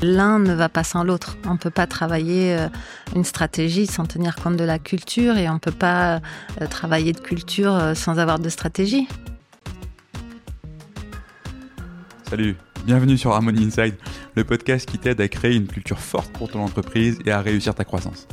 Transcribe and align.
L'un 0.00 0.38
ne 0.38 0.54
va 0.54 0.68
pas 0.68 0.84
sans 0.84 1.02
l'autre. 1.02 1.36
On 1.44 1.54
ne 1.54 1.58
peut 1.58 1.70
pas 1.70 1.88
travailler 1.88 2.56
euh, 2.56 2.68
une 3.16 3.24
stratégie 3.24 3.86
sans 3.86 4.04
tenir 4.04 4.36
compte 4.36 4.56
de 4.56 4.62
la 4.62 4.78
culture 4.78 5.36
et 5.36 5.48
on 5.48 5.54
ne 5.54 5.58
peut 5.58 5.72
pas 5.72 6.20
euh, 6.60 6.66
travailler 6.70 7.12
de 7.12 7.18
culture 7.18 7.74
euh, 7.74 7.94
sans 7.94 8.18
avoir 8.20 8.38
de 8.38 8.48
stratégie. 8.48 9.08
Salut, 12.30 12.54
bienvenue 12.84 13.18
sur 13.18 13.32
Harmony 13.32 13.64
Inside, 13.64 13.96
le 14.36 14.44
podcast 14.44 14.88
qui 14.88 14.98
t'aide 14.98 15.20
à 15.20 15.26
créer 15.26 15.56
une 15.56 15.66
culture 15.66 15.98
forte 15.98 16.30
pour 16.32 16.48
ton 16.48 16.60
entreprise 16.60 17.18
et 17.24 17.32
à 17.32 17.40
réussir 17.40 17.74
ta 17.74 17.84
croissance. 17.84 18.28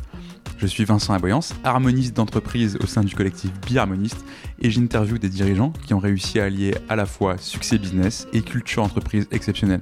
Je 0.58 0.68
suis 0.68 0.86
Vincent 0.86 1.14
Aboyance, 1.14 1.56
harmoniste 1.64 2.16
d'entreprise 2.16 2.78
au 2.82 2.86
sein 2.86 3.04
du 3.04 3.16
collectif 3.16 3.52
Biharmoniste 3.66 4.24
et 4.62 4.70
j'interviewe 4.70 5.18
des 5.18 5.30
dirigeants 5.30 5.74
qui 5.86 5.94
ont 5.96 6.00
réussi 6.00 6.40
à 6.40 6.46
allier 6.46 6.76
à 6.90 6.96
la 6.96 7.06
fois 7.06 7.38
succès 7.38 7.80
business 7.80 8.28
et 8.34 8.42
culture 8.42 8.84
entreprise 8.84 9.28
exceptionnelle. 9.32 9.82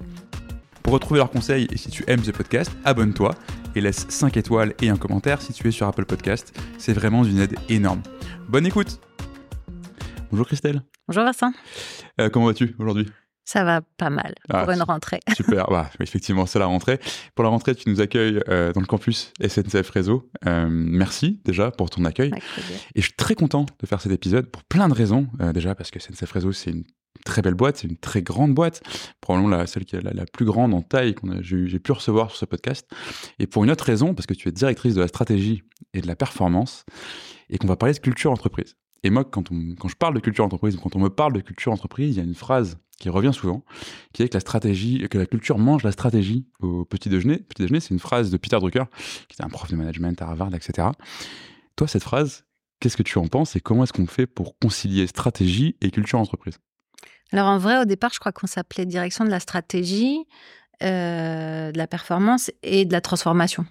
Pour 0.83 0.93
retrouver 0.93 1.19
leurs 1.19 1.29
conseils 1.31 1.67
et 1.71 1.77
si 1.77 1.89
tu 1.89 2.03
aimes 2.07 2.23
ce 2.23 2.31
podcast, 2.31 2.71
abonne-toi 2.83 3.33
et 3.75 3.81
laisse 3.81 4.05
5 4.09 4.35
étoiles 4.37 4.73
et 4.81 4.89
un 4.89 4.97
commentaire 4.97 5.41
si 5.41 5.53
tu 5.53 5.67
es 5.67 5.71
sur 5.71 5.87
Apple 5.87 6.05
Podcast. 6.05 6.57
C'est 6.77 6.93
vraiment 6.93 7.23
d'une 7.23 7.39
aide 7.39 7.55
énorme. 7.69 8.01
Bonne 8.49 8.65
écoute 8.65 8.99
Bonjour 10.31 10.45
Christelle. 10.47 10.81
Bonjour 11.07 11.23
Vincent. 11.23 11.51
Euh, 12.19 12.29
comment 12.29 12.47
vas-tu 12.47 12.75
aujourd'hui? 12.79 13.07
Ça 13.45 13.63
va 13.63 13.81
pas 13.97 14.09
mal 14.09 14.33
pour 14.49 14.57
Ah, 14.57 14.73
une 14.73 14.81
rentrée. 14.81 15.19
Super, 15.35 15.67
bah, 15.67 15.89
effectivement, 15.99 16.45
c'est 16.45 16.59
la 16.59 16.65
rentrée. 16.65 16.99
Pour 17.35 17.43
la 17.43 17.49
rentrée, 17.49 17.75
tu 17.75 17.89
nous 17.89 18.01
accueilles 18.01 18.39
euh, 18.49 18.71
dans 18.73 18.79
le 18.81 18.85
campus 18.87 19.31
SNCF 19.45 19.89
Réseau. 19.89 20.29
Euh, 20.47 20.67
merci 20.69 21.39
déjà 21.45 21.69
pour 21.69 21.89
ton 21.89 22.03
accueil. 22.05 22.31
Et 22.95 23.01
je 23.01 23.07
suis 23.07 23.13
très 23.15 23.35
content 23.35 23.65
de 23.79 23.85
faire 23.85 24.01
cet 24.01 24.11
épisode 24.11 24.47
pour 24.49 24.63
plein 24.63 24.87
de 24.87 24.93
raisons. 24.93 25.27
Euh, 25.41 25.53
déjà 25.53 25.75
parce 25.75 25.91
que 25.91 25.99
SNCF 25.99 26.31
Réseau, 26.31 26.51
c'est 26.51 26.71
une 26.71 26.83
très 27.23 27.41
belle 27.41 27.53
boîte, 27.53 27.77
c'est 27.77 27.87
une 27.87 27.97
très 27.97 28.21
grande 28.21 28.53
boîte, 28.53 28.81
probablement 29.21 29.55
la, 29.55 29.67
celle 29.67 29.85
qui 29.85 29.95
est 29.95 30.01
la, 30.01 30.25
plus 30.25 30.45
grande 30.45 30.73
en 30.73 30.81
taille 30.81 31.15
a- 31.23 31.41
j'ai 31.41 31.79
pu 31.79 31.91
recevoir 31.91 32.29
sur 32.29 32.37
ce 32.39 32.45
podcast. 32.45 32.89
Et 33.39 33.47
pour 33.47 33.63
une 33.63 33.71
autre 33.71 33.85
raison, 33.85 34.13
parce 34.13 34.25
que 34.25 34.33
tu 34.33 34.49
es 34.49 34.51
directrice 34.51 34.95
de 34.95 35.01
la 35.01 35.07
stratégie 35.07 35.63
et 35.93 36.01
de 36.01 36.07
la 36.07 36.15
performance, 36.15 36.85
et 37.49 37.57
qu'on 37.57 37.67
va 37.67 37.75
parler 37.75 37.93
de 37.93 37.99
culture 37.99 38.31
entreprise. 38.31 38.75
Et 39.03 39.09
moi, 39.09 39.25
quand, 39.25 39.49
je 39.51 39.95
parle 39.95 40.13
de 40.15 40.19
culture 40.19 40.45
entreprise, 40.45 40.77
quand 40.81 40.95
on 40.95 40.99
me 40.99 41.09
parle 41.09 41.33
de 41.33 41.41
culture 41.41 41.71
entreprise, 41.71 42.15
il 42.15 42.17
y 42.17 42.21
a 42.21 42.23
une 42.23 42.35
phrase 42.35 42.77
qui 42.99 43.09
revient 43.09 43.33
souvent, 43.33 43.65
qui 44.13 44.23
est 44.23 44.29
que 44.29 44.35
la 44.35 44.39
stratégie, 44.39 45.05
que 45.09 45.17
la 45.17 45.25
culture 45.25 45.57
mange 45.57 45.83
la 45.83 45.91
stratégie 45.91 46.45
au 46.61 46.85
petit 46.85 47.09
déjeuner. 47.09 47.37
Petit 47.37 47.63
déjeuner, 47.63 47.81
c'est 47.81 47.89
une 47.89 47.99
phrase 47.99 48.31
de 48.31 48.37
Peter 48.37 48.57
Drucker, 48.57 48.85
qui 49.27 49.35
était 49.35 49.43
un 49.43 49.49
prof 49.49 49.69
de 49.69 49.75
management 49.75 50.21
à 50.21 50.27
Harvard, 50.27 50.55
etc. 50.55 50.87
Toi, 51.75 51.87
cette 51.87 52.03
phrase, 52.03 52.45
qu'est-ce 52.79 52.95
que 52.95 53.03
tu 53.03 53.17
en 53.17 53.27
penses 53.27 53.57
et 53.57 53.59
comment 53.59 53.83
est-ce 53.83 53.93
qu'on 53.93 54.07
fait 54.07 54.27
pour 54.27 54.57
concilier 54.57 55.05
stratégie 55.07 55.75
et 55.81 55.91
culture 55.91 56.19
entreprise? 56.19 56.59
Alors 57.33 57.47
en 57.47 57.57
vrai, 57.57 57.79
au 57.79 57.85
départ, 57.85 58.11
je 58.13 58.19
crois 58.19 58.31
qu'on 58.31 58.47
s'appelait 58.47 58.85
direction 58.85 59.25
de 59.25 59.31
la 59.31 59.39
stratégie, 59.39 60.25
euh, 60.83 61.71
de 61.71 61.77
la 61.77 61.87
performance 61.87 62.51
et 62.61 62.85
de 62.85 62.91
la 62.91 63.01
transformation. 63.01 63.65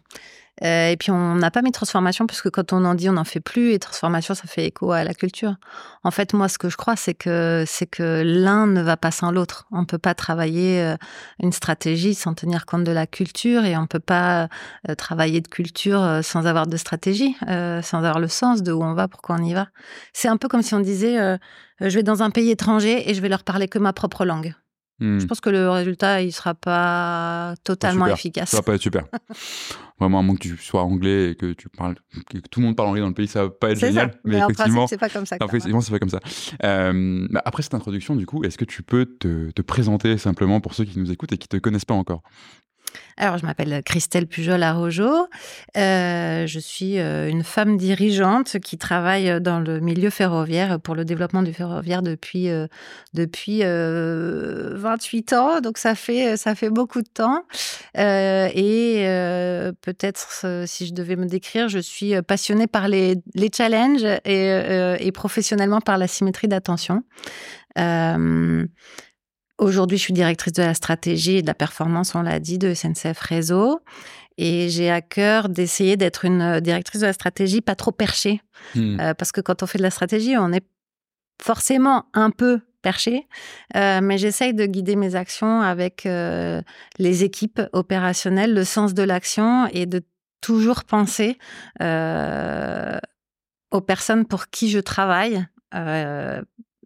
Euh, 0.63 0.91
et 0.91 0.97
puis 0.97 1.11
on 1.11 1.35
n'a 1.37 1.51
pas 1.51 1.63
mis 1.63 1.73
transformation 1.73 2.27
parce 2.27 2.43
que 2.43 2.49
quand 2.49 2.73
on 2.73 2.85
en 2.85 2.95
dit, 2.95 3.09
on 3.09 3.15
n'en 3.15 3.25
fait 3.25 3.41
plus 3.41 3.73
et 3.73 3.79
transformation, 3.79 4.35
ça 4.35 4.45
fait 4.47 4.67
écho 4.67 4.93
à 4.93 5.03
la 5.03 5.15
culture. 5.15 5.57
En 6.05 6.11
fait, 6.11 6.35
moi, 6.35 6.49
ce 6.49 6.59
que 6.59 6.69
je 6.69 6.77
crois, 6.77 6.95
c'est 6.95 7.15
que 7.15 7.65
c'est 7.67 7.87
que 7.87 8.23
l'un 8.25 8.67
ne 8.67 8.83
va 8.83 8.97
pas 8.97 9.11
sans 9.11 9.33
l'autre. 9.33 9.67
On 9.73 9.85
peut 9.87 9.99
pas 9.99 10.15
travailler 10.15 10.83
euh, 10.83 10.97
une 11.41 11.53
stratégie 11.53 12.15
sans 12.15 12.35
tenir 12.35 12.67
compte 12.67 12.85
de 12.85 12.93
la 12.93 13.07
culture 13.07 13.65
et 13.65 13.77
on 13.77 13.87
peut 13.87 13.99
pas 13.99 14.49
euh, 14.89 14.95
travailler 14.95 15.41
de 15.41 15.49
culture 15.49 16.21
sans 16.23 16.47
avoir 16.47 16.67
de 16.67 16.77
stratégie, 16.77 17.35
sans 17.41 17.99
avoir 17.99 18.21
le 18.21 18.29
sens 18.29 18.63
de 18.63 18.73
où 18.73 18.83
on 18.83 18.95
va, 18.95 19.09
pourquoi 19.09 19.37
on 19.39 19.45
y 19.45 19.55
va. 19.55 19.69
C'est 20.13 20.29
un 20.29 20.37
peu 20.37 20.49
comme 20.49 20.63
si 20.63 20.75
on 20.75 20.81
disait, 20.81 21.39
je 21.81 21.95
vais 21.95 22.03
dans 22.03 22.23
un 22.23 22.31
pays 22.31 22.51
étranger 22.51 23.11
et 23.11 23.15
je 23.15 23.21
vais 23.21 23.29
leur 23.29 23.45
parler 23.45 23.69
que 23.69 23.79
ma 23.79 23.93
propre 23.93 24.25
langue. 24.25 24.55
Hmm, 25.03 25.19
Je 25.19 25.27
pense 25.27 25.41
que 25.41 25.51
le 25.51 25.69
résultat, 25.69 26.23
il 26.23 26.31
sera 26.33 26.55
pas 26.55 27.55
totalement 27.65 28.07
efficace. 28.07 28.51
Ça 28.51 28.59
va 28.59 28.63
pas 28.63 28.75
être 28.75 28.81
super. 28.83 29.05
Vraiment, 29.99 30.19
à 30.21 30.23
moins 30.23 30.35
que 30.35 30.41
tu 30.41 30.57
sois 30.57 30.83
anglais 30.83 31.31
et 31.31 31.35
que 31.37 31.53
tu 31.53 31.69
parles, 31.69 31.95
que 32.29 32.39
tout 32.39 32.61
le 32.61 32.67
monde 32.67 32.77
parle 32.77 32.89
anglais 32.89 33.01
dans 33.03 33.09
le 33.09 33.15
pays, 33.15 33.29
ça 33.29 33.45
va 33.45 33.51
pas 33.51 33.71
être 33.71 33.79
génial. 33.79 34.11
ça. 34.13 34.19
Mais, 34.25 34.37
Mais, 34.37 34.43
en 34.43 34.49
effectivement, 34.49 34.87
c'est 34.87 34.99
pas 34.99 35.09
comme 35.09 35.27
ça. 35.27 35.37
effectivement, 35.41 35.81
c'est 35.81 35.93
pas 35.93 35.99
comme 36.01 36.09
ça. 36.09 36.21
Euh, 36.65 37.27
bah, 37.31 37.43
après 37.45 37.63
cette 37.63 37.75
introduction, 37.75 38.17
du 38.17 38.27
coup, 38.27 38.43
est-ce 38.45 38.59
que 38.59 38.65
tu 38.65 38.83
peux 38.83 39.07
te, 39.07 39.51
te 39.51 39.63
présenter 39.63 40.19
simplement 40.19 40.61
pour 40.61 40.75
ceux 40.75 40.85
qui 40.85 40.99
nous 40.99 41.11
écoutent 41.13 41.33
et 41.33 41.39
qui 41.39 41.47
te 41.49 41.57
connaissent 41.57 41.85
pas 41.85 41.95
encore? 41.95 42.23
Alors, 43.17 43.39
je 43.39 43.47
m'appelle 43.47 43.83
Christelle 43.85 44.27
Pujol 44.27 44.63
Arrojo. 44.63 45.29
Euh, 45.77 46.47
je 46.47 46.59
suis 46.59 46.99
euh, 46.99 47.29
une 47.29 47.45
femme 47.45 47.77
dirigeante 47.77 48.59
qui 48.59 48.79
travaille 48.79 49.41
dans 49.41 49.61
le 49.61 49.81
milieu 49.81 50.11
ferroviaire 50.11 50.81
pour 50.81 50.95
le 50.95 51.05
développement 51.05 51.43
du 51.43 51.53
ferroviaire 51.53 52.03
depuis 52.03 52.49
euh, 52.49 52.67
depuis 53.15 53.61
euh, 53.63 54.73
28 54.75 55.33
ans. 55.35 55.61
Donc 55.61 55.79
ça 55.79 55.95
fait 55.95 56.37
ça 56.37 56.55
fait 56.55 56.71
beaucoup 56.71 57.03
de 57.03 57.09
temps. 57.09 57.45
Euh, 57.99 58.49
et 58.55 59.05
euh, 59.07 59.73
peut-être 59.83 60.43
euh, 60.45 60.65
si 60.67 60.87
je 60.87 60.95
devais 60.95 61.17
me 61.17 61.27
décrire, 61.27 61.69
je 61.69 61.79
suis 61.79 62.21
passionnée 62.23 62.67
par 62.67 62.89
les 62.89 63.17
les 63.35 63.51
challenges 63.55 64.05
et, 64.05 64.51
euh, 64.51 64.97
et 64.99 65.13
professionnellement 65.13 65.81
par 65.81 65.99
la 65.99 66.09
symétrie 66.09 66.49
d'attention. 66.49 67.03
Euh, 67.79 68.67
Aujourd'hui, 69.63 69.97
je 69.97 70.03
suis 70.03 70.13
directrice 70.13 70.55
de 70.55 70.63
la 70.63 70.75
stratégie 70.75 71.37
et 71.37 71.43
de 71.43 71.47
la 71.47 71.55
performance, 71.55 72.17
on 72.17 72.23
l'a 72.23 72.41
dit, 72.41 72.59
de 72.59 72.75
SNCF 72.75 73.21
Réseau. 73.21 73.79
Et 74.37 74.69
j'ai 74.69 74.91
à 74.91 75.01
cœur 75.01 75.49
d'essayer 75.49 75.97
d'être 75.97 76.25
une 76.25 76.43
euh, 76.43 76.61
directrice 76.61 77.01
de 77.01 77.07
la 77.07 77.13
stratégie 77.13 77.61
pas 77.61 77.77
trop 77.77 77.93
perchée. 77.93 78.41
Hmm. 78.75 78.99
Euh, 78.99 79.15
parce 79.15 79.31
que 79.31 79.41
quand 79.41 79.63
on 79.63 79.67
fait 79.67 79.79
de 79.79 79.85
la 79.85 79.93
stratégie, 79.93 80.37
on 80.37 80.53
est 80.53 80.65
forcément 81.41 82.07
un 82.13 82.31
peu 82.31 82.61
perché. 82.83 83.29
Euh, 83.77 84.01
mais 84.03 84.19
j'essaye 84.19 84.53
de 84.53 84.67
guider 84.67 84.97
mes 84.97 85.15
actions 85.15 85.61
avec 85.61 86.07
euh, 86.07 86.61
les 86.99 87.23
équipes 87.23 87.63
opérationnelles, 87.73 88.55
le 88.55 88.65
sens 88.65 88.95
de 88.95 89.05
l'action 89.05 89.69
et 89.69 89.87
de 89.87 90.03
toujours 90.41 90.83
penser 90.83 91.39
aux 93.71 93.81
personnes 93.81 94.27
pour 94.27 94.49
qui 94.49 94.71
je 94.71 94.81
travaille. 94.81 95.47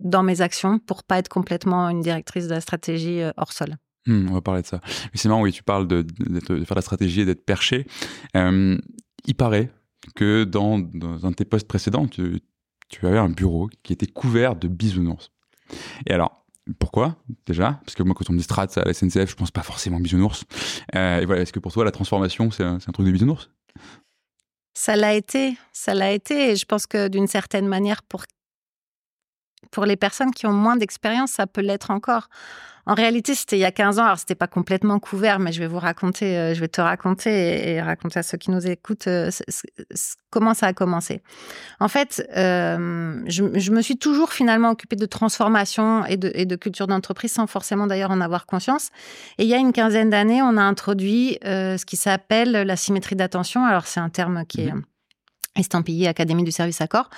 Dans 0.00 0.22
mes 0.22 0.40
actions 0.40 0.78
pour 0.78 1.04
pas 1.04 1.18
être 1.18 1.28
complètement 1.28 1.88
une 1.88 2.00
directrice 2.00 2.48
de 2.48 2.54
la 2.54 2.60
stratégie 2.60 3.20
euh, 3.20 3.32
hors 3.36 3.52
sol. 3.52 3.76
Hmm, 4.06 4.28
on 4.30 4.34
va 4.34 4.40
parler 4.40 4.62
de 4.62 4.66
ça. 4.66 4.80
Mais 4.84 5.10
c'est 5.16 5.28
marrant, 5.28 5.42
oui, 5.42 5.52
tu 5.52 5.62
parles 5.62 5.88
de, 5.88 6.06
faire 6.64 6.76
la 6.76 6.82
stratégie 6.82 7.22
et 7.22 7.24
d'être 7.24 7.44
perché. 7.44 7.86
Euh, 8.36 8.78
il 9.26 9.34
paraît 9.34 9.70
que 10.14 10.44
dans, 10.44 10.78
dans 10.78 11.26
un 11.26 11.30
de 11.30 11.34
tes 11.34 11.44
postes 11.44 11.66
précédents, 11.66 12.06
tu, 12.06 12.40
tu 12.88 13.06
avais 13.06 13.18
un 13.18 13.28
bureau 13.28 13.68
qui 13.82 13.92
était 13.92 14.06
couvert 14.06 14.54
de 14.54 14.68
bisounours. 14.68 15.32
Et 16.06 16.12
alors, 16.12 16.46
pourquoi 16.78 17.16
déjà? 17.46 17.80
Parce 17.84 17.94
que 17.94 18.02
moi, 18.02 18.14
quand 18.14 18.28
on 18.30 18.32
me 18.32 18.38
dit 18.38 18.44
strat 18.44 18.66
à 18.76 18.84
la 18.84 18.92
SNCF, 18.92 19.30
je 19.30 19.34
pense 19.34 19.50
pas 19.50 19.62
forcément 19.62 20.00
bisounours. 20.00 20.44
Euh, 20.94 21.20
et 21.20 21.26
voilà, 21.26 21.42
est-ce 21.42 21.52
que 21.52 21.60
pour 21.60 21.72
toi, 21.72 21.84
la 21.84 21.90
transformation, 21.90 22.50
c'est 22.50 22.64
un, 22.64 22.80
c'est 22.80 22.88
un 22.88 22.92
truc 22.92 23.06
de 23.06 23.12
bisounours? 23.12 23.50
Ça 24.74 24.94
l'a 24.96 25.14
été, 25.14 25.56
ça 25.72 25.94
l'a 25.94 26.12
été. 26.12 26.50
Et 26.50 26.56
je 26.56 26.66
pense 26.66 26.86
que 26.86 27.08
d'une 27.08 27.26
certaine 27.26 27.66
manière, 27.66 28.02
pour, 28.02 28.24
pour 29.70 29.84
les 29.84 29.96
personnes 29.96 30.32
qui 30.32 30.46
ont 30.46 30.52
moins 30.52 30.76
d'expérience, 30.76 31.32
ça 31.32 31.46
peut 31.46 31.60
l'être 31.60 31.90
encore. 31.90 32.28
En 32.88 32.94
réalité, 32.94 33.34
c'était 33.34 33.56
il 33.56 33.60
y 33.60 33.64
a 33.64 33.72
15 33.72 33.98
ans. 33.98 34.04
Alors, 34.04 34.18
c'était 34.18 34.36
pas 34.36 34.46
complètement 34.46 35.00
couvert, 35.00 35.40
mais 35.40 35.50
je 35.50 35.58
vais 35.58 35.66
vous 35.66 35.80
raconter, 35.80 36.38
euh, 36.38 36.54
je 36.54 36.60
vais 36.60 36.68
te 36.68 36.80
raconter 36.80 37.72
et, 37.72 37.82
raconter 37.82 38.20
à 38.20 38.22
ceux 38.22 38.38
qui 38.38 38.52
nous 38.52 38.64
écoutent 38.64 39.08
euh, 39.08 39.28
comment 40.30 40.54
ça 40.54 40.66
a 40.68 40.72
commencé. 40.72 41.20
En 41.80 41.88
fait, 41.88 42.24
euh, 42.36 43.20
je, 43.26 43.70
me 43.72 43.82
suis 43.82 43.98
toujours 43.98 44.32
finalement 44.32 44.70
occupée 44.70 44.94
de 44.94 45.06
transformation 45.06 46.06
et 46.06 46.16
de, 46.16 46.56
culture 46.56 46.86
d'entreprise 46.86 47.32
sans 47.32 47.48
forcément 47.48 47.88
d'ailleurs 47.88 48.12
en 48.12 48.20
avoir 48.20 48.46
conscience. 48.46 48.90
Et 49.38 49.42
il 49.42 49.48
y 49.48 49.54
a 49.54 49.58
une 49.58 49.72
quinzaine 49.72 50.10
d'années, 50.10 50.40
on 50.40 50.56
a 50.56 50.62
introduit 50.62 51.38
ce 51.42 51.84
qui 51.84 51.96
s'appelle 51.96 52.52
la 52.52 52.76
symétrie 52.76 53.16
d'attention. 53.16 53.64
Alors, 53.64 53.86
c'est 53.88 54.00
un 54.00 54.10
terme 54.10 54.44
qui 54.46 54.60
est 54.60 54.72
Mhm. 54.72 54.82
Estampillé 55.56 56.08
Académie 56.08 56.44
du 56.44 56.52
service 56.52 56.80
accord, 56.80 57.10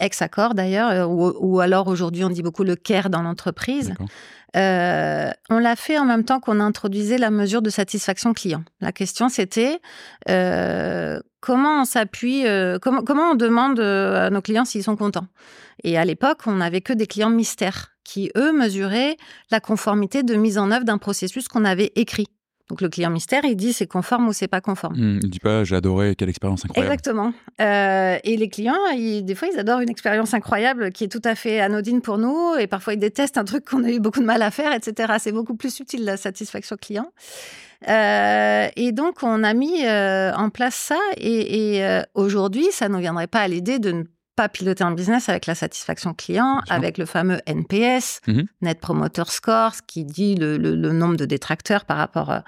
ex-accord 0.00 0.54
d'ailleurs, 0.54 0.90
euh, 0.90 1.06
ou, 1.06 1.32
ou 1.40 1.60
alors 1.60 1.88
aujourd'hui 1.88 2.24
on 2.24 2.30
dit 2.30 2.42
beaucoup 2.42 2.64
le 2.64 2.76
care 2.76 3.10
dans 3.10 3.22
l'entreprise. 3.22 3.94
Euh, 4.56 5.30
on 5.50 5.58
l'a 5.58 5.76
fait 5.76 5.98
en 5.98 6.04
même 6.04 6.24
temps 6.24 6.40
qu'on 6.40 6.60
introduisait 6.60 7.18
la 7.18 7.30
mesure 7.30 7.60
de 7.62 7.70
satisfaction 7.70 8.32
client. 8.32 8.64
La 8.80 8.92
question 8.92 9.28
c'était 9.28 9.80
euh, 10.30 11.20
comment 11.40 11.82
on 11.82 11.84
s'appuie, 11.84 12.46
euh, 12.46 12.78
comment, 12.80 13.02
comment 13.02 13.32
on 13.32 13.34
demande 13.34 13.80
à 13.80 14.30
nos 14.30 14.40
clients 14.40 14.64
s'ils 14.64 14.84
sont 14.84 14.96
contents? 14.96 15.26
Et 15.84 15.98
à 15.98 16.04
l'époque, 16.04 16.40
on 16.46 16.54
n'avait 16.54 16.80
que 16.80 16.94
des 16.94 17.06
clients 17.06 17.30
mystères 17.30 17.92
qui, 18.02 18.30
eux, 18.36 18.52
mesuraient 18.52 19.16
la 19.50 19.60
conformité 19.60 20.22
de 20.22 20.34
mise 20.36 20.58
en 20.58 20.70
œuvre 20.70 20.84
d'un 20.84 20.98
processus 20.98 21.48
qu'on 21.48 21.64
avait 21.64 21.92
écrit. 21.96 22.28
Donc 22.68 22.80
le 22.80 22.88
client 22.88 23.10
mystère, 23.10 23.44
il 23.44 23.54
dit 23.54 23.72
c'est 23.72 23.86
conforme 23.86 24.26
ou 24.28 24.32
c'est 24.32 24.48
pas 24.48 24.60
conforme. 24.60 24.96
Hmm, 24.96 25.20
il 25.22 25.30
dit 25.30 25.38
pas 25.38 25.62
j'ai 25.62 25.76
adoré, 25.76 26.16
quelle 26.16 26.28
expérience 26.28 26.64
incroyable. 26.64 26.92
Exactement. 26.92 27.32
Euh, 27.60 28.18
et 28.24 28.36
les 28.36 28.48
clients, 28.48 28.74
ils- 28.94 29.22
des 29.24 29.34
fois, 29.36 29.48
ils 29.52 29.58
adorent 29.58 29.80
une 29.80 29.88
expérience 29.88 30.34
incroyable 30.34 30.90
qui 30.90 31.04
est 31.04 31.08
tout 31.08 31.22
à 31.24 31.34
fait 31.36 31.60
anodine 31.60 32.00
pour 32.00 32.18
nous, 32.18 32.54
et 32.58 32.66
parfois 32.66 32.94
ils 32.94 32.98
détestent 32.98 33.38
un 33.38 33.44
truc 33.44 33.64
qu'on 33.64 33.84
a 33.84 33.90
eu 33.90 34.00
beaucoup 34.00 34.20
de 34.20 34.24
mal 34.26 34.42
à 34.42 34.50
faire, 34.50 34.72
etc. 34.72 35.14
C'est 35.20 35.32
beaucoup 35.32 35.54
plus 35.54 35.72
subtil 35.72 36.04
la 36.04 36.16
satisfaction 36.16 36.76
client. 36.76 37.06
Euh, 37.88 38.68
et 38.74 38.92
donc, 38.92 39.22
on 39.22 39.44
a 39.44 39.54
mis 39.54 39.84
euh, 39.86 40.32
en 40.34 40.50
place 40.50 40.74
ça, 40.74 40.98
et, 41.18 41.76
et, 41.76 42.00
aujourd'hui, 42.14 42.66
ça 42.72 42.88
ne 42.88 42.94
nous 42.94 43.00
viendrait 43.00 43.26
pas 43.26 43.40
à 43.40 43.48
l'idée 43.48 43.78
de 43.78 43.92
ne 43.92 44.02
pas 44.36 44.48
piloter 44.50 44.84
un 44.84 44.92
business 44.92 45.28
avec 45.30 45.46
la 45.46 45.54
satisfaction 45.54 46.12
client, 46.14 46.60
avec 46.68 46.98
le 46.98 47.06
fameux 47.06 47.40
NPS, 47.46 48.20
Mhm. 48.26 48.44
Net 48.60 48.78
Promoter 48.80 49.22
Score, 49.26 49.72
qui 49.86 50.04
dit 50.04 50.34
le, 50.36 50.58
le- 50.58 50.74
le 50.76 50.92
nombre 50.92 51.16
de 51.16 51.24
détracteurs 51.24 51.86
par 51.86 51.96
rapport 51.96 52.30
euh, 52.30 52.40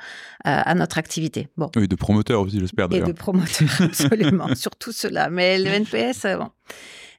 à 0.45 0.75
notre 0.75 0.99
activité. 0.99 1.49
Bon. 1.57 1.71
Oui, 1.77 1.89
de 1.89 1.97
promoteurs 1.97 2.43
aussi, 2.43 2.61
j'espère 2.61 2.87
Et 2.87 2.89
d'ailleurs. 2.89 3.09
de 3.09 3.13
promoteurs, 3.13 3.69
absolument, 3.81 4.55
surtout 4.55 4.93
cela. 4.93 5.31
Mais 5.31 5.59
le 5.59 5.67
NPS, 5.71 6.27
euh, 6.27 6.37
bon. 6.37 6.51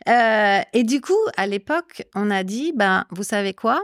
Euh, 0.07 0.61
et 0.73 0.83
du 0.83 1.01
coup, 1.01 1.17
à 1.35 1.45
l'époque, 1.47 2.03
on 2.15 2.29
a 2.31 2.43
dit, 2.43 2.71
ben, 2.75 3.05
vous 3.11 3.23
savez 3.23 3.53
quoi? 3.53 3.81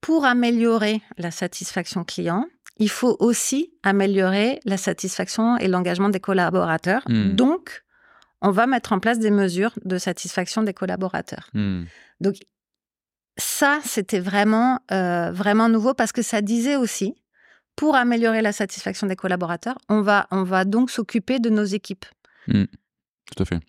Pour 0.00 0.24
améliorer 0.24 1.00
la 1.18 1.30
satisfaction 1.30 2.04
client, 2.04 2.46
il 2.78 2.90
faut 2.90 3.16
aussi 3.20 3.72
améliorer 3.82 4.60
la 4.64 4.76
satisfaction 4.76 5.56
et 5.58 5.68
l'engagement 5.68 6.08
des 6.10 6.20
collaborateurs. 6.20 7.02
Hmm. 7.08 7.32
Donc, 7.34 7.82
on 8.44 8.50
va 8.50 8.66
mettre 8.66 8.92
en 8.92 9.00
place 9.00 9.18
des 9.18 9.30
mesures 9.30 9.72
de 9.84 9.96
satisfaction 9.98 10.62
des 10.62 10.74
collaborateurs. 10.74 11.48
Hmm. 11.54 11.84
Donc, 12.20 12.36
ça, 13.38 13.80
c'était 13.82 14.20
vraiment, 14.20 14.80
euh, 14.92 15.32
vraiment 15.32 15.68
nouveau 15.68 15.94
parce 15.94 16.12
que 16.12 16.22
ça 16.22 16.42
disait 16.42 16.76
aussi, 16.76 17.16
pour 17.74 17.96
améliorer 17.96 18.42
la 18.42 18.52
satisfaction 18.52 19.06
des 19.06 19.16
collaborateurs, 19.16 19.78
on 19.88 20.02
va, 20.02 20.28
on 20.30 20.44
va 20.44 20.64
donc 20.64 20.90
s'occuper 20.90 21.38
de 21.40 21.48
nos 21.48 21.64
équipes. 21.64 22.04
Tout 23.34 23.42
à 23.42 23.46
fait. 23.46 23.60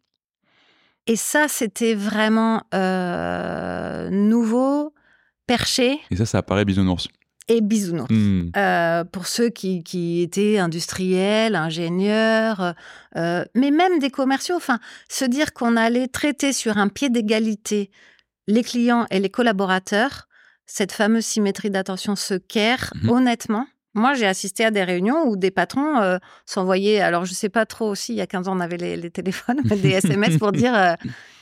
Et 1.07 1.15
ça, 1.15 1.47
c'était 1.47 1.95
vraiment 1.95 2.63
euh, 2.73 4.09
nouveau, 4.09 4.93
perché 5.47 5.99
Et 6.11 6.17
ça, 6.17 6.25
ça 6.25 6.39
apparaît 6.39 6.65
bisounours. 6.65 7.07
Et 7.47 7.61
bisounours. 7.61 8.09
Hmm. 8.11 8.49
Euh, 8.57 9.03
pour 9.03 9.27
ceux 9.27 9.49
qui, 9.49 9.83
qui 9.83 10.21
étaient 10.21 10.57
industriels, 10.57 11.55
ingénieurs, 11.55 12.73
euh, 13.17 13.45
mais 13.55 13.71
même 13.71 13.99
des 13.99 14.09
commerciaux. 14.09 14.55
Enfin, 14.55 14.79
se 15.09 15.25
dire 15.25 15.53
qu'on 15.53 15.75
allait 15.77 16.07
traiter 16.07 16.53
sur 16.53 16.77
un 16.77 16.87
pied 16.87 17.09
d'égalité 17.09 17.91
les 18.47 18.63
clients 18.63 19.05
et 19.11 19.19
les 19.19 19.29
collaborateurs, 19.29 20.27
cette 20.65 20.91
fameuse 20.91 21.25
symétrie 21.25 21.69
d'attention 21.69 22.15
se 22.15 22.35
care, 22.35 22.91
Mhm. 23.03 23.09
honnêtement. 23.09 23.67
Moi, 23.95 24.13
j'ai 24.13 24.27
assisté 24.27 24.63
à 24.65 24.71
des 24.71 24.83
réunions 24.83 25.23
où 25.25 25.35
des 25.37 25.51
patrons 25.51 25.99
euh, 26.01 26.17
s'envoyaient, 26.45 26.99
alors 27.01 27.25
je 27.25 27.33
sais 27.33 27.49
pas 27.49 27.65
trop 27.65 27.89
aussi, 27.89 28.13
il 28.13 28.17
y 28.17 28.21
a 28.21 28.27
15 28.27 28.47
ans, 28.47 28.55
on 28.57 28.59
avait 28.59 28.77
les, 28.77 28.97
les 28.97 29.09
téléphones, 29.09 29.61
des 29.63 29.91
SMS 29.91 30.37
pour 30.37 30.51
dire 30.51 30.75
euh, 30.75 30.93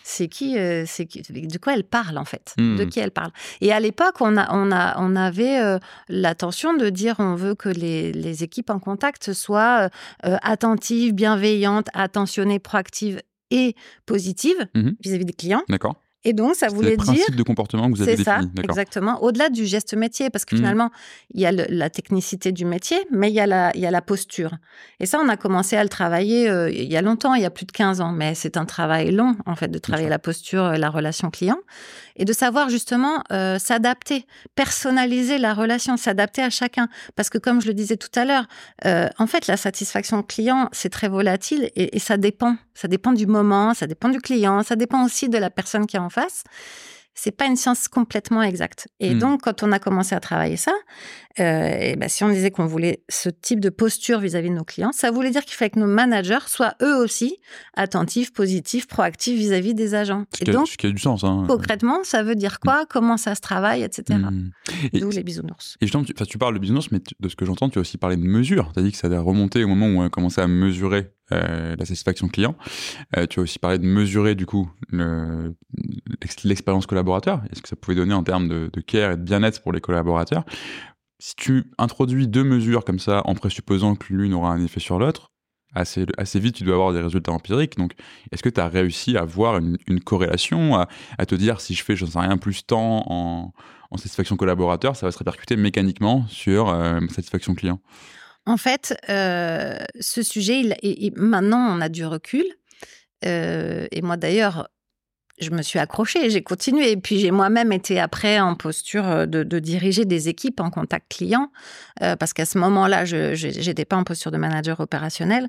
c'est 0.04 0.28
qui, 0.28 0.58
euh, 0.58 0.84
c'est 0.86 1.06
qui, 1.06 1.22
de 1.22 1.58
quoi 1.58 1.74
elle 1.74 1.84
parle 1.84 2.18
en 2.18 2.26
fait, 2.26 2.54
Mhm. 2.60 2.78
de 2.78 2.84
qui 2.86 3.00
elle 3.00 3.12
parle. 3.12 3.32
Et 3.62 3.72
à 3.74 3.80
l'époque, 3.80 4.16
on, 4.22 4.38
a, 4.38 4.48
on, 4.56 4.72
a, 4.72 4.96
on 5.00 5.16
avait 5.16 5.60
l'attention 6.10 6.74
de 6.74 6.90
dire 6.90 7.16
on 7.20 7.36
veut 7.36 7.56
que 7.56 7.70
les, 7.70 8.12
les 8.14 8.44
équipes 8.44 8.70
en 8.70 8.80
contact 8.80 9.34
soient 9.34 9.90
attentives, 10.22 11.14
bienveillantes, 11.14 11.88
attentionnées, 11.94 12.60
proactives 12.60 13.22
et 13.52 13.76
positives 14.06 14.68
Mhm. 14.76 14.96
vis-à-vis 15.04 15.26
des 15.26 15.34
clients. 15.34 15.62
D'accord. 15.70 15.96
Et 16.26 16.34
donc, 16.34 16.56
ça 16.56 16.70
C'est 16.70 16.76
voulait 16.76 16.96
dire 16.96 17.06
principes 17.06 17.36
de 17.36 17.44
comportement 17.44 17.92
que 17.92 17.98
vous 17.98 18.02
avez 18.02 18.16
c'est 18.16 18.24
ça, 18.24 18.40
exactement. 18.64 19.22
Au-delà 19.24 19.50
du 19.50 19.66
geste 19.66 19.94
métier, 19.94 20.30
parce 20.30 20.46
que 20.46 20.56
Mhm. 20.56 20.62
finalement, 20.62 20.90
il 21.34 21.42
y 21.42 21.46
a 21.46 21.52
le- 21.52 21.66
la 21.70 21.90
technicité 21.90 22.52
du 22.52 22.64
métier, 22.66 22.98
mais 23.12 23.30
il 23.30 23.34
y, 23.34 23.40
a 23.42 23.48
la, 23.48 23.72
il 23.76 23.82
y 23.82 23.86
a 23.86 23.92
la 23.92 24.02
posture. 24.02 24.52
Et 25.00 25.06
ça, 25.06 25.20
on 25.24 25.28
a 25.28 25.36
commencé 25.38 25.76
à 25.76 25.84
le 25.84 25.90
travailler 25.90 26.50
euh, 26.50 26.70
il 26.72 26.92
y 26.92 26.96
a 26.96 27.02
longtemps, 27.02 27.34
il 27.34 27.42
y 27.42 27.46
a 27.46 27.50
plus 27.50 27.66
de 27.66 27.72
15 27.74 28.00
ans. 28.02 28.12
Mais 28.14 28.36
c'est 28.36 28.56
un 28.58 28.66
travail 28.66 29.12
long, 29.12 29.36
en 29.46 29.56
fait, 29.56 29.68
de 29.70 29.80
travailler 29.80 30.10
la 30.10 30.20
posture, 30.20 30.64
euh, 30.64 30.78
la 30.78 30.90
relation 30.90 31.30
client, 31.30 31.58
et 32.16 32.26
de 32.26 32.32
savoir 32.34 32.70
justement 32.70 33.24
euh, 33.32 33.60
s'adapter, 33.60 34.26
personnaliser 34.56 35.38
la 35.38 35.54
relation, 35.54 35.98
s'adapter 35.98 36.42
à 36.42 36.50
chacun. 36.50 36.88
Parce 37.16 37.30
que, 37.30 37.38
comme 37.38 37.62
je 37.62 37.68
le 37.68 37.74
disais 37.74 37.98
tout 37.98 38.08
à 38.16 38.24
l'heure, 38.26 38.46
euh, 38.86 39.08
en 39.20 39.28
fait, 39.28 39.48
la 39.48 39.58
satisfaction 39.58 40.24
client, 40.24 40.70
c'est 40.72 40.90
très 40.90 41.10
volatile 41.10 41.70
et, 41.76 41.96
et 41.96 42.00
ça 42.00 42.18
dépend. 42.18 42.56
Ça 42.76 42.88
dépend 42.88 43.14
du 43.14 43.28
moment, 43.28 43.74
ça 43.76 43.86
dépend 43.86 44.10
du 44.10 44.20
client, 44.20 44.64
ça 44.64 44.76
dépend 44.76 45.06
aussi 45.06 45.30
de 45.30 45.38
la 45.38 45.52
personne 45.52 45.86
qui 45.86 45.96
est 45.96 46.00
en 46.00 46.10
face 46.14 46.44
c'est 47.16 47.30
pas 47.30 47.46
une 47.46 47.56
science 47.56 47.88
complètement 47.88 48.42
exacte. 48.42 48.88
Et 49.00 49.14
Hmm. 49.14 49.20
donc, 49.20 49.42
quand 49.44 49.62
on 49.62 49.72
a 49.72 49.78
commencé 49.78 50.16
à 50.16 50.20
travailler 50.20 50.58
ça, 50.58 50.72
euh, 51.40 51.70
et 51.80 51.96
ben, 51.96 52.10
si 52.10 52.24
on 52.24 52.30
disait 52.30 52.50
qu'on 52.50 52.66
voulait 52.66 53.04
ce 53.08 53.30
type 53.30 53.60
de 53.60 53.70
posture 53.70 54.20
vis-à-vis 54.20 54.50
de 54.50 54.56
nos 54.56 54.64
clients, 54.64 54.92
ça 54.92 55.12
voulait 55.12 55.30
dire 55.30 55.46
qu'il 55.46 55.54
fallait 55.54 55.70
que 55.70 55.80
nos 55.80 55.86
managers 55.86 56.40
soient 56.48 56.74
eux 56.82 56.96
aussi 56.96 57.38
attentifs, 57.76 58.34
positifs, 58.34 58.88
proactifs 58.88 59.38
vis-à-vis 59.38 59.76
des 59.76 59.94
agents. 59.94 60.26
Ce 60.36 60.42
Et 60.42 60.52
donc, 60.52 60.68
ce 60.68 60.76
qui 60.76 60.88
a 60.88 60.90
du 60.90 60.98
sens. 60.98 61.24
Hein. 61.24 61.46
concrètement, 61.48 62.04
ça 62.04 62.24
veut 62.24 62.34
dire 62.36 62.60
quoi? 62.60 62.88
Comment 62.90 63.18
ça 63.18 63.36
se 63.36 63.42
travaille, 63.42 63.84
etc. 63.84 64.18
Hmm. 64.20 64.50
Et- 64.92 65.00
D'où 65.00 65.12
les 65.12 65.22
bisounours. 65.24 65.78
Et 65.82 65.86
justement, 65.86 66.04
tu, 66.04 66.38
parles 66.40 66.56
de 66.56 66.60
bisounours, 66.60 66.90
mais 66.92 67.00
de 67.20 67.30
ce 67.30 67.36
que 67.36 67.46
j'entends, 67.46 67.70
tu 67.70 67.78
as 67.78 67.82
aussi 67.82 68.00
parlé 68.00 68.16
de 68.18 68.24
mesures. 68.24 68.72
Tu 68.74 68.80
as 68.80 68.84
dit 68.84 68.92
que 68.92 68.98
ça 68.98 69.08
a 69.08 69.20
remonté 69.20 69.64
au 69.64 69.68
moment 69.68 69.86
où 69.88 70.02
on 70.02 70.06
a 70.06 70.10
commencé 70.10 70.42
à 70.42 70.48
mesurer 70.48 71.12
euh, 71.32 71.76
la 71.78 71.86
satisfaction 71.86 72.28
client. 72.28 72.56
Euh, 73.18 73.26
tu 73.28 73.40
as 73.40 73.44
aussi 73.44 73.58
parlé 73.60 73.78
de 73.78 73.86
mesurer, 73.86 74.36
du 74.36 74.46
coup, 74.46 74.70
le- 74.90 75.56
l'expérience 76.44 76.86
collaborateur. 76.86 77.42
Est-ce 77.52 77.62
que 77.62 77.70
ça 77.70 77.76
pouvait 77.76 77.96
donner 77.96 78.14
en 78.14 78.24
termes 78.24 78.48
de, 78.48 78.70
de 78.72 78.82
care 78.82 79.12
et 79.12 79.18
de 79.18 79.22
bien-être 79.22 79.62
pour 79.62 79.74
les 79.74 79.82
collaborateurs 79.82 80.44
Si 81.20 81.36
tu 81.36 81.72
introduis 81.78 82.28
deux 82.28 82.44
mesures 82.44 82.86
comme 82.86 83.00
ça, 83.00 83.22
en 83.26 83.36
présupposant 83.36 83.96
que 83.96 84.14
l'une 84.14 84.34
aura 84.34 84.52
un 84.52 84.64
effet 84.64 84.80
sur 84.80 85.00
l'autre, 85.00 85.32
assez, 85.76 86.06
assez 86.18 86.40
vite, 86.40 86.56
tu 86.56 86.64
dois 86.64 86.76
avoir 86.76 86.94
des 86.94 87.02
résultats 87.02 87.32
empiriques. 87.32 87.78
Donc, 87.78 87.94
est-ce 88.32 88.44
que 88.44 88.50
tu 88.50 88.60
as 88.60 88.68
réussi 88.68 89.18
à 89.18 89.26
voir 89.26 89.58
une, 89.58 90.00
corrélation, 90.00 90.76
à, 90.76 91.26
te 91.26 91.36
dire 91.36 91.62
si 91.62 91.74
je 91.74 91.84
fais, 91.84 91.96
je 91.96 92.06
sais 92.06 92.20
rien, 92.20 92.38
plus 92.38 92.66
temps 92.66 93.04
en, 93.08 93.52
satisfaction 93.96 94.38
collaborateur, 94.38 94.96
ça 94.96 95.06
va 95.06 95.12
se 95.12 95.20
répercuter 95.20 95.56
mécaniquement 95.56 96.26
sur 96.28 96.70
euh, 96.70 97.00
satisfaction 97.10 97.54
client? 97.54 97.80
En 98.48 98.58
fait, 98.58 98.98
euh, 99.10 99.78
ce 100.00 100.24
sujet, 100.24 100.62
il- 100.82 101.14
maintenant, 101.16 101.78
on 101.78 101.80
a 101.80 101.90
du 101.90 102.04
recul. 102.06 102.44
Euh, 103.24 103.88
et 103.92 104.02
moi, 104.02 104.18
d'ailleurs, 104.18 104.68
je 105.42 105.50
me 105.50 105.62
suis 105.62 105.80
accrochée, 105.80 106.30
j'ai 106.30 106.44
continué. 106.44 106.92
Et 106.92 106.98
puis, 106.98 107.20
j'ai 107.20 107.32
moi-même 107.32 107.72
été 107.72 108.00
après 108.00 108.40
en 108.40 108.56
posture 108.56 109.08
euh, 109.08 109.26
de, 109.26 109.44
de 109.44 109.60
diriger 109.60 110.06
des 110.06 110.30
équipes 110.30 110.60
en 110.60 110.70
contact 110.70 111.12
client. 111.12 111.52
euh, 112.02 112.16
parce 112.16 112.34
qu'à 112.34 112.46
ce 112.46 112.58
moment-là, 112.60 113.04
je 113.06 113.68
n'étais 113.68 113.86
pas 113.86 113.96
en 113.98 114.04
posture 114.04 114.32
de 114.32 114.38
manager 114.38 114.80
opérationnel. 114.80 115.48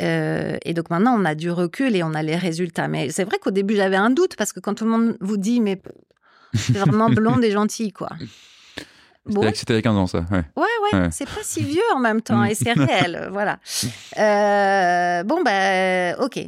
Euh, 0.00 0.56
et 0.64 0.72
donc, 0.74 0.90
maintenant, 0.90 1.14
on 1.20 1.24
a 1.24 1.34
du 1.34 1.50
recul 1.50 1.94
et 1.94 2.02
on 2.02 2.14
a 2.14 2.22
les 2.22 2.36
résultats. 2.36 2.88
Mais 2.88 3.10
c'est 3.10 3.24
vrai 3.24 3.38
qu'au 3.38 3.50
début, 3.50 3.76
j'avais 3.76 3.96
un 3.96 4.10
doute 4.10 4.36
parce 4.36 4.52
que 4.52 4.60
quand 4.60 4.74
tout 4.74 4.84
le 4.84 4.90
monde 4.90 5.16
vous 5.20 5.36
dit, 5.36 5.60
mais 5.60 5.80
c'est 6.54 6.72
vraiment 6.78 7.10
blonde 7.10 7.44
et 7.44 7.50
gentille, 7.50 7.92
quoi. 7.92 8.08
Bon, 9.26 9.42
C'était 9.54 9.72
il 9.72 9.76
y 9.76 9.78
a 9.80 9.82
15 9.82 9.96
ans, 9.96 10.06
ça. 10.06 10.24
Ouais. 10.30 10.44
Ouais, 10.56 10.64
ouais, 10.92 10.98
Ouais. 11.00 11.08
c'est 11.10 11.24
pas 11.26 11.40
si 11.42 11.60
vieux 11.62 11.82
en 11.94 11.98
même 11.98 12.22
temps 12.22 12.38
Mm. 12.42 12.46
et 12.46 12.54
c'est 12.54 12.72
réel, 12.72 13.28
voilà. 13.32 13.58
Euh, 14.18 15.24
bon, 15.24 15.42
bah, 15.42 16.16
ok. 16.24 16.38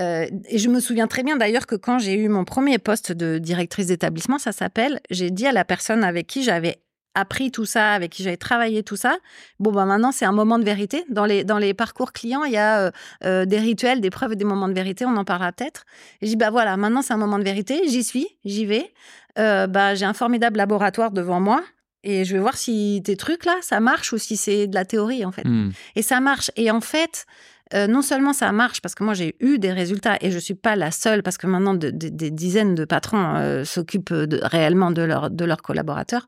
Euh, 0.00 0.26
et 0.48 0.58
je 0.58 0.68
me 0.68 0.80
souviens 0.80 1.06
très 1.06 1.22
bien 1.22 1.36
d'ailleurs 1.36 1.66
que 1.66 1.74
quand 1.74 1.98
j'ai 1.98 2.14
eu 2.14 2.28
mon 2.28 2.44
premier 2.44 2.78
poste 2.78 3.12
de 3.12 3.38
directrice 3.38 3.86
d'établissement, 3.86 4.38
ça 4.38 4.52
s'appelle, 4.52 5.00
j'ai 5.10 5.30
dit 5.30 5.46
à 5.46 5.52
la 5.52 5.64
personne 5.64 6.04
avec 6.04 6.26
qui 6.26 6.42
j'avais 6.42 6.78
appris 7.14 7.50
tout 7.50 7.64
ça, 7.64 7.92
avec 7.92 8.12
qui 8.12 8.22
j'avais 8.22 8.36
travaillé 8.36 8.82
tout 8.82 8.96
ça, 8.96 9.16
bon, 9.58 9.72
bah 9.72 9.84
maintenant 9.84 10.12
c'est 10.12 10.24
un 10.24 10.32
moment 10.32 10.58
de 10.58 10.64
vérité. 10.64 11.04
Dans 11.08 11.24
les, 11.24 11.44
dans 11.44 11.58
les 11.58 11.74
parcours 11.74 12.12
clients, 12.12 12.44
il 12.44 12.52
y 12.52 12.56
a 12.56 12.80
euh, 12.80 12.90
euh, 13.24 13.44
des 13.44 13.58
rituels, 13.58 14.00
des 14.00 14.10
preuves 14.10 14.32
et 14.32 14.36
des 14.36 14.44
moments 14.44 14.68
de 14.68 14.74
vérité, 14.74 15.04
on 15.04 15.16
en 15.16 15.24
parlera 15.24 15.52
peut-être. 15.52 15.84
Et 16.20 16.26
je 16.26 16.30
dis, 16.30 16.36
bah 16.36 16.50
voilà, 16.50 16.76
maintenant 16.76 17.02
c'est 17.02 17.12
un 17.12 17.18
moment 17.18 17.38
de 17.38 17.44
vérité, 17.44 17.82
j'y 17.88 18.04
suis, 18.04 18.28
j'y 18.44 18.64
vais. 18.64 18.92
Euh, 19.38 19.66
bah, 19.66 19.94
j'ai 19.94 20.06
un 20.06 20.12
formidable 20.12 20.56
laboratoire 20.56 21.10
devant 21.10 21.40
moi. 21.40 21.62
Et 22.02 22.24
je 22.24 22.32
vais 22.34 22.40
voir 22.40 22.56
si 22.56 23.02
tes 23.04 23.16
trucs 23.16 23.44
là, 23.44 23.56
ça 23.60 23.78
marche 23.78 24.14
ou 24.14 24.18
si 24.18 24.36
c'est 24.38 24.66
de 24.66 24.74
la 24.74 24.86
théorie 24.86 25.24
en 25.26 25.32
fait. 25.32 25.44
Hmm. 25.44 25.70
Et 25.96 26.02
ça 26.02 26.20
marche. 26.20 26.50
Et 26.56 26.70
en 26.70 26.80
fait, 26.80 27.26
euh, 27.74 27.86
non 27.86 28.02
seulement 28.02 28.32
ça 28.32 28.50
marche 28.52 28.80
parce 28.80 28.94
que 28.94 29.04
moi 29.04 29.14
j'ai 29.14 29.36
eu 29.40 29.58
des 29.58 29.72
résultats 29.72 30.16
et 30.20 30.30
je 30.30 30.38
suis 30.38 30.54
pas 30.54 30.76
la 30.76 30.90
seule 30.90 31.22
parce 31.22 31.38
que 31.38 31.46
maintenant 31.46 31.74
de- 31.74 31.90
de- 31.90 32.08
des 32.08 32.30
dizaines 32.30 32.74
de 32.74 32.84
patrons 32.84 33.34
euh, 33.36 33.64
s'occupent 33.64 34.14
réellement 34.42 34.90
de, 34.90 35.06
de 35.30 35.44
leurs 35.44 35.62
collaborateurs. 35.62 36.26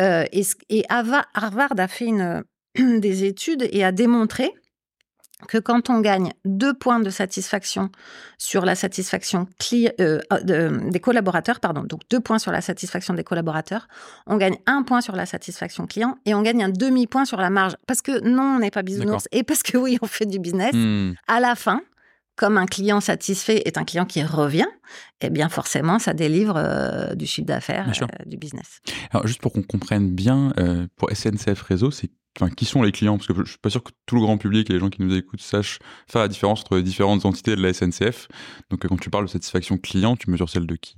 Euh, 0.00 0.24
et, 0.32 0.84
Harvard 0.88 1.26
a 1.78 1.88
fait 1.88 2.10
des 2.78 3.24
études 3.24 3.68
et 3.70 3.84
a 3.84 3.92
démontré 3.92 4.50
que 5.46 5.58
quand 5.58 5.90
on 5.90 6.00
gagne 6.00 6.32
deux 6.44 6.74
points 6.74 7.00
de 7.00 7.10
satisfaction 7.10 7.90
sur 8.38 8.64
la 8.64 8.74
satisfaction 8.74 9.46
euh, 10.00 10.18
de- 10.42 10.90
des 10.90 11.00
collaborateurs, 11.00 11.60
pardon, 11.60 11.82
donc 11.84 12.00
deux 12.10 12.20
points 12.20 12.38
sur 12.38 12.52
la 12.52 12.60
satisfaction 12.60 13.14
des 13.14 13.24
collaborateurs, 13.24 13.88
on 14.26 14.36
gagne 14.36 14.56
un 14.66 14.82
point 14.82 15.00
sur 15.00 15.14
la 15.16 15.26
satisfaction 15.26 15.86
client 15.86 16.16
et 16.26 16.34
on 16.34 16.42
gagne 16.42 16.62
un 16.64 16.68
demi-point 16.68 17.24
sur 17.24 17.38
la 17.40 17.50
marge. 17.50 17.76
Parce 17.86 18.02
que 18.02 18.20
non, 18.26 18.56
on 18.56 18.58
n'est 18.60 18.70
pas 18.70 18.82
bisounours 18.82 19.28
et 19.32 19.42
parce 19.42 19.62
que 19.62 19.76
oui, 19.76 19.98
on 20.02 20.06
fait 20.06 20.26
du 20.26 20.38
business. 20.38 20.72
Hmm. 20.74 21.12
À 21.28 21.40
la 21.40 21.54
fin, 21.54 21.80
comme 22.36 22.56
un 22.56 22.66
client 22.66 23.00
satisfait 23.00 23.62
est 23.66 23.76
un 23.76 23.84
client 23.84 24.06
qui 24.06 24.22
revient, 24.22 24.66
eh 25.20 25.28
bien 25.30 25.48
forcément, 25.50 25.98
ça 25.98 26.14
délivre 26.14 26.54
euh, 26.56 27.14
du 27.14 27.26
chiffre 27.26 27.46
d'affaires, 27.46 27.86
euh, 28.20 28.24
du 28.24 28.36
business. 28.38 28.80
Alors, 29.10 29.26
juste 29.26 29.40
pour 29.40 29.52
qu'on 29.52 29.62
comprenne 29.62 30.10
bien, 30.10 30.52
euh, 30.58 30.86
pour 30.96 31.10
SNCF 31.10 31.60
Réseau, 31.62 31.90
c'est 31.90 32.10
enfin, 32.40 32.50
qui 32.50 32.64
sont 32.64 32.82
les 32.82 32.92
clients 32.92 33.16
Parce 33.18 33.26
que 33.28 33.34
je 33.44 33.50
suis 33.50 33.58
pas 33.58 33.70
sûr 33.70 33.82
que 33.82 33.90
tout 34.06 34.14
le 34.16 34.22
grand 34.22 34.38
public 34.38 34.68
et 34.70 34.72
les 34.74 34.78
gens 34.78 34.90
qui 34.90 35.02
nous 35.02 35.14
écoutent 35.14 35.40
sachent 35.42 35.78
faire 36.10 36.22
la 36.22 36.28
différence 36.28 36.60
entre 36.60 36.76
les 36.76 36.82
différentes 36.82 37.24
entités 37.26 37.56
de 37.56 37.62
la 37.62 37.72
SNCF. 37.72 38.28
Donc, 38.70 38.84
euh, 38.84 38.88
quand 38.88 38.98
tu 39.00 39.10
parles 39.10 39.26
de 39.26 39.30
satisfaction 39.30 39.78
client, 39.78 40.16
tu 40.16 40.30
mesures 40.30 40.48
celle 40.48 40.66
de 40.66 40.76
qui? 40.76 40.96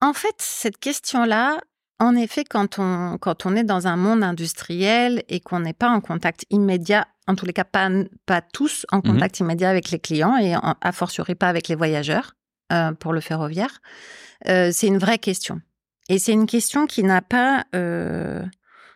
En 0.00 0.12
fait, 0.12 0.34
cette 0.38 0.78
question-là, 0.78 1.58
en 2.00 2.16
effet, 2.16 2.44
quand 2.44 2.78
on, 2.78 3.18
quand 3.18 3.46
on 3.46 3.54
est 3.54 3.62
dans 3.64 3.86
un 3.86 3.96
monde 3.96 4.24
industriel 4.24 5.22
et 5.28 5.38
qu'on 5.40 5.60
n'est 5.60 5.72
pas 5.72 5.90
en 5.90 6.00
contact 6.00 6.44
immédiat, 6.50 7.06
en 7.28 7.36
tous 7.36 7.46
les 7.46 7.52
cas 7.52 7.64
pas, 7.64 7.88
pas 8.26 8.40
tous 8.42 8.84
en 8.90 8.96
Mhm. 8.96 9.02
contact 9.14 9.38
immédiat 9.38 9.70
avec 9.70 9.90
les 9.92 10.00
clients 10.00 10.36
et 10.36 10.56
en- 10.56 10.74
a 10.80 10.92
fortiori 10.92 11.36
pas 11.36 11.48
avec 11.48 11.68
les 11.68 11.76
voyageurs 11.76 12.34
euh, 12.72 12.92
pour 12.92 13.12
le 13.12 13.20
ferroviaire, 13.20 13.80
euh, 14.48 14.70
c'est 14.72 14.86
une 14.88 14.98
vraie 14.98 15.18
question. 15.18 15.60
Et 16.08 16.18
c'est 16.18 16.32
une 16.32 16.46
question 16.46 16.86
qui 16.86 17.04
n'a 17.04 17.20
pas 17.22 17.64
euh, 17.76 18.42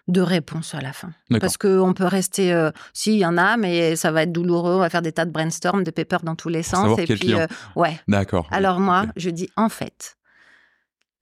de 0.09 0.21
réponse 0.21 0.75
à 0.75 0.81
la 0.81 0.93
fin. 0.93 1.11
Parce 1.41 1.57
qu'on 1.57 1.93
peut 1.93 2.05
rester, 2.05 2.53
euh, 2.53 2.71
si, 2.93 3.15
il 3.15 3.19
y 3.19 3.27
en 3.27 3.37
a, 3.37 3.57
mais 3.57 3.97
ça 3.97 4.13
va 4.13 4.23
être 4.23 4.33
douloureux, 4.33 4.75
on 4.75 4.79
va 4.79 4.91
faire 4.91 5.03
des 5.03 5.13
tas 5.13 5.25
de 5.25 5.33
brainstorm, 5.33 5.83
de 5.83 5.91
papers 5.91 6.23
dans 6.23 6.37
tous 6.37 6.49
les 6.49 6.63
sens. 6.63 6.99
et 6.99 7.07
puis, 7.07 7.35
euh, 7.35 7.47
ouais. 7.75 8.01
D'accord. 8.07 8.47
Alors 8.53 8.79
moi, 8.79 9.07
je 9.17 9.31
dis 9.31 9.51
en 9.57 9.69
fait, 9.69 10.17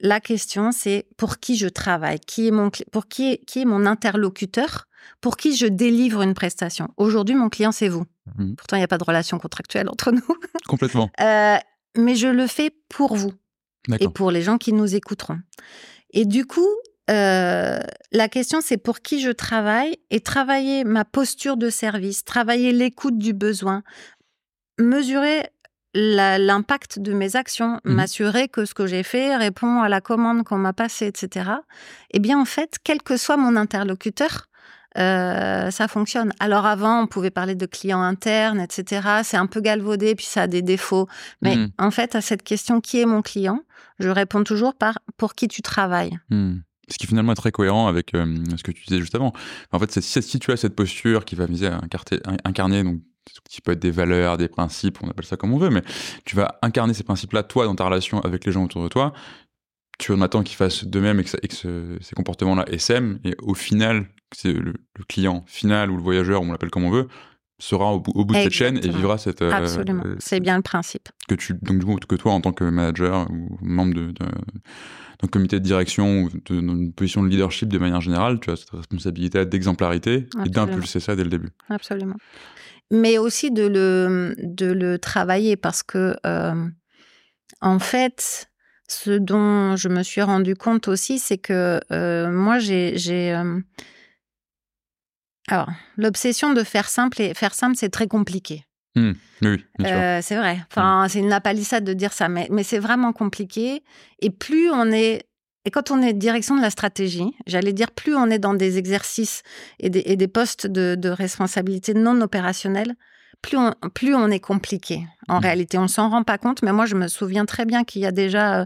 la 0.00 0.21
question 0.21 0.71
c'est 0.71 1.07
pour 1.17 1.38
qui 1.38 1.57
je 1.57 1.69
travaille, 1.69 2.21
qui 2.21 2.49
est 2.49 2.50
mon 2.50 2.71
pour 2.93 3.09
qui 3.09 3.33
est, 3.33 3.45
qui 3.47 3.62
est 3.62 3.64
mon 3.64 3.87
interlocuteur, 3.87 4.87
pour 5.21 5.37
qui 5.37 5.57
je 5.57 5.67
délivre 5.67 6.23
une 6.23 6.35
prestation? 6.35 6.88
Aujourd'hui, 6.97 7.35
mon 7.35 7.49
client 7.49 7.73
c'est 7.73 7.88
vous. 7.88 8.05
Mhm. 8.38 8.57
Pourtant, 8.57 8.76
il 8.76 8.81
n'y 8.81 8.85
a 8.85 8.88
pas 8.88 8.99
de 8.99 9.05
relation 9.05 9.38
contractuelle 9.38 9.88
entre 9.88 10.11
nous, 10.11 10.23
Complètement. 10.67 11.11
Euh, 11.21 11.57
mais 11.97 12.17
je 12.17 12.29
le 12.29 12.47
fais 12.47 12.71
pour 12.88 13.17
vous 13.17 13.33
et 14.00 14.09
pour 14.09 14.31
les 14.31 14.43
gens 14.43 14.59
qui 14.59 14.73
nous 14.73 14.95
écouteront. 14.95 15.38
Et 16.11 16.25
du 16.25 16.47
coup, 16.47 16.69
euh, 17.11 17.78
la 18.12 18.28
question, 18.28 18.61
c'est 18.62 18.76
pour 18.78 19.00
qui 19.00 19.20
je 19.20 19.30
travaille 19.30 19.96
et 20.11 20.20
travailler 20.20 20.84
ma 20.84 21.04
posture 21.04 21.56
de 21.56 21.68
service, 21.70 22.25
travailler 22.25 22.73
l'écoute 22.73 23.18
du 23.18 23.32
besoin, 23.34 23.82
mesurer 24.78 25.49
l'impact 25.96 26.99
de 26.99 27.12
mes 27.12 27.37
actions, 27.37 27.80
Mhm. 27.84 27.94
m'assurer 27.94 28.49
que 28.49 28.64
ce 28.64 28.75
que 28.75 28.87
j'ai 28.87 29.04
fait 29.04 29.37
répond 29.37 29.80
à 29.80 29.88
la 29.88 30.00
commande 30.00 30.42
qu'on 30.42 30.58
m'a 30.58 30.73
passée, 30.73 31.06
etc. 31.06 31.50
Eh 32.11 32.18
bien, 32.18 32.38
en 32.40 32.44
fait, 32.44 32.78
quel 32.82 33.00
que 33.00 33.16
soit 33.16 33.37
mon 33.37 33.54
interlocuteur, 33.54 34.49
euh, 34.99 35.70
ça 35.70 35.87
fonctionne. 35.88 36.32
Alors 36.40 36.66
avant, 36.66 37.00
on 37.02 37.06
pouvait 37.06 37.30
parler 37.30 37.54
de 37.54 37.66
clients 37.66 38.02
internes, 38.02 38.61
etc. 38.61 39.20
C'est 39.25 39.37
un 39.37 39.46
peu 39.46 39.61
galvaudé, 39.61 40.14
puis 40.16 40.25
ça 40.26 40.42
a 40.42 40.46
des 40.49 40.62
défauts. 40.62 41.06
Mais 41.42 41.56
Mhm. 41.56 41.70
en 41.78 41.90
fait, 41.92 42.14
à 42.16 42.20
cette 42.20 42.42
question, 42.42 42.80
qui 42.80 43.00
est 43.00 43.06
mon 43.06 43.23
client 43.23 43.61
Je 44.00 44.08
réponds 44.08 44.42
toujours 44.42 44.75
par 44.75 44.99
pour 45.16 45.37
qui 45.37 45.46
tu 45.46 45.62
travailles. 45.62 46.18
Hmm. 46.28 46.56
Ce 46.88 46.99
qui 46.99 47.07
finalement 47.07 47.33
est 47.33 47.37
très 47.37 47.53
cohérent 47.53 47.87
avec 47.87 48.14
euh, 48.14 48.26
ce 48.57 48.62
que 48.62 48.73
tu 48.73 48.85
disais 48.85 49.00
juste 49.00 49.14
avant. 49.14 49.33
En 49.73 49.79
fait, 49.79 49.91
c'est 49.91 50.23
si, 50.23 50.38
tu 50.38 50.53
as 50.53 50.57
cette 50.57 50.75
posture 50.75 51.25
qui 51.25 51.35
va 51.35 51.47
viser 51.47 51.69
à 51.69 51.81
incarner, 52.45 52.83
donc 52.83 53.00
qui 53.49 53.61
peut 53.61 53.73
être 53.73 53.81
des 53.81 53.91
valeurs, 53.91 54.37
des 54.37 54.49
principes, 54.49 54.99
on 55.03 55.09
appelle 55.09 55.25
ça 55.25 55.37
comme 55.37 55.53
on 55.55 55.59
veut, 55.59 55.71
mais 55.71 55.83
tu 56.25 56.37
vas 56.37 56.59
incarner 56.62 56.93
ces 56.93 57.05
principes-là, 57.05 57.43
toi, 57.43 57.64
dans 57.64 57.75
ta 57.75 57.85
relation 57.85 58.21
avec 58.21 58.45
les 58.45 58.53
gens 58.53 58.64
autour 58.64 58.83
de 58.83 58.88
toi, 58.88 59.14
tu 59.99 60.12
en 60.12 60.21
attends 60.21 60.43
qu'ils 60.43 60.57
fassent 60.57 60.85
de 60.85 61.00
même 61.00 61.21
et 61.21 61.25
que, 61.25 61.99
ces 62.00 62.14
comportements-là 62.14 62.67
essaiment, 62.69 63.19
et 63.25 63.35
au 63.41 63.55
final, 63.55 64.09
c'est 64.35 64.53
le 64.53 64.75
client 65.09 65.45
final 65.47 65.91
ou 65.91 65.97
le 65.97 66.03
voyageur, 66.03 66.43
on 66.43 66.53
l'appelle 66.53 66.71
comme 66.71 66.85
on 66.85 66.91
veut, 66.91 67.09
sera 67.64 67.92
au 67.92 68.00
bout, 68.00 68.12
au 68.14 68.25
bout 68.25 68.35
de 68.35 68.38
cette 68.40 68.52
chaîne 68.52 68.76
et 68.78 68.88
vivra 68.88 69.18
cette... 69.18 69.42
euh, 69.42 69.50
Absolument. 69.52 70.02
euh, 70.04 70.16
C'est 70.18 70.40
bien 70.40 70.56
le 70.56 70.62
principe. 70.62 71.09
que 71.28 71.35
tu 71.35 71.54
donc 71.62 71.78
du 71.78 71.85
coup 71.87 71.97
que 71.97 72.14
toi 72.16 72.33
en 72.33 72.40
tant 72.40 72.52
que 72.52 72.64
manager 72.64 73.26
ou 73.30 73.59
membre 73.62 73.94
de, 73.94 74.06
de- 74.09 74.14
d'un 75.23 75.28
comité 75.28 75.59
de 75.61 75.64
direction 75.64 76.25
ou 76.25 76.30
de- 76.30 76.61
dans 76.61 76.75
une 76.75 76.92
position 76.92 77.23
de 77.23 77.28
leadership 77.28 77.68
de 77.68 77.78
manière 77.78 78.00
générale, 78.00 78.40
tu 78.40 78.50
as 78.50 78.56
cette 78.56 78.71
responsabilité 78.71 79.44
d'exemplarité 79.47 80.26
et 80.44 80.49
d'impulser 80.49 81.00
ça 81.00 81.16
dès 81.16 81.25
le 81.25 81.30
début. 81.30 81.50
Absolument. 81.68 82.16
Mais 82.90 83.16
aussi 83.18 83.50
de 83.50 83.66
le, 83.66 84.35
de 84.42 84.66
le 84.66 84.99
travailler 84.99 85.56
parce 85.56 85.83
que, 85.83 86.16
euh, 86.26 86.66
en 87.62 87.78
fait, 87.78 88.50
ce 88.88 89.12
dont 89.12 89.75
je 89.76 89.88
me 89.88 90.02
suis 90.02 90.21
rendu 90.21 90.54
compte 90.54 90.88
aussi, 90.88 91.18
c'est 91.18 91.38
que 91.38 91.80
euh, 91.92 92.30
moi, 92.30 92.59
j'ai. 92.59 93.35
Alors, 95.49 95.69
l'obsession 95.97 96.53
de 96.53 96.63
faire 96.63 96.89
simple, 96.89 97.21
et 97.21 97.35
faire 97.35 97.55
simple, 97.55 97.77
c'est 97.77 97.91
très 97.91 98.07
compliqué. 98.07 98.65
Oui, 98.97 99.15
oui. 99.43 99.65
Euh, 99.85 100.21
c'est 100.23 100.37
vrai. 100.37 100.59
Enfin, 100.71 101.07
c'est 101.09 101.19
une 101.19 101.29
lapalissade 101.29 101.85
de 101.85 101.93
dire 101.93 102.13
ça, 102.13 102.29
mais, 102.29 102.47
mais 102.51 102.63
c'est 102.63 102.79
vraiment 102.79 103.13
compliqué. 103.13 103.83
Et 104.21 104.31
plus 104.31 104.71
on 104.71 104.91
est. 104.93 105.25
Et 105.67 105.71
quand 105.71 105.91
on 105.91 106.03
est 106.03 106.13
direction 106.13 106.57
de 106.57 106.61
la 106.61 106.71
stratégie, 106.71 107.35
j'allais 107.47 107.73
dire, 107.73 107.91
plus 107.91 108.15
on 108.15 108.27
est 108.31 108.39
dans 108.39 108.55
des 108.55 108.77
exercices 108.77 109.43
et 109.81 109.89
des, 109.89 110.03
et 110.05 110.17
des 110.17 110.29
postes 110.29 110.67
de, 110.67 110.95
de 110.95 111.09
responsabilité 111.09 111.95
non 111.95 112.21
opérationnels, 112.21 112.95
plus 113.45 113.59
on, 113.59 113.73
plus 113.93 114.15
on 114.15 114.29
est 114.31 114.41
compliqué. 114.41 115.07
En 115.29 115.35
Mhm. 115.37 115.43
réalité, 115.43 115.79
on 115.79 115.87
s'en 115.87 116.09
rend 116.09 116.23
pas 116.23 116.39
compte, 116.39 116.63
mais 116.63 116.73
moi, 116.73 116.87
je 116.87 116.95
me 116.95 117.09
souviens 117.09 117.45
très 117.45 117.67
bien 117.67 117.85
qu'il 117.85 118.01
y 118.01 118.07
a 118.07 118.11
déjà 118.13 118.61
euh, 118.61 118.65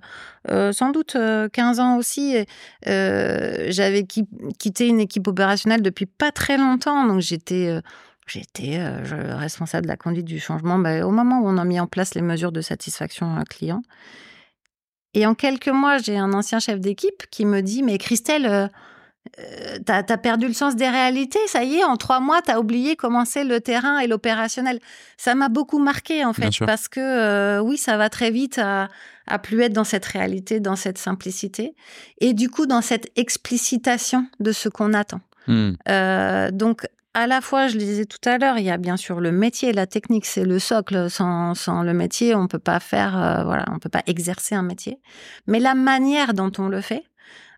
euh, 0.51 0.73
sans 0.73 0.91
doute 0.91 1.17
euh, 1.17 1.49
15 1.49 1.81
ans 1.81 1.97
aussi, 1.97 2.37
euh, 2.87 3.67
j'avais 3.71 4.05
qui- 4.05 4.29
quitté 4.59 4.87
une 4.87 5.01
équipe 5.01 5.27
opérationnelle 5.27 5.83
depuis 5.83 6.07
pas 6.07 6.31
très 6.31 6.57
longtemps, 6.59 7.05
donc 7.07 7.21
j'étais 7.21 7.67
euh, 7.69 7.81
euh, 8.61 9.37
responsable 9.37 9.87
de 9.87 9.89
la 9.89 9.97
conduite 9.97 10.27
du 10.27 10.39
changement 10.39 10.79
bah, 10.79 11.05
au 11.05 11.11
moment 11.11 11.41
où 11.41 11.49
on 11.49 11.59
a 11.59 11.65
mis 11.65 11.81
en 11.81 11.87
place 11.89 12.15
les 12.15 12.23
mesures 12.23 12.53
de 12.53 12.61
satisfaction 12.61 13.37
euh, 13.37 13.43
client. 13.49 13.83
Et 15.15 15.27
en 15.27 15.35
quelques 15.35 15.69
mois, 15.69 15.99
j'ai 15.99 16.19
un 16.19 16.33
ancien 16.35 16.61
chef 16.61 16.79
d'équipe 16.79 17.25
qui 17.31 17.45
me 17.47 17.63
dit 17.63 17.83
Mais 17.83 17.99
Christelle, 17.99 18.71
euh, 19.39 19.79
t'as 19.85 20.03
as 20.09 20.19
perdu 20.19 20.47
le 20.47 20.53
sens 20.53 20.77
des 20.77 20.89
réalités, 20.89 21.39
ça 21.47 21.65
y 21.65 21.77
est, 21.77 21.85
en 21.85 21.97
trois 21.97 22.21
mois, 22.21 22.41
t'as 22.43 22.59
oublié 22.59 22.97
comment 22.97 23.25
c'est 23.25 23.45
le 23.45 23.61
terrain 23.61 23.99
et 23.99 24.07
l'opérationnel. 24.07 24.81
Ça 25.17 25.35
m'a 25.35 25.49
beaucoup 25.49 25.79
marqué, 25.79 26.25
en 26.25 26.33
fait, 26.33 26.51
parce 26.67 26.89
que 26.89 27.01
euh, 27.01 27.61
oui, 27.61 27.77
ça 27.77 27.97
va 27.97 28.09
très 28.09 28.31
vite 28.31 28.59
à, 28.59 28.89
à 29.27 29.39
plus 29.39 29.61
être 29.63 29.73
dans 29.73 29.85
cette 29.85 30.07
réalité, 30.07 30.61
dans 30.61 30.77
cette 30.77 30.99
simplicité, 30.99 31.75
et 32.21 32.35
du 32.35 32.49
coup, 32.51 32.67
dans 32.67 32.83
cette 32.83 33.09
explicitation 33.17 34.27
de 34.41 34.53
ce 34.53 34.69
qu'on 34.69 34.95
attend. 34.95 35.21
Hmm, 35.47 35.73
Euh, 35.89 36.51
donc, 36.51 36.87
à 37.15 37.27
la 37.27 37.41
fois, 37.41 37.67
je 37.67 37.75
le 37.75 37.81
disais 37.81 38.05
tout 38.05 38.19
à 38.29 38.39
l'heure, 38.39 38.59
il 38.59 38.65
y 38.65 38.71
a 38.71 38.77
bien 38.77 38.97
sûr 38.97 39.19
le 39.19 39.33
métier, 39.33 39.73
la 39.73 39.87
technique, 39.87 40.27
c'est 40.27 40.45
le 40.45 40.59
socle. 40.59 41.11
Sans, 41.11 41.55
sans 41.55 41.83
le 41.83 41.93
métier, 41.93 42.35
on 42.35 42.47
peut 42.47 42.61
pas 42.61 42.79
faire, 42.81 43.17
euh, 43.21 43.45
voilà, 43.45 43.65
on 43.73 43.79
peut 43.79 43.89
pas 43.89 44.03
exercer 44.07 44.55
un 44.55 44.63
métier. 44.63 45.01
Mais 45.47 45.59
la 45.59 45.75
manière 45.75 46.33
dont 46.35 46.53
on 46.59 46.69
le 46.69 46.81
fait, 46.81 47.03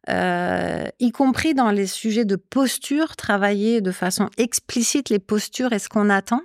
euh, 0.09 0.87
y 0.99 1.11
compris 1.13 1.55
dans 1.55 1.71
les 1.71 1.87
sujets 1.87 2.25
de 2.25 2.37
posture, 2.37 3.17
travailler 3.17 3.81
de 3.81 3.93
façon 3.93 4.29
explicite 4.39 5.11
les 5.11 5.19
postures 5.19 5.73
et 5.73 5.79
ce 5.79 5.89
qu'on 5.89 6.09
attend, 6.09 6.41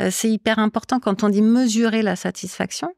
euh, 0.00 0.08
c'est 0.10 0.30
hyper 0.30 0.58
important 0.58 0.98
quand 0.98 1.22
on 1.22 1.28
dit 1.28 1.42
mesurer 1.42 2.02
la 2.02 2.16
satisfaction. 2.16 2.94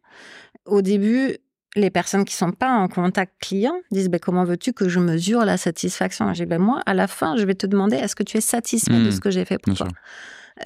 Au 0.67 0.83
début, 0.83 1.37
les 1.75 1.91
personnes 1.91 2.25
qui 2.25 2.35
sont 2.35 2.53
pas 2.53 2.71
en 2.71 2.89
contact 2.89 3.35
client 3.41 3.75
disent 3.91 4.09
ben, 4.09 4.21
comment 4.21 4.45
veux-tu 4.45 4.73
que 4.73 4.89
je 4.89 5.01
mesure 5.01 5.45
la 5.45 5.57
satisfaction? 5.57 6.33
J'ai 6.33 6.47
ben, 6.47 6.61
moi 6.61 6.81
à 6.87 6.95
la 6.95 7.07
fin 7.07 7.37
je 7.37 7.45
vais 7.45 7.55
te 7.55 7.67
demander 7.67 7.97
est-ce 7.97 8.15
que 8.15 8.23
tu 8.23 8.37
es 8.37 8.41
satisfait 8.41 9.01
de 9.01 9.09
Mmh, 9.09 9.13
ce 9.13 9.21
que 9.21 9.31
j'ai 9.31 9.45
fait 9.45 9.59
pour 9.59 9.75
toi? 9.75 9.89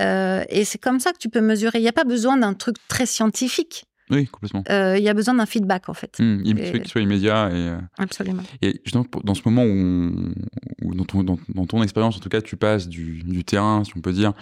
Euh, 0.01 0.45
et 0.49 0.65
c'est 0.65 0.79
comme 0.79 1.01
ça 1.01 1.13
que 1.13 1.19
tu 1.19 1.29
peux 1.29 1.41
mesurer. 1.41 1.79
Il 1.79 1.83
n'y 1.83 1.89
a 1.89 1.93
pas 1.93 2.05
besoin 2.05 2.37
d'un 2.37 2.55
truc 2.55 2.77
très 2.89 3.07
scientifique. 3.07 3.85
Oui, 4.11 4.27
complètement. 4.27 4.63
Euh, 4.69 4.99
Il 4.99 5.03
y 5.03 5.09
a 5.09 5.15
besoin 5.15 5.35
d'un 5.35 5.47
feedback 5.47 5.89
en 5.89 5.95
fait. 5.95 6.19
Hmm, 6.19 6.43
il 6.45 6.57
faut 6.67 6.73
qu'il 6.79 6.89
soit 6.89 7.01
immédiat 7.01 7.49
et, 7.51 7.69
euh, 7.69 7.79
Absolument. 7.99 8.43
et 8.61 8.81
justement, 8.85 9.07
dans 9.25 9.35
ce 9.35 9.43
moment 9.49 9.65
où, 9.65 10.95
dans, 10.95 11.05
ton, 11.05 11.23
dans, 11.23 11.39
dans 11.55 11.67
ton 11.67 11.83
expérience, 11.83 12.17
en 12.17 12.21
tout 12.21 12.29
cas, 12.29 12.43
tu 12.43 12.57
passes 12.57 12.89
du, 12.89 13.23
du 13.23 13.45
terrain, 13.45 13.85
si 13.85 13.93
on 13.97 14.01
peut 14.01 14.13
dire, 14.13 14.33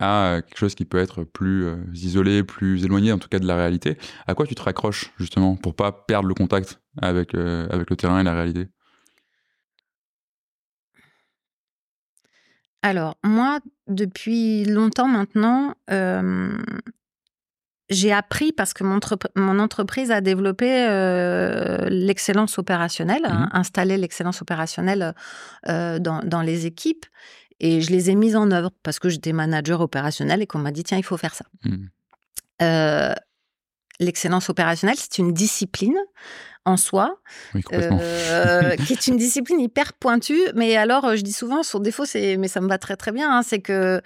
à 0.00 0.40
quelque 0.46 0.58
chose 0.58 0.74
qui 0.74 0.84
peut 0.84 0.98
être 0.98 1.22
plus 1.22 1.64
euh, 1.64 1.76
isolé, 1.94 2.42
plus 2.42 2.84
éloigné, 2.84 3.12
en 3.12 3.18
tout 3.18 3.28
cas, 3.28 3.38
de 3.38 3.46
la 3.46 3.56
réalité. 3.56 3.96
À 4.26 4.34
quoi 4.34 4.46
tu 4.46 4.54
te 4.54 4.62
raccroches, 4.62 5.12
justement, 5.18 5.54
pour 5.54 5.74
pas 5.74 5.92
perdre 5.92 6.26
le 6.26 6.34
contact 6.34 6.80
avec, 7.00 7.34
euh, 7.34 7.68
avec 7.70 7.88
le 7.90 7.96
terrain 7.96 8.20
et 8.20 8.24
la 8.24 8.34
réalité? 8.34 8.66
Alors 12.82 13.18
moi 13.22 13.60
depuis 13.88 14.64
longtemps 14.64 15.06
maintenant. 15.06 15.74
J'ai 17.90 18.12
appris 18.12 18.52
parce 18.52 18.72
que 18.72 18.84
mon, 18.84 18.98
entrep- 18.98 19.28
mon 19.36 19.58
entreprise 19.58 20.10
a 20.10 20.20
développé 20.20 20.86
euh, 20.88 21.88
l'excellence 21.90 22.58
opérationnelle, 22.58 23.24
a 23.26 23.58
installé 23.58 23.96
l'excellence 23.96 24.40
opérationnelle 24.42 25.14
euh, 25.68 25.98
dans, 25.98 26.20
dans 26.22 26.40
les 26.42 26.66
équipes. 26.66 27.04
Et 27.58 27.82
je 27.82 27.90
les 27.90 28.08
ai 28.10 28.14
mises 28.14 28.36
en 28.36 28.50
œuvre 28.52 28.70
parce 28.82 28.98
que 28.98 29.08
j'étais 29.10 29.32
manager 29.32 29.80
opérationnel 29.80 30.40
et 30.40 30.46
qu'on 30.46 30.58
m'a 30.60 30.70
dit, 30.72 30.82
tiens, 30.84 30.98
il 30.98 31.04
faut 31.04 31.16
faire 31.18 31.34
ça. 31.34 31.44
Hmm, 31.64 31.86
Euh, 32.62 33.12
l'excellence 33.98 34.48
opérationnelle, 34.48 34.96
c'est 34.98 35.18
une 35.18 35.32
discipline 35.32 35.96
en 36.64 36.76
soi, 36.76 37.18
Oui, 37.54 37.62
euh, 37.72 38.76
qui 38.86 38.92
est 38.92 39.06
une 39.08 39.16
discipline 39.16 39.60
hyper 39.60 39.92
pointue. 39.94 40.40
Mais 40.54 40.76
alors, 40.76 41.16
je 41.16 41.22
dis 41.22 41.32
souvent, 41.32 41.62
son 41.62 41.80
défaut, 41.80 42.04
c'est, 42.04 42.36
mais 42.36 42.48
ça 42.48 42.60
me 42.60 42.68
va 42.68 42.78
très 42.78 42.96
très 42.96 43.12
bien, 43.12 43.30
hein, 43.30 43.42
c'est 43.42 43.60
que 43.60 44.00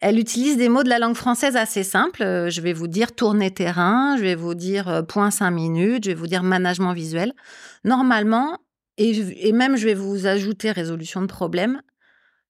elle 0.00 0.18
utilise 0.18 0.56
des 0.56 0.68
mots 0.68 0.82
de 0.82 0.88
la 0.88 0.98
langue 0.98 1.14
française 1.14 1.56
assez 1.56 1.82
simples. 1.82 2.22
Euh, 2.22 2.50
Je 2.50 2.60
vais 2.60 2.72
vous 2.72 2.88
dire 2.88 3.14
tourner 3.14 3.50
terrain, 3.50 4.16
je 4.16 4.22
vais 4.22 4.34
vous 4.34 4.54
dire 4.54 4.88
euh, 4.88 5.02
point 5.02 5.30
cinq 5.30 5.50
minutes, 5.50 6.04
je 6.04 6.10
vais 6.10 6.14
vous 6.14 6.26
dire 6.26 6.42
management 6.42 6.92
visuel. 6.92 7.32
Normalement, 7.84 8.58
et 8.96 9.52
même 9.52 9.76
je 9.76 9.86
vais 9.86 9.94
vous 9.94 10.26
ajouter 10.26 10.72
résolution 10.72 11.22
de 11.22 11.26
problème, 11.26 11.80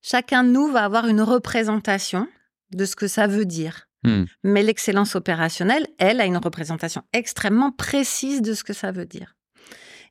chacun 0.03 0.43
de 0.43 0.51
nous 0.51 0.69
va 0.69 0.85
avoir 0.85 1.07
une 1.07 1.23
représentation 1.23 2.27
de 2.73 2.85
ce 2.85 2.97
que 2.97 3.07
ça 3.07 3.27
veut 3.27 3.45
dire. 3.45 3.87
Hmm, 4.03 4.25
Mais 4.43 4.63
l'excellence 4.63 5.15
opérationnelle, 5.15 5.87
elle, 5.99 6.21
a 6.21 6.25
une 6.25 6.39
représentation 6.39 7.03
extrêmement 7.13 7.71
précise 7.71 8.41
de 8.43 8.55
ce 8.55 8.65
que 8.65 8.73
ça 8.73 8.93
veut 8.93 9.05
dire. 9.05 9.37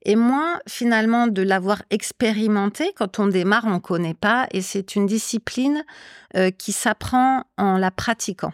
Et 0.05 0.15
moins 0.15 0.59
finalement 0.67 1.27
de 1.27 1.41
l'avoir 1.41 1.81
expérimenté. 1.89 2.91
Quand 2.95 3.19
on 3.19 3.27
démarre, 3.27 3.65
on 3.65 3.73
ne 3.75 3.79
connaît 3.79 4.13
pas 4.13 4.47
et 4.51 4.61
c'est 4.61 4.95
une 4.95 5.05
discipline 5.05 5.83
euh, 6.35 6.51
qui 6.51 6.71
s'apprend 6.71 7.43
en 7.57 7.77
la 7.77 7.91
pratiquant. 7.91 8.53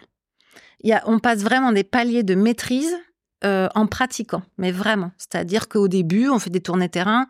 Y 0.83 0.93
a, 0.93 1.03
on 1.07 1.19
passe 1.19 1.39
vraiment 1.43 1.71
des 1.71 1.83
paliers 1.83 2.23
de 2.23 2.35
maîtrise 2.35 2.95
euh, 3.43 3.67
en 3.75 3.87
pratiquant, 3.87 4.43
mais 4.57 4.71
vraiment. 4.71 5.11
C'est-à-dire 5.17 5.67
qu'au 5.67 5.87
début, 5.87 6.29
on 6.29 6.39
fait 6.39 6.49
des 6.49 6.61
tournées 6.61 6.89
terrain, 6.89 7.27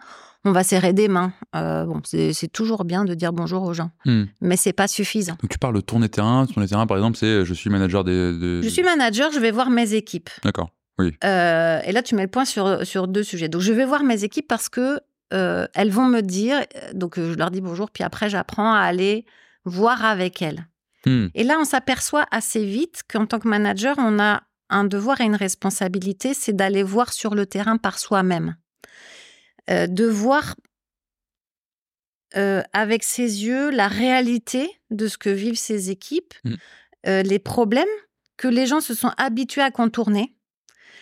on 0.48 0.52
va 0.52 0.64
serrer 0.64 0.94
des 0.94 1.08
mains. 1.08 1.34
Euh, 1.56 1.86
bon, 1.86 2.02
c'est 2.04 2.52
toujours 2.52 2.86
bien 2.86 3.04
de 3.06 3.14
dire 3.16 3.34
bonjour 3.34 3.64
aux 3.64 3.74
gens, 3.74 3.92
Hmm. 4.06 4.26
mais 4.42 4.58
c'est 4.58 4.74
pas 4.74 4.88
suffisant. 4.88 5.36
Donc 5.42 5.50
tu 5.50 5.58
parles 5.58 5.74
de 5.76 5.82
tourner 5.82 6.08
terrain. 6.10 6.46
Tourner 6.46 6.68
terrain, 6.68 6.86
par 6.86 6.98
exemple, 6.98 7.18
c'est 7.18 7.44
je 7.46 7.54
suis 7.54 7.70
manager 7.70 8.04
des. 8.04 8.38
des- 8.38 8.62
Je 8.64 8.70
suis 8.70 8.84
manager, 8.84 9.32
je 9.32 9.40
vais 9.40 9.52
voir 9.52 9.70
mes 9.72 9.94
équipes. 9.96 10.30
D'accord. 10.44 10.70
Euh, 11.00 11.82
et 11.84 11.92
là, 11.92 12.02
tu 12.02 12.16
mets 12.16 12.24
le 12.24 12.30
point 12.30 12.46
sur, 12.46 12.86
sur 12.86 13.08
deux 13.08 13.24
sujets. 13.24 13.50
Donc, 13.50 13.62
je 13.62 13.74
vais 13.74 13.86
voir 13.86 14.04
mes 14.04 14.24
équipes 14.24 14.48
parce 14.48 14.70
que 14.70 15.00
euh, 15.34 15.68
elles 15.74 15.92
vont 15.92 16.06
me 16.06 16.22
dire, 16.22 16.58
euh, 16.76 16.94
donc 16.94 17.16
je 17.18 17.34
leur 17.34 17.52
dis 17.52 17.62
bonjour, 17.62 17.92
puis 17.92 18.04
après, 18.04 18.30
j'apprends 18.30 18.74
à 18.74 18.80
aller 18.80 19.26
voir 19.66 20.06
avec 20.06 20.42
elles. 20.42 20.68
Hmm. 21.06 21.28
Et 21.34 21.44
là, 21.44 21.58
on 21.60 21.66
s'aperçoit 21.66 22.26
assez 22.32 22.64
vite 22.66 23.04
qu'en 23.08 23.26
tant 23.26 23.40
que 23.40 23.48
manager, 23.48 23.96
on 23.98 24.20
a 24.20 24.44
un 24.70 24.84
devoir 24.84 25.22
et 25.22 25.26
une 25.26 25.36
responsabilité, 25.36 26.34
c'est 26.34 26.54
d'aller 26.54 26.84
voir 26.84 27.14
sur 27.14 27.36
le 27.36 27.46
terrain 27.46 27.78
par 27.78 28.00
soi-même. 28.00 28.56
Euh, 29.70 29.88
de 29.88 30.06
voir 30.06 30.56
euh, 32.36 32.62
avec 32.74 33.04
ses 33.04 33.46
yeux 33.46 33.72
la 33.72 33.88
réalité 33.88 34.70
de 34.92 35.08
ce 35.08 35.18
que 35.18 35.30
vivent 35.30 35.58
ces 35.58 35.90
équipes, 35.90 36.34
Mm. 36.44 36.54
euh, 37.08 37.24
les 37.24 37.40
problèmes 37.40 37.88
que 38.38 38.48
les 38.48 38.66
gens 38.66 38.82
se 38.82 38.94
sont 38.94 39.12
habitués 39.18 39.62
à 39.62 39.72
contourner. 39.72 40.36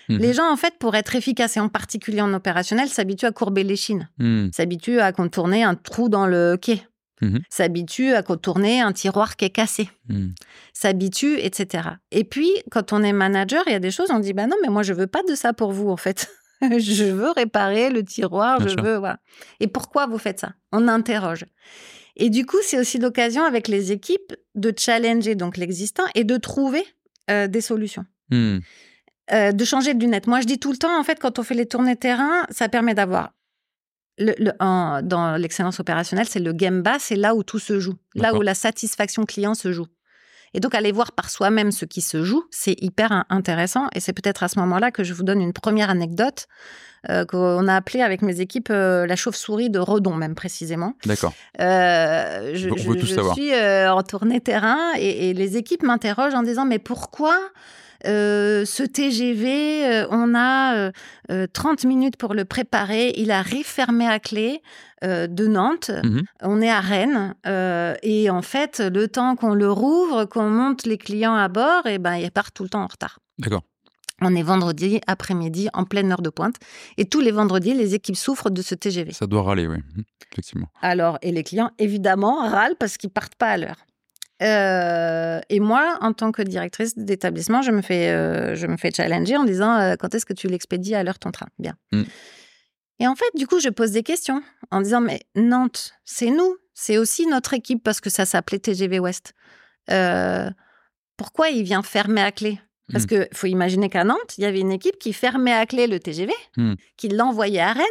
Mhm. 0.09 0.17
Les 0.19 0.33
gens, 0.33 0.51
en 0.51 0.57
fait, 0.57 0.75
pour 0.79 0.95
être 0.95 1.15
efficaces, 1.15 1.57
et 1.57 1.59
en 1.59 1.69
particulier 1.69 2.21
en 2.21 2.33
opérationnel, 2.33 2.89
s'habituent 2.89 3.25
à 3.27 3.31
courber 3.31 3.63
les 3.63 3.75
chines, 3.77 4.09
Hmm. 4.19 4.49
s'habituent 4.53 4.99
à 4.99 5.11
contourner 5.11 5.63
un 5.63 5.75
trou 5.75 6.09
dans 6.09 6.27
le 6.27 6.57
quai, 6.57 6.81
Mhm. 7.21 7.39
s'habituent 7.49 8.13
à 8.13 8.21
contourner 8.23 8.81
un 8.81 8.91
tiroir 8.91 9.35
qui 9.37 9.45
est 9.45 9.49
cassé 9.49 9.89
Hmm. 10.09 10.29
s'habitue, 10.73 11.37
etc. 11.39 11.89
Et 12.11 12.23
puis, 12.25 12.49
quand 12.71 12.91
on 12.93 13.01
est 13.03 13.13
manager, 13.13 13.63
il 13.67 13.71
y 13.71 13.75
a 13.75 13.79
des 13.79 13.91
choses, 13.91 14.09
on 14.11 14.19
dit, 14.19 14.33
bah 14.33 14.47
non, 14.47 14.57
mais 14.61 14.69
moi, 14.69 14.83
je 14.83 14.93
veux 14.93 15.07
pas 15.07 15.21
de 15.27 15.35
ça 15.35 15.53
pour 15.53 15.71
vous, 15.71 15.89
en 15.89 15.97
fait. 15.97 16.27
je 16.61 17.05
veux 17.05 17.31
réparer 17.31 17.89
le 17.89 18.03
tiroir, 18.03 18.57
Bien 18.59 18.67
je 18.67 18.73
sûr. 18.73 18.83
veux, 18.83 18.95
voilà. 18.97 19.19
Et 19.59 19.67
pourquoi 19.67 20.07
vous 20.07 20.17
faites 20.17 20.39
ça? 20.41 20.53
On 20.71 20.87
interroge. 20.87 21.45
Et 22.15 22.29
du 22.29 22.45
coup, 22.45 22.57
c'est 22.61 22.77
aussi 22.79 22.99
l'occasion 22.99 23.43
avec 23.43 23.67
les 23.67 23.91
équipes 23.91 24.33
de 24.55 24.73
challenger 24.77 25.35
donc 25.35 25.57
l'existant 25.57 26.03
et 26.15 26.23
de 26.23 26.37
trouver 26.37 26.83
euh, 27.31 27.47
des 27.47 27.61
solutions. 27.61 28.05
Euh, 29.31 29.51
de 29.53 29.63
changer 29.63 29.93
de 29.93 29.99
lunettes. 30.01 30.27
Moi, 30.27 30.41
je 30.41 30.45
dis 30.47 30.59
tout 30.59 30.71
le 30.71 30.77
temps, 30.77 30.99
en 30.99 31.03
fait, 31.03 31.17
quand 31.19 31.39
on 31.39 31.43
fait 31.43 31.53
les 31.55 31.65
tournées 31.65 31.95
terrain, 31.95 32.43
ça 32.49 32.67
permet 32.67 32.93
d'avoir. 32.93 33.31
Le, 34.19 34.33
le- 34.37 34.51
en- 34.59 35.01
dans 35.01 35.37
l'excellence 35.37 35.79
opérationnelle, 35.79 36.27
c'est 36.29 36.41
le 36.41 36.51
game 36.53 36.81
bas, 36.81 36.97
c'est 36.99 37.15
là 37.15 37.33
où 37.33 37.41
tout 37.41 37.57
se 37.57 37.79
joue, 37.79 37.95
là 38.15 38.31
où 38.37 38.41
la 38.41 38.53
satisfaction 38.53 39.23
client 39.23 39.53
se 39.55 39.71
joue. 39.71 39.87
Et 40.53 40.59
donc, 40.59 40.75
aller 40.75 40.91
voir 40.91 41.13
par 41.13 41.29
soi-même 41.31 41.71
ce 41.71 41.85
qui 41.85 42.01
se 42.01 42.23
joue, 42.23 42.43
c'est 42.51 42.75
hyper 42.79 43.11
in- 43.11 43.25
intéressant. 43.29 43.87
Et 43.95 43.99
c'est 44.01 44.13
peut-être 44.13 44.43
à 44.43 44.49
ce 44.49 44.59
moment-là 44.59 44.91
que 44.91 45.03
je 45.03 45.13
vous 45.13 45.23
donne 45.23 45.41
une 45.41 45.53
première 45.53 45.89
anecdote 45.89 46.45
euh, 47.09 47.25
qu'on 47.25 47.67
a 47.67 47.75
appelée 47.75 48.01
avec 48.01 48.21
mes 48.21 48.39
équipes 48.39 48.69
euh, 48.69 49.07
la 49.07 49.15
chauve-souris 49.15 49.69
de 49.71 49.79
Redon, 49.79 50.13
même 50.15 50.35
précisément. 50.35 50.93
D'accord. 51.05 51.33
Euh, 51.59 52.51
je 52.53 52.67
je- 52.77 52.83
je 52.99 53.15
suis 53.33 53.51
en 53.89 54.03
tournée 54.03 54.41
terrain 54.41 54.79
et, 54.97 55.29
et 55.29 55.33
les 55.33 55.57
équipes 55.57 55.81
m'interrogent 55.83 56.35
en 56.35 56.43
disant 56.43 56.65
mais 56.65 56.77
pourquoi 56.79 57.39
euh, 58.05 58.65
ce 58.65 58.83
TGV, 58.83 59.85
euh, 59.85 60.07
on 60.11 60.33
a 60.35 60.75
euh, 60.75 60.91
euh, 61.31 61.47
30 61.51 61.85
minutes 61.85 62.17
pour 62.17 62.33
le 62.33 62.45
préparer, 62.45 63.13
il 63.17 63.31
arrive 63.31 63.65
fermé 63.65 64.07
à 64.07 64.19
clé 64.19 64.61
de 65.03 65.47
Nantes, 65.47 65.91
Mhm. 66.03 66.21
on 66.43 66.61
est 66.61 66.69
à 66.69 66.79
Rennes 66.79 67.35
euh, 67.45 67.93
et 68.03 68.29
en 68.29 68.41
fait 68.41 68.79
le 68.79 69.09
temps 69.09 69.35
qu'on 69.35 69.53
le 69.53 69.69
rouvre, 69.69 70.23
qu'on 70.23 70.49
monte 70.49 70.85
les 70.85 70.97
clients 70.97 71.35
à 71.35 71.49
bord, 71.49 71.85
et 71.87 71.97
ben 71.97 72.15
ils 72.15 72.31
partent 72.31 72.53
tout 72.53 72.63
le 72.63 72.69
temps 72.69 72.83
en 72.83 72.87
retard. 72.87 73.19
D'accord. 73.37 73.63
On 74.21 74.33
est 74.33 74.43
vendredi 74.43 75.01
après-midi 75.05 75.67
en 75.73 75.83
pleine 75.83 76.09
heure 76.13 76.21
de 76.21 76.29
pointe 76.29 76.55
et 76.97 77.03
tous 77.03 77.19
les 77.19 77.31
vendredis 77.31 77.73
les 77.73 77.95
équipes 77.95 78.15
souffrent 78.15 78.49
de 78.49 78.61
ce 78.61 78.75
TGV. 78.75 79.11
Ça 79.11 79.27
doit 79.27 79.41
râler, 79.43 79.67
oui. 79.67 79.77
Hmm. 79.95 80.03
Effectivement. 80.31 80.67
Alors, 80.81 81.17
et 81.21 81.33
les 81.33 81.43
clients, 81.43 81.71
évidemment, 81.79 82.47
râlent 82.49 82.75
parce 82.79 82.95
qu'ils 82.97 83.09
partent 83.09 83.35
pas 83.35 83.49
à 83.49 83.57
l'heure. 83.57 83.75
Euh, 84.41 85.39
et 85.49 85.59
moi, 85.59 85.97
en 86.01 86.11
tant 86.13 86.31
que 86.31 86.41
directrice 86.41 86.97
d'établissement, 86.97 87.61
je 87.61 87.71
me 87.71 87.81
fais, 87.81 88.09
euh, 88.09 88.55
je 88.55 88.67
me 88.67 88.77
fais 88.77 88.91
challenger 88.91 89.37
en 89.37 89.43
disant 89.45 89.77
euh, 89.79 89.95
quand 89.97 90.13
est-ce 90.15 90.25
que 90.25 90.33
tu 90.33 90.47
l'expédies 90.47 90.95
à 90.95 91.03
l'heure 91.03 91.19
ton 91.19 91.31
train? 91.31 91.47
Bien. 91.59 91.75
Mm. 91.91 92.03
Et 92.99 93.07
en 93.07 93.15
fait, 93.15 93.29
du 93.35 93.47
coup, 93.47 93.59
je 93.59 93.69
pose 93.69 93.91
des 93.91 94.03
questions 94.03 94.41
en 94.71 94.81
disant 94.81 95.01
mais 95.01 95.21
Nantes, 95.35 95.93
c'est 96.03 96.29
nous, 96.31 96.57
c'est 96.73 96.97
aussi 96.97 97.25
notre 97.27 97.53
équipe 97.53 97.83
parce 97.83 98.01
que 98.01 98.09
ça 98.09 98.25
s'appelait 98.25 98.59
TGV 98.59 98.99
Ouest. 98.99 99.33
Pourquoi 101.17 101.49
il 101.49 101.63
vient 101.63 101.83
fermer 101.83 102.21
à 102.21 102.31
clé? 102.31 102.59
Parce 102.91 103.05
Mm. 103.05 103.07
que 103.07 103.27
faut 103.33 103.47
imaginer 103.47 103.89
qu'à 103.89 104.03
Nantes, 104.03 104.37
il 104.37 104.41
y 104.43 104.45
avait 104.45 104.59
une 104.59 104.71
équipe 104.71 104.97
qui 104.99 105.13
fermait 105.13 105.53
à 105.53 105.65
clé 105.65 105.87
le 105.87 105.99
TGV, 105.99 106.33
Mm. 106.57 106.73
qui 106.97 107.07
l'envoyait 107.09 107.61
à 107.61 107.71
Rennes. 107.73 107.85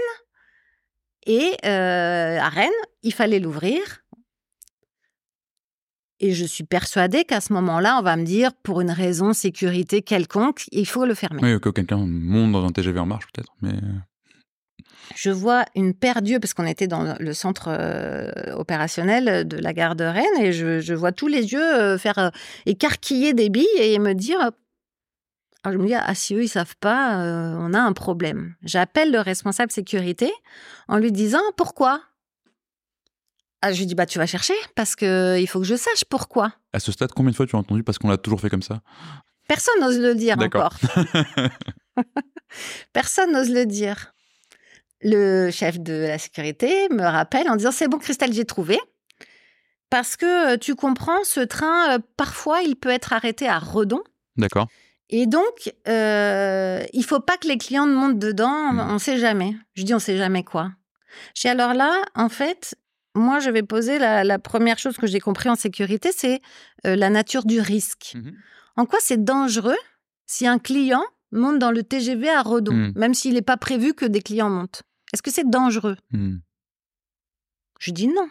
Et 1.26 1.52
à 1.66 2.48
Rennes, 2.48 2.70
il 3.02 3.14
fallait 3.14 3.38
l'ouvrir. 3.38 4.01
Et 6.24 6.34
je 6.34 6.44
suis 6.44 6.62
persuadée 6.62 7.24
qu'à 7.24 7.40
ce 7.40 7.52
moment-là, 7.52 7.98
on 7.98 8.02
va 8.02 8.16
me 8.16 8.22
dire, 8.24 8.52
pour 8.62 8.80
une 8.80 8.92
raison 8.92 9.32
sécurité 9.32 10.02
quelconque, 10.02 10.62
il 10.70 10.86
faut 10.86 11.04
le 11.04 11.14
fermer. 11.14 11.40
Oui, 11.42 11.60
que 11.60 11.68
quelqu'un 11.68 11.96
monte 11.98 12.52
dans 12.52 12.64
un 12.64 12.70
TGV 12.70 13.00
en 13.00 13.06
marche, 13.06 13.26
peut-être. 13.32 13.52
Mais 13.60 13.74
Je 15.16 15.32
vois 15.32 15.64
une 15.74 15.94
paire 15.94 16.22
d'yeux, 16.22 16.38
parce 16.38 16.54
qu'on 16.54 16.64
était 16.64 16.86
dans 16.86 17.16
le 17.18 17.32
centre 17.32 17.66
euh, 17.68 18.30
opérationnel 18.54 19.48
de 19.48 19.56
la 19.56 19.72
gare 19.72 19.96
de 19.96 20.04
Rennes, 20.04 20.40
et 20.40 20.52
je, 20.52 20.80
je 20.80 20.94
vois 20.94 21.10
tous 21.10 21.26
les 21.26 21.52
yeux 21.52 21.74
euh, 21.74 21.98
faire 21.98 22.18
euh, 22.18 22.30
écarquiller 22.66 23.34
des 23.34 23.48
billes 23.50 23.66
et 23.78 23.98
me 23.98 24.14
dire. 24.14 24.38
Alors 25.64 25.78
je 25.78 25.82
me 25.82 25.88
dis, 25.88 25.94
ah, 25.94 26.14
si 26.14 26.36
eux, 26.36 26.44
ils 26.44 26.48
savent 26.48 26.76
pas, 26.80 27.20
euh, 27.20 27.56
on 27.58 27.74
a 27.74 27.80
un 27.80 27.92
problème. 27.92 28.54
J'appelle 28.62 29.10
le 29.10 29.18
responsable 29.20 29.72
sécurité 29.72 30.32
en 30.86 30.98
lui 30.98 31.10
disant 31.10 31.42
pourquoi? 31.56 32.00
Ah, 33.62 33.72
je 33.72 33.78
lui 33.78 33.86
dis, 33.86 33.94
bah, 33.94 34.06
tu 34.06 34.18
vas 34.18 34.26
chercher, 34.26 34.54
parce 34.74 34.96
que 34.96 35.38
il 35.40 35.46
faut 35.46 35.60
que 35.60 35.66
je 35.66 35.76
sache 35.76 36.04
pourquoi. 36.08 36.52
à 36.72 36.80
ce 36.80 36.90
stade, 36.90 37.12
combien 37.14 37.30
de 37.30 37.36
fois 37.36 37.46
tu 37.46 37.54
as 37.54 37.58
entendu 37.58 37.84
parce 37.84 37.96
qu'on 37.98 38.08
l'a 38.08 38.16
toujours 38.16 38.40
fait 38.40 38.50
comme 38.50 38.62
ça? 38.62 38.80
Personne 39.48 39.80
n'ose 39.80 39.98
le 39.98 40.14
dire 40.14 40.36
encore. 40.38 40.74
Personne 42.92 43.32
n'ose 43.32 43.50
le 43.50 43.66
dire. 43.66 44.14
Le 45.00 45.50
chef 45.50 45.80
de 45.80 45.92
la 45.92 46.18
sécurité 46.18 46.88
me 46.90 47.02
rappelle 47.02 47.48
en 47.48 47.56
disant 47.56 47.72
C'est 47.72 47.88
bon, 47.88 47.98
Christelle, 47.98 48.32
j'ai 48.32 48.44
trouvé. 48.44 48.78
Parce 49.90 50.16
que 50.16 50.54
euh, 50.54 50.56
tu 50.56 50.74
comprends, 50.74 51.22
ce 51.22 51.40
train, 51.40 51.96
euh, 51.96 51.98
parfois, 52.16 52.62
il 52.62 52.76
peut 52.76 52.88
être 52.88 53.12
arrêté 53.12 53.46
à 53.46 53.58
Redon. 53.58 54.02
D'accord. 54.36 54.66
Et 55.10 55.26
donc, 55.26 55.70
euh, 55.86 56.82
il 56.94 57.04
faut 57.04 57.20
pas 57.20 57.36
que 57.36 57.46
les 57.46 57.58
clients 57.58 57.86
montent 57.86 58.18
dedans, 58.18 58.70
on 58.72 58.94
ne 58.94 58.98
sait 58.98 59.18
jamais. 59.18 59.54
Je 59.74 59.82
dis 59.82 59.92
On 59.92 59.98
sait 59.98 60.16
jamais 60.16 60.42
quoi. 60.42 60.70
Dis 61.34 61.48
Alors 61.48 61.74
là, 61.74 62.02
en 62.14 62.30
fait, 62.30 62.74
moi, 63.14 63.40
je 63.40 63.50
vais 63.50 63.62
poser 63.62 63.98
la, 63.98 64.24
la 64.24 64.38
première 64.38 64.78
chose 64.78 64.96
que 64.96 65.06
j'ai 65.06 65.20
compris 65.20 65.48
en 65.48 65.54
sécurité 65.56 66.10
c'est 66.16 66.40
euh, 66.86 66.96
la 66.96 67.10
nature 67.10 67.44
du 67.44 67.60
risque. 67.60 68.12
Mhm. 68.14 68.34
En 68.76 68.86
quoi 68.86 68.98
c'est 69.02 69.22
dangereux 69.22 69.76
si 70.26 70.46
un 70.46 70.58
client 70.58 71.02
monte 71.30 71.58
dans 71.58 71.70
le 71.70 71.82
TGV 71.82 72.28
à 72.30 72.42
Redon, 72.42 72.72
Mm. 72.74 72.92
même 72.96 73.14
s'il 73.14 73.34
n'est 73.34 73.42
pas 73.42 73.56
prévu 73.58 73.92
que 73.94 74.04
des 74.06 74.22
clients 74.22 74.48
montent? 74.50 74.82
Est-ce 75.12 75.22
que 75.22 75.30
c'est 75.30 75.48
dangereux? 75.48 75.96
Hmm. 76.10 76.36
Je 77.80 77.90
dis 77.90 78.06
non. 78.08 78.28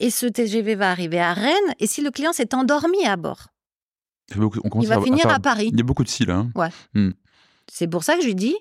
Et 0.00 0.10
ce 0.10 0.26
TGV 0.26 0.74
va 0.74 0.90
arriver 0.90 1.20
à 1.20 1.32
Rennes, 1.32 1.74
et 1.78 1.86
si 1.86 2.02
le 2.02 2.10
client 2.10 2.32
s'est 2.34 2.54
endormi 2.54 3.06
à 3.06 3.16
bord, 3.16 3.46
Il 4.30 4.38
beaucoup- 4.38 4.60
on 4.70 4.80
va 4.80 4.96
à- 4.96 5.00
finir 5.00 5.28
à 5.28 5.38
Paris. 5.38 5.70
Il 5.72 5.78
y 5.78 5.80
a 5.80 5.84
beaucoup 5.84 6.04
de 6.04 6.08
si 6.08 6.24
là. 6.26 6.44
hein. 6.94 7.10
C'est 7.72 7.88
pour 7.88 8.04
ça 8.04 8.16
que 8.16 8.20
je 8.22 8.26
lui 8.26 8.34
dis, 8.34 8.56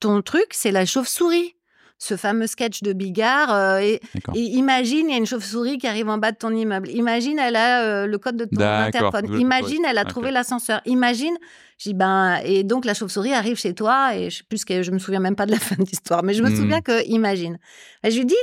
ton 0.00 0.22
truc, 0.22 0.46
c'est 0.52 0.70
la 0.72 0.86
chauve-souris. 0.86 1.54
Ce 1.98 2.16
fameux 2.16 2.46
sketch 2.46 2.82
de 2.82 2.92
Bigard. 2.92 3.52
euh, 3.52 3.78
et, 3.80 4.00
imagine, 4.34 5.08
il 5.08 5.12
y 5.12 5.14
a 5.14 5.18
une 5.18 5.26
chauve-souris 5.26 5.78
qui 5.78 5.86
arrive 5.88 6.08
en 6.08 6.18
bas 6.18 6.30
de 6.32 6.36
ton 6.36 6.54
immeuble. 6.54 6.88
Imagine, 6.90 7.38
elle 7.40 7.56
a 7.56 7.82
euh, 7.82 8.06
le 8.06 8.18
code 8.18 8.36
de 8.36 8.44
ton 8.44 8.56
interphone. 8.86 9.26
Imagine, 9.40 9.84
elle 9.84 9.98
a 9.98 10.04
trouvé 10.04 10.30
l'ascenseur. 10.30 10.80
Imagine, 10.86 11.36
je 11.78 11.90
dis, 11.90 11.94
ben, 11.94 12.38
et 12.44 12.62
donc 12.62 12.84
la 12.84 12.94
chauve-souris 12.94 13.34
arrive 13.34 13.56
chez 13.58 13.74
toi, 13.74 14.14
et 14.16 14.30
je 14.30 14.38
sais 14.38 14.44
plus 14.48 14.64
que, 14.64 14.82
je 14.82 14.90
me 14.92 14.98
souviens 14.98 15.20
même 15.20 15.36
pas 15.36 15.46
de 15.46 15.50
la 15.52 15.58
fin 15.60 15.74
de 15.76 15.82
l'histoire, 15.84 16.22
mais 16.22 16.34
je 16.34 16.42
me 16.42 16.50
Hmm. 16.50 16.56
souviens 16.56 16.80
que, 16.80 17.04
imagine. 17.08 17.58
Et 18.04 18.10
je 18.12 18.18
lui 18.18 18.26
dis, 18.26 18.34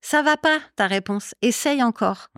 ça 0.00 0.22
va 0.22 0.36
pas, 0.36 0.58
ta 0.76 0.86
réponse. 0.86 1.34
Essaye 1.42 1.82
encore. 1.82 2.28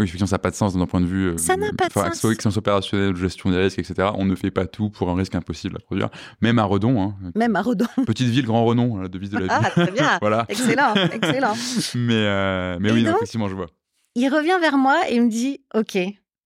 Oui, 0.00 0.04
effectivement, 0.04 0.26
ça 0.26 0.36
n'a 0.36 0.40
pas 0.40 0.50
de 0.50 0.56
sens 0.56 0.74
d'un 0.76 0.86
point 0.86 1.00
de 1.00 1.06
vue. 1.06 1.28
euh, 1.28 1.36
Ça 1.36 1.56
n'a 1.56 1.70
pas 1.76 1.88
de 1.88 1.92
sens. 1.92 2.24
Excellence 2.24 2.56
opérationnelle, 2.56 3.14
gestion 3.16 3.50
des 3.50 3.58
risques, 3.58 3.78
etc. 3.78 4.08
On 4.14 4.24
ne 4.24 4.34
fait 4.34 4.50
pas 4.50 4.66
tout 4.66 4.88
pour 4.90 5.10
un 5.10 5.14
risque 5.14 5.34
impossible 5.34 5.76
à 5.76 5.80
produire. 5.80 6.08
Même 6.40 6.58
à 6.58 6.64
Redon, 6.64 7.02
hein. 7.02 7.14
Même 7.34 7.54
à 7.56 7.62
Redon. 7.62 7.86
petite 8.06 8.28
ville, 8.28 8.46
grand 8.46 8.64
renom, 8.64 8.96
la 8.98 9.08
devise 9.08 9.30
de 9.30 9.38
la 9.38 9.46
Ah, 9.54 9.60
ville. 9.60 9.70
très 9.70 9.90
bien. 9.92 10.18
voilà. 10.20 10.46
Excellent, 10.48 10.94
excellent. 11.12 11.54
Mais, 11.94 12.14
euh, 12.14 12.78
mais 12.80 12.88
Et 12.88 12.92
oui, 12.92 13.02
non, 13.04 13.16
effectivement, 13.16 13.48
je 13.48 13.54
vois. 13.54 13.66
Il 14.14 14.28
revient 14.28 14.56
vers 14.60 14.76
moi 14.78 15.02
et 15.08 15.14
il 15.16 15.22
me 15.22 15.28
dit 15.30 15.60
Ok, 15.74 15.98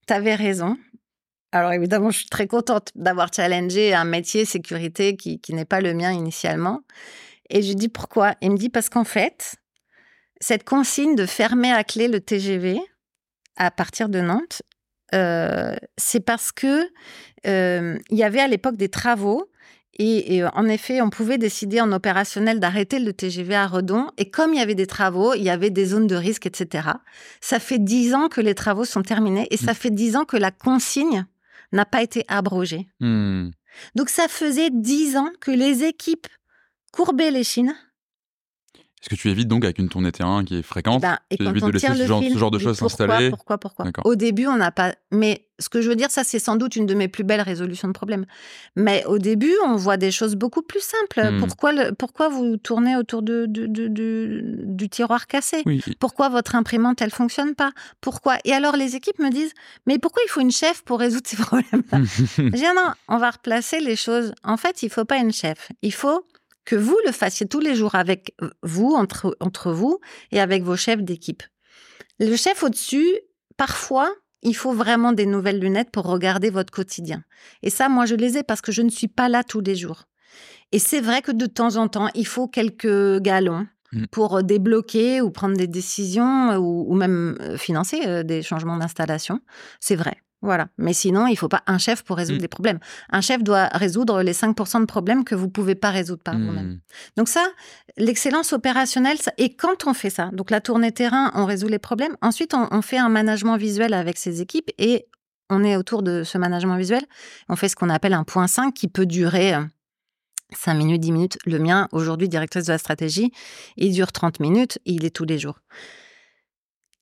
t'avais 0.07 0.35
raison. 0.35 0.77
Alors 1.53 1.73
évidemment, 1.73 2.11
je 2.11 2.19
suis 2.19 2.29
très 2.29 2.49
contente 2.49 2.89
d'avoir 2.97 3.33
challengé 3.33 3.95
un 3.95 4.05
métier 4.05 4.45
sécurité 4.45 5.17
qui, 5.17 5.41
qui 5.41 5.55
n'est 5.55 5.65
pas 5.65 5.81
le 5.81 5.95
mien 5.95 6.11
initialement. 6.11 6.81
Et 7.51 7.63
je 7.63 7.69
lui 7.69 7.77
dis 7.77 7.89
pourquoi? 7.89 8.35
Il 8.43 8.51
me 8.51 8.57
dit 8.57 8.71
parce 8.71 8.89
qu'en 8.89 9.05
fait, 9.05 9.55
cette 10.41 10.65
consigne 10.65 11.15
de 11.15 11.27
fermer 11.27 11.71
à 11.71 11.85
clé 11.85 12.09
le 12.09 12.19
TGV 12.21 12.81
à 13.57 13.71
partir 13.71 14.09
de 14.09 14.21
Nantes, 14.21 14.63
euh, 15.15 15.77
c'est 15.97 16.21
parce 16.21 16.53
que 16.53 16.89
euh, 17.47 17.99
il 18.11 18.19
y 18.19 18.25
avait 18.25 18.41
à 18.41 18.49
l'époque 18.49 18.77
des 18.77 18.89
travaux 18.89 19.49
et, 19.97 20.43
euh, 20.43 20.49
en 20.55 20.69
effet, 20.69 21.01
on 21.01 21.11
pouvait 21.11 21.39
décider 21.39 21.81
en 21.81 21.93
opérationnel 21.93 22.59
d'arrêter 22.59 22.99
le 22.99 23.13
TGV 23.13 23.55
à 23.55 23.67
Redon. 23.67 24.09
Et 24.19 24.29
comme 24.29 24.53
il 24.53 24.59
y 24.59 24.63
avait 24.63 24.75
des 24.75 24.89
travaux, 24.89 25.35
il 25.35 25.43
y 25.43 25.51
avait 25.51 25.71
des 25.71 25.87
zones 25.87 26.09
de 26.09 26.17
risque, 26.17 26.47
etc. 26.47 26.89
Ça 27.41 27.61
fait 27.61 27.79
dix 27.79 28.13
ans 28.15 28.29
que 28.29 28.41
les 28.41 28.55
travaux 28.55 28.85
sont 28.85 29.03
terminés 29.03 29.47
et 29.51 29.57
ça 29.57 29.73
mmh. 29.73 29.77
fait 29.77 29.91
dix 29.91 30.17
ans 30.17 30.25
que 30.25 30.37
la 30.37 30.51
consigne 30.51 31.27
n'a 31.71 31.85
pas 31.85 32.03
été 32.03 32.25
abrogée. 32.27 32.89
Mmh. 33.01 33.51
Donc 33.95 34.09
ça 34.09 34.27
faisait 34.29 34.71
dix 34.71 35.17
ans 35.17 35.31
que 35.41 35.53
les 35.53 35.85
équipes 35.85 36.27
courbaient 36.93 37.31
les 37.31 37.45
chines 37.45 37.75
est-ce 39.05 39.11
que 39.11 39.21
tu 39.21 39.29
évites 39.29 39.49
donc 39.49 39.65
avec 39.65 39.79
une 39.79 39.91
tournée 39.91 40.13
terrain 40.13 40.45
qui 40.45 40.57
est 40.57 40.63
fréquente 40.63 41.03
ben, 41.03 41.19
et 41.31 41.37
tu 41.37 41.45
quand 41.45 41.51
on 41.51 41.67
de 41.67 41.73
laisser 41.73 41.89
ce, 41.89 42.07
genre, 42.07 42.23
ce, 42.23 42.39
genre, 42.39 42.51
de 42.51 42.59
choses 42.59 42.79
s'installer 42.79 43.29
Pourquoi, 43.29 43.59
pourquoi, 43.59 43.85
pourquoi 43.85 44.11
Au 44.11 44.15
début, 44.15 44.47
on 44.47 44.57
n'a 44.57 44.71
pas. 44.71 44.95
Mais 45.11 45.45
ce 45.59 45.69
que 45.69 45.83
je 45.83 45.91
veux 45.91 45.95
dire, 45.95 46.11
ça, 46.11 46.25
c'est 46.25 46.39
sans 46.39 46.57
doute 46.57 46.75
une 46.75 46.87
de 46.87 46.95
mes 46.95 47.07
plus 47.07 47.23
belles 47.23 47.43
résolutions 47.43 47.87
de 47.87 47.93
problèmes. 47.93 48.25
Mais 48.77 49.05
au 49.05 49.19
début, 49.19 49.53
on 49.67 49.77
voit 49.77 49.99
des 49.99 50.11
choses 50.11 50.37
beaucoup 50.37 50.63
plus 50.63 50.81
simples. 50.81 51.35
Hmm. 51.35 51.39
Pourquoi, 51.39 51.73
le... 51.73 51.93
pourquoi 51.93 52.31
vous 52.31 52.57
tournez 52.57 52.97
autour 52.97 53.21
de, 53.21 53.45
du 53.47 54.89
tiroir 54.89 55.27
cassé? 55.27 55.63
Pourquoi 56.01 56.31
votre 56.31 56.55
imprimante, 56.55 57.03
elle 57.03 57.11
fonctionne 57.13 57.55
pas? 57.55 57.73
Pourquoi? 58.01 58.39
Et 58.47 58.55
alors, 58.55 58.75
les 58.75 58.97
équipes 58.97 59.19
me 59.19 59.29
disent, 59.29 59.53
mais 59.87 59.99
pourquoi 59.99 60.23
il 60.27 60.31
faut 60.31 60.41
une 60.41 60.51
chef 60.51 60.83
pour 60.83 60.99
résoudre 60.99 61.27
ces 61.27 61.37
problèmes-là? 61.37 61.99
Je 62.39 62.49
dis, 62.49 62.63
non, 62.63 62.93
on 63.09 63.19
va 63.19 63.33
replacer 63.33 63.81
les 63.81 63.97
choses. 63.97 64.33
En 64.45 64.57
fait, 64.57 64.83
il 64.83 64.89
faut 64.89 65.05
pas 65.05 65.19
une 65.19 65.33
chef. 65.33 65.69
Il 65.83 65.93
faut 65.93 66.25
que 66.65 66.77
vous 66.77 66.99
le 67.05 67.13
fassiez 67.13 67.47
tous 67.47 67.61
les 67.61 67.75
jours 67.75 67.95
avec 67.95 68.35
vous, 68.63 68.93
entre, 68.95 69.37
entre 69.41 69.73
vous 69.73 70.01
et 70.33 70.41
avec 70.41 70.63
vos 70.63 70.77
chefs 70.77 71.03
d'équipe. 71.03 71.43
Le 72.19 72.37
chef 72.37 72.63
au-dessus, 72.63 73.09
parfois, 73.57 74.13
il 74.43 74.55
faut 74.55 74.73
vraiment 74.73 75.13
des 75.13 75.27
nouvelles 75.27 75.59
lunettes 75.59 75.91
pour 75.91 76.05
regarder 76.05 76.51
votre 76.51 76.73
quotidien. 76.73 77.25
Et 77.63 77.71
ça, 77.71 77.89
moi, 77.89 78.07
je 78.07 78.15
les 78.15 78.39
ai 78.39 78.43
parce 78.43 78.61
que 78.61 78.73
je 78.73 78.83
ne 78.83 78.91
suis 78.91 79.09
pas 79.09 79.29
là 79.29 79.43
tous 79.43 79.61
les 79.61 79.75
jours. 79.75 80.05
Et 80.73 80.79
c'est 80.79 81.01
vrai 81.01 81.23
que 81.23 81.33
de 81.33 81.47
temps 81.47 81.77
en 81.77 81.89
temps, 81.89 82.09
il 82.15 82.27
faut 82.27 82.49
quelques 82.49 83.21
galons 83.21 83.67
mmh. 83.93 84.07
pour 84.11 84.43
débloquer 84.43 85.21
ou 85.21 85.31
prendre 85.31 85.57
des 85.57 85.67
décisions 85.67 86.57
ou, 86.57 86.95
même 86.95 87.37
euh, 87.41 87.57
financer 87.57 88.03
euh, 88.07 88.23
des 88.23 88.43
changements 88.43 88.77
d'installation. 88.77 89.41
C'est 89.81 89.97
vrai. 89.97 90.17
Voilà. 90.45 90.69
Mais 90.77 90.93
sinon, 90.93 91.27
il 91.27 91.33
ne 91.33 91.37
faut 91.37 91.49
pas 91.49 91.63
un 91.67 91.79
chef 91.79 92.03
pour 92.03 92.19
résoudre 92.19 92.39
mmh. 92.39 92.43
les 92.43 92.49
problèmes. 92.49 92.79
Un 93.09 93.23
chef 93.23 93.43
doit 93.43 93.69
résoudre 93.69 94.23
les 94.23 94.35
5% 94.35 94.81
de 94.81 94.85
problèmes 94.85 95.25
que 95.25 95.35
vous 95.35 95.47
ne 95.47 95.51
pouvez 95.51 95.75
pas 95.75 95.91
résoudre 95.91 96.23
par 96.23 96.35
vous-même. 96.35 96.67
Mmh. 96.67 96.81
Donc 97.17 97.29
ça, 97.29 97.43
l'excellence 97.97 98.53
opérationnelle, 98.53 99.17
et 99.39 99.57
quand 99.57 99.87
on 99.87 99.95
fait 99.95 100.11
ça, 100.11 100.29
donc 100.35 100.51
la 100.51 100.61
tournée 100.61 100.93
terrain, 100.93 101.33
on 101.35 101.47
résout 101.47 101.69
les 101.69 101.79
problèmes. 101.79 102.15
Ensuite, 102.21 102.53
on, 102.53 102.83
fait 102.83 102.99
un 102.99 103.09
management 103.09 103.57
visuel 103.57 103.95
avec 103.95 104.19
ses 104.19 104.43
équipes 104.43 104.71
et 104.77 105.07
on 105.49 105.65
est 105.65 105.77
autour 105.77 106.03
de 106.03 106.25
ce 106.25 106.37
management 106.37 106.77
visuel. 106.77 107.03
On 107.49 107.57
fait 107.57 107.71
ce 107.71 107.77
qu'on 107.77 107.89
appelle 107.89 108.13
un 108.13 108.25
point 108.25 108.47
5 108.47 108.75
qui 108.75 108.89
peut 108.89 109.07
durer 109.07 109.55
5 110.53 110.75
euh, 110.75 110.77
minutes, 110.77 111.01
10 111.01 111.13
minutes. 111.13 111.39
Le 111.47 111.59
mien, 111.59 111.89
aujourd'hui, 111.91 112.29
directrice 112.29 112.67
de 112.67 112.73
la 112.73 112.79
stratégie, 112.79 113.33
il 113.79 113.95
dure 113.95 114.13
30 114.13 114.41
minutes, 114.41 114.79
il 114.85 115.07
est 115.07 115.11
tous 115.17 115.25
les 115.25 115.39
jours. 115.39 115.59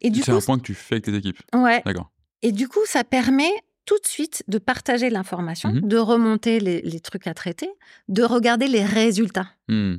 C'est 0.00 0.30
un 0.30 0.40
point 0.40 0.58
que 0.58 0.64
tu 0.64 0.74
fais 0.74 0.96
avec 0.96 1.04
tes 1.04 1.14
équipes. 1.14 1.38
Ouais. 1.54 1.82
D'accord. 1.84 2.12
Et 2.42 2.52
du 2.52 2.68
coup, 2.68 2.84
ça 2.84 3.04
permet 3.04 3.50
tout 3.84 3.98
de 3.98 4.06
suite 4.06 4.44
de 4.48 4.58
partager 4.58 5.10
l'information, 5.10 5.72
mmh 5.72 5.80
de 5.82 5.96
remonter 5.96 6.60
les, 6.60 7.00
trucs 7.00 7.26
à 7.26 7.34
traiter, 7.34 7.68
de 8.08 8.22
regarder 8.22 8.68
les 8.68 8.84
résultats 8.84 9.48
mmh. 9.68 9.96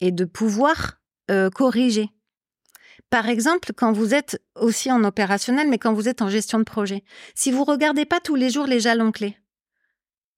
et 0.00 0.12
de 0.12 0.24
pouvoir 0.24 1.00
euh, 1.30 1.50
corriger. 1.50 2.10
Par 3.10 3.28
exemple, 3.28 3.72
quand 3.76 3.92
vous 3.92 4.14
êtes 4.14 4.42
aussi 4.54 4.90
en 4.90 5.04
opérationnel, 5.04 5.68
mais 5.68 5.78
quand 5.78 5.92
vous 5.92 6.08
êtes 6.08 6.22
en 6.22 6.28
gestion 6.28 6.58
de 6.58 6.64
projet, 6.64 7.02
si 7.34 7.50
vous 7.50 7.64
regardez 7.64 8.04
pas 8.04 8.20
tous 8.20 8.34
les 8.34 8.50
jours 8.50 8.66
les 8.66 8.80
jalons 8.80 9.12
clés 9.12 9.36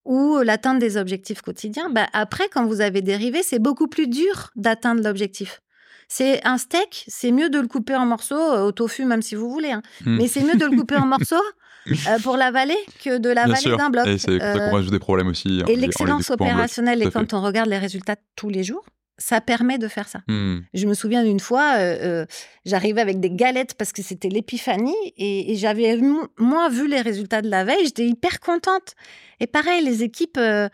ou 0.05 0.39
l'atteinte 0.39 0.79
des 0.79 0.97
objectifs 0.97 1.43
quotidiens, 1.43 1.91
bah 1.91 2.07
après, 2.13 2.49
quand 2.49 2.67
vous 2.67 2.81
avez 2.81 3.03
dérivé, 3.03 3.43
c'est 3.43 3.59
beaucoup 3.59 3.89
plus 3.89 4.07
dur 4.07 4.51
d'atteindre 4.55 5.03
l'objectif. 5.03 5.61
C'est 6.09 6.45
un 6.47 6.57
steak, 6.57 7.05
c'est 7.09 7.33
mieux 7.33 7.51
de 7.51 7.59
le 7.59 7.67
couper 7.67 7.97
en 7.97 8.07
morceaux, 8.07 8.37
euh, 8.37 8.67
au 8.67 8.73
tofu 8.73 9.05
même 9.05 9.23
si 9.23 9.35
vous 9.35 9.51
voulez, 9.51 9.73
hein. 9.73 9.83
hmm. 10.05 10.17
mais 10.17 10.29
c'est 10.29 10.43
mieux 10.43 10.55
de 10.55 10.65
le 10.65 10.77
couper 10.77 10.97
en 10.97 11.07
morceaux 11.07 11.37
euh, 11.89 12.19
pour 12.23 12.37
l'avaler 12.37 12.77
que 13.05 13.19
de 13.19 13.29
l'avaler 13.29 13.77
d'un 13.77 13.91
bloc. 13.91 14.07
Et 14.07 14.19
c'est 14.19 14.39
ça 14.39 14.59
qu'on 14.59 14.77
rajoute 14.77 14.93
des 14.93 15.01
problèmes 15.01 15.29
aussi. 15.29 15.63
Et 15.67 15.77
l'excellence 15.77 16.31
opérationnelle, 16.31 17.03
et 17.03 17.11
quand 17.11 17.35
on 17.35 17.43
regarde 17.43 17.69
les 17.69 17.79
résultats 17.79 18.17
tous 18.37 18.49
les 18.49 18.63
jours, 18.63 18.85
ça 19.19 19.41
permet 19.41 19.79
de 19.79 19.89
faire 19.89 20.07
ça. 20.07 20.21
Hmm. 20.29 20.59
Je 20.75 20.87
me 20.87 20.95
souviens 20.95 21.25
d'une 21.25 21.41
fois, 21.41 21.77
euh, 21.79 22.27
j'arrivais 22.67 23.01
avec 23.01 23.19
des 23.19 23.31
galettes 23.31 23.75
parce 23.75 23.93
que 23.93 24.03
c'était 24.03 24.29
l'épiphanie 24.29 24.95
et, 25.17 25.57
j'avais 25.57 25.99
moi 26.39 26.69
vu 26.69 26.87
les 26.87 27.01
résultats 27.01 27.43
de 27.43 27.49
la 27.49 27.65
veille, 27.65 27.85
j'étais 27.85 28.07
hyper 28.07 28.39
contente. 28.41 28.95
Et 29.41 29.47
pareil, 29.47 29.83
les 29.83 30.03
équipes, 30.03 30.39
ah, 30.39 30.71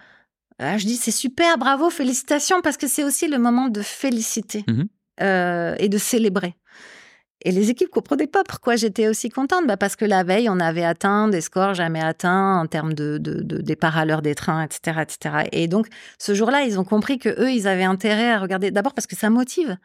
je 0.58 0.84
dis 0.84 0.96
c'est 0.96 1.10
super, 1.10 1.56
bravo, 1.56 1.88
félicitations 1.88 2.60
parce 2.62 2.76
que 2.76 2.88
c'est 2.88 3.04
aussi 3.04 3.28
le 3.28 3.38
moment 3.38 3.68
de 3.68 3.80
féliciter. 3.80 4.64
Mmh 4.68 4.82
euh, 5.20 5.74
et 5.78 5.88
de 5.88 5.98
célébrer. 5.98 6.54
Et 7.44 7.50
les 7.50 7.70
équipes 7.70 7.90
comprenaient 7.90 8.28
pas 8.28 8.44
pourquoi 8.44 8.76
j'étais 8.76 9.08
aussi 9.08 9.28
contente. 9.28 9.66
Bah 9.66 9.76
parce 9.76 9.96
que 9.96 10.04
la 10.04 10.22
veille, 10.22 10.48
on 10.48 10.60
avait 10.60 10.84
atteint 10.84 11.28
des 11.28 11.40
scores 11.40 11.74
jamais 11.74 12.00
atteints 12.00 12.60
en 12.60 12.66
termes 12.66 12.94
de, 12.94 13.18
de, 13.18 13.60
départ 13.60 13.98
à 13.98 14.04
l'heure 14.04 14.22
des 14.22 14.34
trains, 14.34 14.62
etc., 14.62 15.00
etc. 15.02 15.48
Et 15.50 15.66
donc, 15.66 15.88
ce 16.18 16.34
jour-là, 16.34 16.62
ils 16.62 16.78
ont 16.78 16.84
compris 16.84 17.18
que 17.18 17.28
eux, 17.28 17.50
ils 17.50 17.66
avaient 17.66 17.82
intérêt 17.84 18.30
à 18.30 18.38
regarder. 18.38 18.70
D'abord 18.70 18.94
parce 18.94 19.06
que 19.08 19.16
ça 19.16 19.28
motive. 19.28 19.76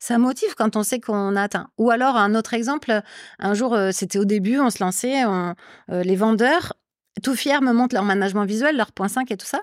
Ça 0.00 0.18
motive 0.18 0.54
quand 0.56 0.76
on 0.76 0.82
sait 0.82 1.00
qu'on 1.00 1.36
a 1.36 1.42
atteint. 1.42 1.68
Ou 1.78 1.90
alors, 1.90 2.16
un 2.16 2.34
autre 2.34 2.52
exemple, 2.52 3.00
un 3.38 3.54
jour, 3.54 3.74
euh, 3.74 3.90
c'était 3.92 4.18
au 4.18 4.24
début, 4.24 4.58
on 4.58 4.70
se 4.70 4.82
lançait, 4.82 5.24
on, 5.24 5.54
euh, 5.90 6.02
les 6.02 6.16
vendeurs, 6.16 6.74
tout 7.22 7.36
fiers, 7.36 7.60
me 7.60 7.72
montrent 7.72 7.94
leur 7.94 8.04
management 8.04 8.44
visuel, 8.44 8.76
leur 8.76 8.90
point 8.90 9.08
5 9.08 9.30
et 9.30 9.36
tout 9.36 9.46
ça. 9.46 9.60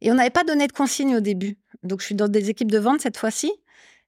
Et 0.00 0.12
on 0.12 0.14
n'avait 0.14 0.30
pas 0.30 0.44
donné 0.44 0.68
de 0.68 0.72
consigne 0.72 1.16
au 1.16 1.20
début. 1.20 1.58
Donc, 1.82 2.00
je 2.00 2.06
suis 2.06 2.14
dans 2.14 2.28
des 2.28 2.50
équipes 2.50 2.70
de 2.70 2.78
vente 2.78 3.00
cette 3.00 3.16
fois-ci. 3.16 3.52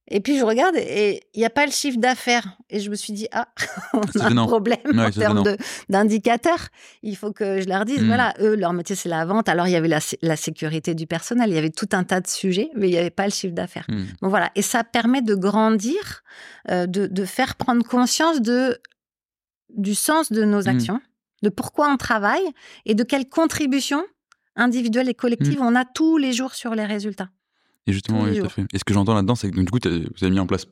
Et 0.09 0.21
puis 0.21 0.39
je 0.39 0.45
regarde 0.45 0.77
et 0.77 1.23
il 1.35 1.39
n'y 1.39 1.45
a 1.45 1.51
pas 1.51 1.67
le 1.67 1.73
chiffre 1.73 1.99
d'affaires. 1.99 2.57
Et 2.71 2.79
je 2.79 2.91
me 2.91 2.95
suis 2.95 3.13
dit, 3.13 3.27
ah, 3.33 3.49
on 3.93 4.01
a 4.21 4.27
un 4.27 4.47
problème 4.47 4.79
en 4.99 5.11
termes 5.11 5.43
d'indicateurs. 5.89 6.69
Il 7.03 7.17
faut 7.17 7.33
que 7.33 7.61
je 7.61 7.69
leur 7.69 7.85
dise, 7.85 8.03
mmh. 8.03 8.07
voilà, 8.07 8.35
eux, 8.41 8.55
leur 8.55 8.73
métier, 8.73 8.95
c'est 8.95 9.09
la 9.09 9.25
vente. 9.25 9.49
Alors 9.49 9.67
il 9.67 9.73
y 9.73 9.77
avait 9.77 9.89
la, 9.89 10.37
sécurité 10.37 10.95
du 10.95 11.07
personnel, 11.07 11.51
il 11.51 11.55
y 11.55 11.59
avait 11.59 11.71
tout 11.71 11.89
un 11.93 12.05
tas 12.05 12.21
de 12.21 12.29
sujets, 12.29 12.71
mais 12.77 12.89
il 12.89 12.93
n'y 12.93 12.99
avait 12.99 13.11
pas 13.11 13.25
le 13.25 13.33
chiffre 13.33 13.55
d'affaires. 13.55 13.87
Mmh. 13.89 14.05
Bon 14.23 14.29
voilà, 14.29 14.51
et 14.55 14.63
ça 14.63 14.85
permet 14.85 15.23
de 15.23 15.35
grandir, 15.35 16.23
euh, 16.71 16.87
de, 16.87 17.25
faire 17.25 17.57
prendre 17.57 17.85
conscience 17.85 18.41
de, 18.41 18.79
du 19.71 19.95
sens 19.95 20.31
de 20.31 20.45
nos 20.45 20.63
mmh. 20.63 20.69
actions, 20.69 21.01
de 21.43 21.49
pourquoi 21.49 21.91
on 21.91 21.97
travaille 21.97 22.47
et 22.85 22.95
de 22.95 23.03
quelle 23.03 23.29
contribution 23.29 24.05
individuelle 24.55 25.09
et 25.09 25.15
collective 25.15 25.59
on 25.61 25.75
a 25.75 25.85
tous 25.85 26.17
les 26.17 26.33
jours 26.33 26.55
sur 26.55 26.75
les 26.75 26.85
résultats. 26.85 27.29
Et 27.87 27.93
justement, 27.93 28.23
oui, 28.23 28.39
tout 28.39 28.47
à 28.47 28.49
fait. 28.49 28.65
Et 28.73 28.79
ce 28.79 28.85
que 28.85 28.93
j'entends 28.93 29.15
là-dedans, 29.15 29.37
c'est 29.37 29.51
que 29.51 29.61
du 29.61 29.65
coup, 29.67 29.79
vous 29.85 30.25
avez 30.25 30.31
mis 30.31 30.41
en 30.41 30.47
place 30.47 30.67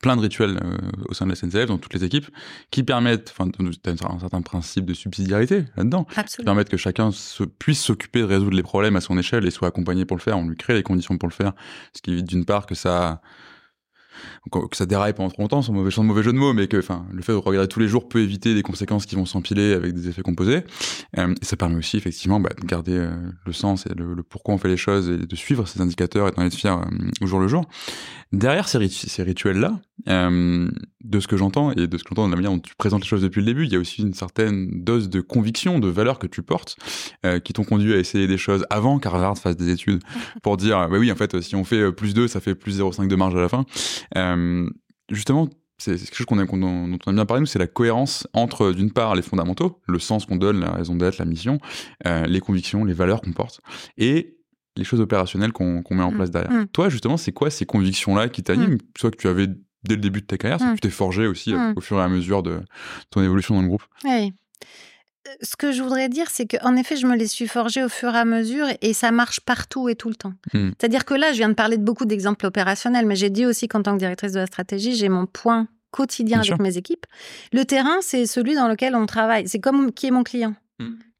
plein 0.00 0.16
de 0.16 0.20
rituels 0.20 0.58
euh, 0.62 0.76
au 1.08 1.14
sein 1.14 1.26
de 1.26 1.30
la 1.30 1.36
SNCF, 1.36 1.66
dans 1.66 1.78
toutes 1.78 1.94
les 1.94 2.04
équipes, 2.04 2.26
qui 2.70 2.82
permettent, 2.82 3.34
enfin, 3.36 3.50
tu 3.50 3.62
as 3.86 3.90
un 3.90 4.18
certain 4.18 4.42
principe 4.42 4.84
de 4.84 4.94
subsidiarité 4.94 5.64
là-dedans, 5.76 6.06
qui 6.26 6.44
permettent 6.44 6.68
que 6.68 6.76
chacun 6.76 7.12
se, 7.12 7.44
puisse 7.44 7.82
s'occuper 7.82 8.20
de 8.20 8.24
résoudre 8.24 8.56
les 8.56 8.62
problèmes 8.62 8.96
à 8.96 9.00
son 9.00 9.18
échelle 9.18 9.46
et 9.46 9.50
soit 9.50 9.68
accompagné 9.68 10.04
pour 10.04 10.16
le 10.16 10.22
faire. 10.22 10.38
On 10.38 10.46
lui 10.46 10.56
crée 10.56 10.74
les 10.74 10.82
conditions 10.82 11.16
pour 11.16 11.28
le 11.28 11.34
faire, 11.34 11.52
ce 11.94 12.02
qui 12.02 12.12
évite 12.12 12.26
d'une 12.26 12.44
part 12.44 12.66
que 12.66 12.74
ça 12.74 13.22
que 14.50 14.76
ça 14.76 14.86
déraille 14.86 15.12
pendant 15.12 15.30
trop 15.30 15.42
longtemps, 15.42 15.62
sans 15.62 15.72
mauvais, 15.72 15.90
sans 15.90 16.02
mauvais 16.02 16.22
jeu 16.22 16.32
de 16.32 16.38
mots, 16.38 16.52
mais 16.52 16.66
que 16.66 16.78
enfin, 16.78 17.06
le 17.12 17.22
fait 17.22 17.32
de 17.32 17.38
regarder 17.38 17.68
tous 17.68 17.80
les 17.80 17.88
jours 17.88 18.08
peut 18.08 18.20
éviter 18.20 18.54
des 18.54 18.62
conséquences 18.62 19.06
qui 19.06 19.16
vont 19.16 19.26
s'empiler 19.26 19.72
avec 19.72 19.94
des 19.94 20.08
effets 20.08 20.22
composés. 20.22 20.64
Euh, 21.18 21.34
et 21.40 21.44
ça 21.44 21.56
permet 21.56 21.76
aussi 21.76 21.96
effectivement 21.96 22.40
bah, 22.40 22.50
de 22.60 22.66
garder 22.66 22.96
euh, 22.96 23.10
le 23.46 23.52
sens 23.52 23.86
et 23.86 23.94
le, 23.94 24.22
pourquoi 24.22 24.54
on 24.54 24.58
fait 24.58 24.68
les 24.68 24.76
choses 24.76 25.10
et 25.10 25.26
de 25.26 25.36
suivre 25.36 25.66
ces 25.66 25.80
indicateurs 25.80 26.28
et 26.28 26.32
d'en 26.32 26.42
être 26.42 26.54
fier 26.54 26.78
euh, 26.78 26.84
au 27.20 27.26
jour 27.26 27.40
le 27.40 27.48
jour. 27.48 27.64
Derrière 28.32 28.68
ces, 28.68 28.88
ces 28.88 29.22
rituels-là, 29.22 29.80
de 30.06 31.20
ce 31.20 31.26
que 31.26 31.36
j'entends 31.36 31.72
et 31.72 31.86
de 31.86 31.98
ce 31.98 32.04
que 32.04 32.10
j'entends 32.10 32.26
de 32.26 32.30
la 32.30 32.36
manière 32.36 32.52
dont 32.52 32.58
tu 32.58 32.74
présentes 32.76 33.02
les 33.02 33.08
choses 33.08 33.22
depuis 33.22 33.40
le 33.40 33.46
début, 33.46 33.64
il 33.64 33.72
y 33.72 33.76
a 33.76 33.78
aussi 33.78 34.02
une 34.02 34.14
certaine 34.14 34.84
dose 34.84 35.08
de 35.08 35.20
conviction, 35.20 35.78
de 35.78 35.88
valeur 35.88 36.18
que 36.18 36.26
tu 36.26 36.42
portes, 36.42 36.76
qui 37.44 37.52
t'ont 37.52 37.64
conduit 37.64 37.94
à 37.94 37.98
essayer 37.98 38.26
des 38.26 38.38
choses 38.38 38.64
avant 38.70 38.98
qu'Harvard 38.98 39.38
fasse 39.38 39.56
des 39.56 39.70
études 39.70 40.02
pour 40.42 40.56
dire, 40.56 40.88
bah 40.88 40.98
oui, 40.98 41.10
en 41.10 41.16
fait, 41.16 41.40
si 41.40 41.56
on 41.56 41.64
fait 41.64 41.92
plus 41.92 42.14
2, 42.14 42.28
ça 42.28 42.40
fait 42.40 42.54
plus 42.54 42.80
0,5 42.80 43.08
de 43.08 43.16
marge 43.16 43.36
à 43.36 43.40
la 43.40 43.48
fin. 43.48 43.64
Euh, 44.16 44.68
justement, 45.10 45.48
c'est 45.78 45.96
quelque 45.96 46.14
chose 46.14 46.26
qu'on 46.26 46.38
a, 46.38 46.44
dont, 46.44 46.98
on 47.06 47.10
a 47.10 47.12
bien 47.12 47.26
parlé, 47.26 47.40
nous, 47.40 47.46
c'est 47.46 47.58
la 47.58 47.66
cohérence 47.66 48.26
entre, 48.32 48.72
d'une 48.72 48.92
part, 48.92 49.14
les 49.14 49.22
fondamentaux, 49.22 49.80
le 49.86 49.98
sens 49.98 50.26
qu'on 50.26 50.36
donne, 50.36 50.60
la 50.60 50.72
raison 50.72 50.94
d'être, 50.94 51.18
la 51.18 51.24
mission, 51.24 51.58
euh, 52.06 52.26
les 52.26 52.40
convictions, 52.40 52.84
les 52.84 52.92
valeurs 52.92 53.20
qu'on 53.20 53.32
porte, 53.32 53.60
et 53.96 54.36
les 54.76 54.84
choses 54.84 55.00
opérationnelles 55.00 55.52
qu'on 55.52 55.82
met 55.90 56.02
en 56.02 56.12
mm. 56.12 56.14
place 56.14 56.30
derrière. 56.30 56.52
Mm. 56.52 56.66
Toi, 56.68 56.88
justement, 56.88 57.16
c'est 57.16 57.32
quoi 57.32 57.50
ces 57.50 57.66
convictions-là 57.66 58.28
qui 58.28 58.42
t'animent, 58.42 58.74
mm. 58.74 58.78
soit 58.96 59.10
que 59.10 59.16
tu 59.16 59.28
avais 59.28 59.48
dès 59.84 59.94
le 59.94 60.00
début 60.00 60.20
de 60.20 60.26
ta 60.26 60.36
carrière, 60.38 60.58
que 60.58 60.74
tu 60.74 60.80
t'es 60.80 60.90
forgé 60.90 61.26
aussi 61.26 61.54
euh, 61.54 61.72
au 61.76 61.80
fur 61.80 61.98
et 61.98 62.02
à 62.02 62.08
mesure 62.08 62.42
de 62.42 62.60
ton 63.10 63.22
évolution 63.22 63.54
dans 63.54 63.62
le 63.62 63.68
groupe 63.68 63.84
Oui. 64.04 64.32
ce 65.42 65.56
que 65.56 65.72
je 65.72 65.82
voudrais 65.82 66.08
dire, 66.08 66.28
c'est 66.30 66.46
qu'en 66.46 66.76
effet, 66.76 66.96
je 66.96 67.06
me 67.06 67.16
les 67.16 67.26
suis 67.26 67.46
forgées 67.48 67.82
au 67.84 67.88
fur 67.88 68.14
et 68.14 68.18
à 68.18 68.24
mesure 68.24 68.66
et 68.82 68.92
ça 68.92 69.10
marche 69.10 69.40
partout 69.40 69.88
et 69.88 69.94
tout 69.94 70.08
le 70.08 70.14
temps. 70.16 70.34
Hmm. 70.52 70.70
C'est-à-dire 70.78 71.04
que 71.04 71.14
là, 71.14 71.32
je 71.32 71.38
viens 71.38 71.48
de 71.48 71.54
parler 71.54 71.76
de 71.78 71.84
beaucoup 71.84 72.04
d'exemples 72.04 72.46
opérationnels, 72.46 73.06
mais 73.06 73.16
j'ai 73.16 73.30
dit 73.30 73.46
aussi 73.46 73.68
qu'en 73.68 73.82
tant 73.82 73.94
que 73.94 73.98
directrice 73.98 74.32
de 74.32 74.40
la 74.40 74.46
stratégie, 74.46 74.94
j'ai 74.94 75.08
mon 75.08 75.26
point 75.26 75.68
quotidien 75.90 76.36
Bien 76.36 76.38
avec 76.40 76.46
sûr. 76.46 76.60
mes 76.60 76.76
équipes. 76.76 77.06
Le 77.52 77.64
terrain, 77.64 77.98
c'est 78.00 78.26
celui 78.26 78.54
dans 78.54 78.68
lequel 78.68 78.94
on 78.94 79.06
travaille. 79.06 79.48
C'est 79.48 79.58
comme 79.60 79.92
qui 79.92 80.06
est 80.06 80.12
mon 80.12 80.22
client. 80.22 80.54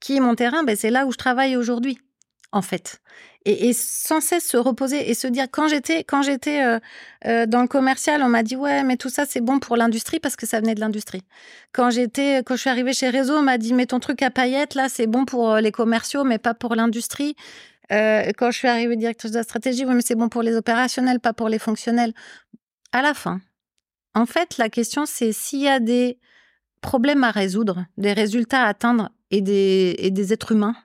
Qui 0.00 0.16
est 0.16 0.20
mon 0.20 0.34
terrain 0.34 0.62
ben, 0.64 0.76
C'est 0.76 0.90
là 0.90 1.06
où 1.06 1.12
je 1.12 1.18
travaille 1.18 1.56
aujourd'hui, 1.56 1.98
en 2.52 2.62
fait. 2.62 3.02
Et, 3.46 3.72
sans 3.72 4.20
cesse 4.20 4.46
se 4.46 4.58
reposer 4.58 5.08
et 5.10 5.14
se 5.14 5.26
dire, 5.26 5.46
quand 5.50 5.66
j'étais 5.66 6.04
quand 6.04 6.20
j'étais 6.20 6.62
euh, 6.62 6.78
euh, 7.26 7.46
dans 7.46 7.62
le 7.62 7.68
commercial, 7.68 8.22
on 8.22 8.28
m'a 8.28 8.42
dit, 8.42 8.54
ouais, 8.54 8.82
mais 8.82 8.98
tout 8.98 9.08
ça, 9.08 9.24
c'est 9.24 9.40
bon 9.40 9.58
pour 9.58 9.76
l'industrie 9.76 10.20
parce 10.20 10.36
que 10.36 10.44
ça 10.44 10.60
venait 10.60 10.74
de 10.74 10.80
l'industrie. 10.80 11.22
Quand 11.72 11.88
j'étais, 11.88 12.42
quand 12.44 12.56
je 12.56 12.60
suis 12.60 12.70
arrivée 12.70 12.92
chez 12.92 13.08
Réseau, 13.08 13.36
on 13.38 13.42
m'a 13.42 13.56
dit, 13.56 13.72
mais 13.72 13.86
ton 13.86 13.98
truc 13.98 14.20
à 14.22 14.30
paillettes, 14.30 14.74
là, 14.74 14.90
c'est 14.90 15.06
bon 15.06 15.24
pour 15.24 15.52
euh, 15.52 15.60
les 15.62 15.72
commerciaux, 15.72 16.22
mais 16.22 16.38
pas 16.38 16.52
pour 16.54 16.74
l'industrie. 16.74 17.34
Quand 17.90 18.52
je 18.52 18.56
suis 18.56 18.68
arrivée 18.68 18.94
directrice 18.94 19.32
de 19.32 19.38
la 19.38 19.42
stratégie, 19.42 19.84
oui, 19.84 19.94
mais 19.94 20.02
c'est 20.02 20.14
bon 20.14 20.28
pour 20.28 20.42
les 20.42 20.54
opérationnels, 20.54 21.18
pas 21.18 21.32
pour 21.32 21.48
les 21.48 21.58
fonctionnels. 21.58 22.12
À 22.92 23.02
la 23.02 23.14
fin, 23.14 23.40
en 24.14 24.26
fait, 24.26 24.58
la 24.58 24.68
question, 24.68 25.06
c'est 25.06 25.32
s'il 25.32 25.60
y 25.60 25.68
a 25.68 25.80
des 25.80 26.18
problèmes 26.82 27.24
à 27.24 27.32
résoudre, 27.32 27.86
des 27.96 28.12
résultats 28.12 28.62
à 28.62 28.68
atteindre 28.68 29.10
et 29.32 29.40
des, 29.40 29.96
et 29.98 30.12
des 30.12 30.32
êtres 30.32 30.52
humains, 30.52 30.76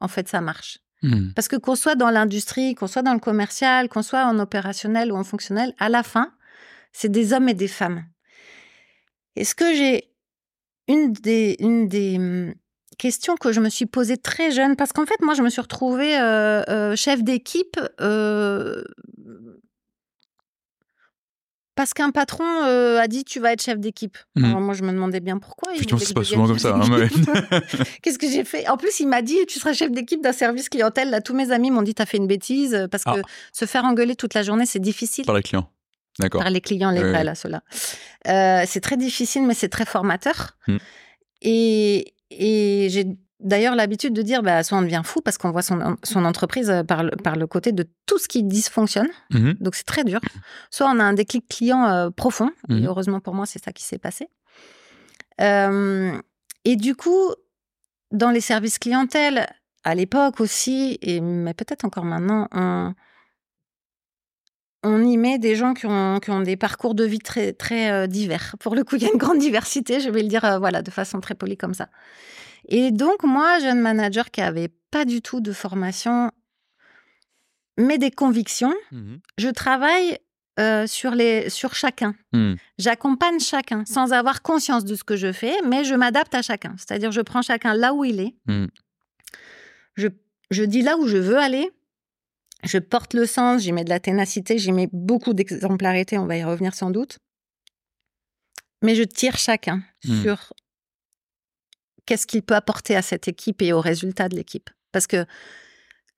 en 0.00 0.06
fait, 0.06 0.28
ça 0.28 0.40
marche. 0.40 0.78
Hmm. 1.02 1.30
Parce 1.34 1.48
que 1.48 1.56
qu'on 1.56 1.76
soit 1.76 1.94
dans 1.94 2.10
l'industrie, 2.10 2.74
qu'on 2.74 2.88
soit 2.88 3.02
dans 3.02 3.14
le 3.14 3.20
commercial, 3.20 3.88
qu'on 3.88 4.02
soit 4.02 4.24
en 4.24 4.38
opérationnel 4.38 5.12
ou 5.12 5.16
en 5.16 5.24
fonctionnel, 5.24 5.72
à 5.78 5.88
la 5.88 6.02
fin, 6.02 6.32
c'est 6.92 7.10
des 7.10 7.32
hommes 7.32 7.48
et 7.48 7.54
des 7.54 7.68
femmes. 7.68 8.04
Est-ce 9.36 9.54
que 9.54 9.72
j'ai 9.74 10.10
une 10.88 11.12
des, 11.12 11.56
une 11.60 11.86
des 11.86 12.16
hum, 12.16 12.54
questions 12.98 13.36
que 13.36 13.52
je 13.52 13.60
me 13.60 13.68
suis 13.68 13.86
posée 13.86 14.16
très 14.16 14.50
jeune, 14.50 14.76
parce 14.76 14.92
qu'en 14.92 15.06
fait, 15.06 15.20
moi, 15.22 15.34
je 15.34 15.42
me 15.42 15.48
suis 15.48 15.60
retrouvée 15.60 16.18
euh, 16.18 16.62
euh, 16.68 16.96
chef 16.96 17.22
d'équipe 17.22 17.78
euh, 18.00 18.82
parce 21.78 21.94
qu'un 21.94 22.10
patron 22.10 22.42
euh, 22.64 22.98
a 22.98 23.06
dit 23.06 23.22
tu 23.22 23.38
vas 23.38 23.52
être 23.52 23.62
chef 23.62 23.78
d'équipe. 23.78 24.18
Alors 24.36 24.60
moi, 24.60 24.74
je 24.74 24.82
me 24.82 24.90
demandais 24.90 25.20
bien 25.20 25.38
pourquoi. 25.38 25.72
Putain, 25.74 25.96
que 25.96 26.12
passe 26.12 26.24
je 26.26 26.32
souvent 26.32 26.48
comme 26.48 26.58
ça. 26.58 26.74
hein. 26.74 27.08
Qu'est-ce 28.02 28.18
que 28.18 28.28
j'ai 28.28 28.42
fait? 28.42 28.68
En 28.68 28.76
plus, 28.76 28.98
il 28.98 29.06
m'a 29.06 29.22
dit 29.22 29.36
tu 29.46 29.60
seras 29.60 29.74
chef 29.74 29.92
d'équipe 29.92 30.20
d'un 30.20 30.32
service 30.32 30.68
clientèle. 30.68 31.08
Là, 31.10 31.20
tous 31.20 31.34
mes 31.34 31.52
amis 31.52 31.70
m'ont 31.70 31.82
dit 31.82 31.94
t'as 31.94 32.04
fait 32.04 32.16
une 32.16 32.26
bêtise 32.26 32.74
euh, 32.74 32.88
parce 32.88 33.04
que 33.04 33.20
Ah. 33.20 33.28
se 33.52 33.64
faire 33.64 33.84
engueuler 33.84 34.16
toute 34.16 34.34
la 34.34 34.42
journée, 34.42 34.66
c'est 34.66 34.80
difficile. 34.80 35.24
Par 35.24 35.36
les 35.36 35.42
clients. 35.44 35.70
D'accord. 36.18 36.40
Par 36.42 36.50
les 36.50 36.60
clients, 36.60 36.90
les 36.90 37.00
ouais. 37.00 37.22
là, 37.22 37.36
ceux-là. 37.36 37.62
Euh, 38.26 38.64
c'est 38.66 38.80
très 38.80 38.96
difficile, 38.96 39.42
mais 39.44 39.54
c'est 39.54 39.68
très 39.68 39.84
formateur. 39.84 40.56
Mm. 40.66 40.76
Et, 41.42 42.12
et 42.32 42.88
j'ai 42.90 43.06
d'ailleurs 43.40 43.74
l'habitude 43.76 44.12
de 44.14 44.22
dire, 44.22 44.42
bah, 44.42 44.62
soit 44.62 44.78
on 44.78 44.82
devient 44.82 45.02
fou 45.04 45.20
parce 45.20 45.38
qu'on 45.38 45.50
voit 45.50 45.62
son, 45.62 45.96
son 46.02 46.24
entreprise 46.24 46.70
euh, 46.70 46.82
par 46.82 47.02
le, 47.02 47.10
par 47.10 47.36
le 47.36 47.46
côté 47.46 47.72
de 47.72 47.86
tout 48.06 48.18
ce 48.18 48.28
qui 48.28 48.42
dysfonctionne. 48.42 49.08
Mhm. 49.30 49.54
Donc 49.60 49.74
c'est 49.74 49.86
très 49.86 50.04
dur. 50.04 50.20
Soit 50.70 50.88
on 50.90 50.98
a 50.98 51.04
un 51.04 51.12
déclic 51.12 51.46
client 51.48 51.86
euh, 51.86 52.10
profond. 52.10 52.50
Et 52.68 52.74
Mhm. 52.74 52.86
heureusement 52.86 53.20
pour 53.20 53.34
moi, 53.34 53.46
c'est 53.46 53.62
ça 53.62 53.72
qui 53.72 53.84
s'est 53.84 53.98
passé. 53.98 54.28
Euh, 55.40 56.12
et 56.64 56.76
du 56.76 56.94
coup, 56.96 57.32
dans 58.10 58.30
les 58.30 58.40
services 58.40 58.78
clientèle, 58.78 59.46
à 59.84 59.94
l'époque 59.94 60.40
aussi, 60.40 60.98
et 61.02 61.20
mais 61.20 61.54
peut-être 61.54 61.84
encore 61.84 62.04
maintenant, 62.04 62.48
on, 62.52 62.92
on 64.82 65.04
y 65.04 65.16
met 65.16 65.38
des 65.38 65.54
gens 65.56 65.74
qui 65.74 65.86
ont, 65.86 66.18
qui 66.20 66.30
ont 66.30 66.40
des 66.40 66.56
parcours 66.56 66.94
de 66.94 67.04
vie 67.04 67.18
très, 67.20 67.52
très 67.52 67.90
euh, 67.90 68.06
divers. 68.06 68.56
Pour 68.60 68.74
le 68.74 68.84
coup, 68.84 68.96
il 68.96 69.02
y 69.02 69.06
a 69.06 69.10
une 69.12 69.18
grande 69.18 69.38
diversité, 69.38 70.00
je 70.00 70.10
vais 70.10 70.22
le 70.22 70.28
dire 70.28 70.44
euh, 70.44 70.58
voilà, 70.58 70.82
de 70.82 70.90
façon 70.90 71.20
très 71.20 71.34
polie 71.34 71.56
comme 71.56 71.74
ça. 71.74 71.88
Et 72.68 72.90
donc, 72.90 73.22
moi, 73.24 73.58
jeune 73.60 73.80
manager 73.80 74.30
qui 74.30 74.40
avait 74.40 74.68
pas 74.90 75.04
du 75.04 75.22
tout 75.22 75.40
de 75.40 75.52
formation, 75.52 76.30
mais 77.78 77.98
des 77.98 78.10
convictions, 78.10 78.74
Mhm. 78.92 79.20
je 79.38 79.48
travaille 79.48 80.18
euh, 80.60 80.88
sur, 80.88 81.12
les, 81.12 81.50
sur 81.50 81.74
chacun. 81.76 82.16
Hmm. 82.32 82.54
J'accompagne 82.78 83.38
chacun 83.38 83.84
sans 83.86 84.12
avoir 84.12 84.42
conscience 84.42 84.84
de 84.84 84.96
ce 84.96 85.04
que 85.04 85.14
je 85.16 85.32
fais, 85.32 85.54
mais 85.64 85.84
je 85.84 85.94
m'adapte 85.94 86.34
à 86.34 86.42
chacun. 86.42 86.74
C'est-à-dire, 86.76 87.12
je 87.12 87.20
prends 87.20 87.42
chacun 87.42 87.74
là 87.74 87.94
où 87.94 88.04
il 88.04 88.18
est. 88.18 88.34
Mm. 88.46 88.66
Je, 89.94 90.08
je 90.50 90.64
dis 90.64 90.82
là 90.82 90.96
où 90.98 91.06
je 91.06 91.16
veux 91.16 91.38
aller. 91.38 91.70
Je 92.64 92.78
porte 92.78 93.14
le 93.14 93.24
sens, 93.24 93.62
j'y 93.62 93.70
mets 93.70 93.84
de 93.84 93.88
la 93.88 94.00
ténacité, 94.00 94.58
j'y 94.58 94.72
mets 94.72 94.88
beaucoup 94.92 95.32
d'exemplarité, 95.32 96.18
on 96.18 96.26
va 96.26 96.36
y 96.36 96.42
revenir 96.42 96.74
sans 96.74 96.90
doute. 96.90 97.18
Mais 98.82 98.96
je 98.96 99.04
tire 99.04 99.36
chacun 99.36 99.84
Mm. 100.04 100.22
sur 100.22 100.52
qu'est-ce 102.08 102.26
qu'il 102.26 102.42
peut 102.42 102.54
apporter 102.54 102.96
à 102.96 103.02
cette 103.02 103.28
équipe 103.28 103.60
et 103.60 103.74
au 103.74 103.82
résultat 103.82 104.30
de 104.30 104.34
l'équipe? 104.34 104.70
Parce 104.92 105.06
que 105.06 105.26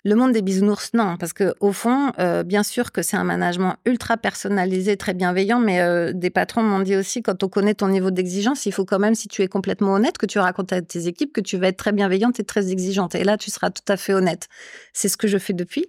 le 0.05 0.15
monde 0.15 0.31
des 0.31 0.41
bisounours, 0.41 0.95
non. 0.95 1.17
Parce 1.19 1.33
que 1.33 1.53
au 1.59 1.73
fond, 1.73 2.13
euh, 2.21 2.45
bien 2.45 2.63
sûr 2.63 2.93
que 2.93 3.03
c'est 3.03 3.17
un 3.17 3.25
management 3.25 3.75
ultra 3.85 4.17
personnalisé, 4.17 4.97
très 4.97 5.15
bienveillant, 5.15 5.59
mais 5.59 5.81
euh, 5.81 6.13
des 6.15 6.31
patrons 6.31 6.63
m'ont 6.63 6.79
dit 6.79 6.95
aussi, 6.95 7.23
quand 7.23 7.43
on 7.43 7.49
connaît 7.49 7.75
ton 7.75 7.89
niveau 7.89 8.13
d'exigence, 8.13 8.67
il 8.67 8.73
faut 8.73 8.85
quand 8.85 9.01
même, 9.01 9.17
si 9.17 9.27
tu 9.27 9.43
es 9.43 9.49
complètement 9.49 9.95
honnête, 9.95 10.17
que 10.17 10.27
tu 10.27 10.39
racontes 10.39 10.73
à 10.73 10.81
tes 10.81 11.09
équipes 11.09 11.33
que 11.33 11.41
tu 11.41 11.57
vas 11.57 11.67
être 11.67 11.77
très 11.77 11.93
bienveillante 11.93 12.39
et 12.39 12.45
très 12.45 12.71
exigeante. 12.71 13.17
Et 13.17 13.25
là, 13.25 13.37
tu 13.37 13.51
seras 13.51 13.71
tout 13.71 13.83
à 13.89 13.97
fait 13.97 14.15
honnête. 14.15 14.47
C'est 14.93 15.09
ce 15.09 15.17
que 15.17 15.27
je 15.27 15.39
fais 15.39 15.55
depuis. 15.55 15.87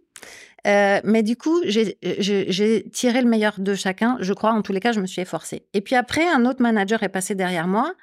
Euh, 0.68 1.00
mais 1.04 1.24
du 1.24 1.38
coup, 1.38 1.62
j'ai 1.64 2.90
tiré 2.92 3.22
le 3.22 3.30
meilleur 3.30 3.60
de 3.60 3.76
chacun. 3.76 4.18
Je 4.20 4.34
crois, 4.34 4.52
en 4.52 4.64
tous 4.64 4.74
les 4.74 4.80
cas, 4.80 4.94
je 4.94 5.00
me 5.00 5.08
suis 5.08 5.22
efforcée. 5.22 5.68
Et 5.74 5.82
puis 5.82 5.96
après, 5.96 6.28
un 6.28 6.46
autre 6.46 6.62
manager 6.62 7.04
est 7.04 7.10
passé 7.10 7.36
derrière 7.36 7.68
moi 7.68 7.94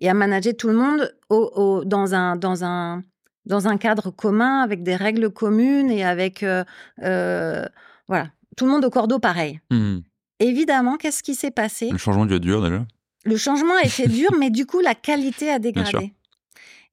et 0.00 0.08
a 0.08 0.14
managé 0.14 0.54
tout 0.54 0.68
le 0.68 0.74
monde 0.74 1.14
au, 1.30 1.36
au- 1.54 1.84
dans, 1.84 2.14
un, 2.14 2.36
dans, 2.36 2.64
un, 2.64 3.02
dans 3.46 3.68
un 3.68 3.76
cadre 3.76 4.10
commun, 4.10 4.60
avec 4.62 4.82
des 4.82 4.96
règles 4.96 5.30
communes 5.30 5.90
et 5.90 6.04
avec. 6.04 6.42
euh, 6.42 6.64
euh, 7.02 7.64
voilà. 8.08 8.28
Tout 8.56 8.66
le 8.66 8.70
monde 8.70 8.84
au 8.84 8.90
cordeau 8.90 9.18
pareil. 9.18 9.60
Hmm. 9.70 9.98
Évidemment, 10.40 10.96
qu'est-ce 10.96 11.22
qui 11.22 11.34
s'est 11.34 11.50
passé? 11.50 11.88
Le 11.90 11.98
changement 11.98 12.24
être 12.26 12.38
dur 12.38 12.62
déjà? 12.62 12.84
le 13.26 13.36
changement 13.38 13.74
a 13.82 13.86
été 13.86 14.06
dur, 14.06 14.28
mais 14.38 14.50
du 14.50 14.66
coup, 14.66 14.80
la 14.80 14.94
qualité 14.94 15.50
a 15.50 15.58
dégradé. 15.58 16.12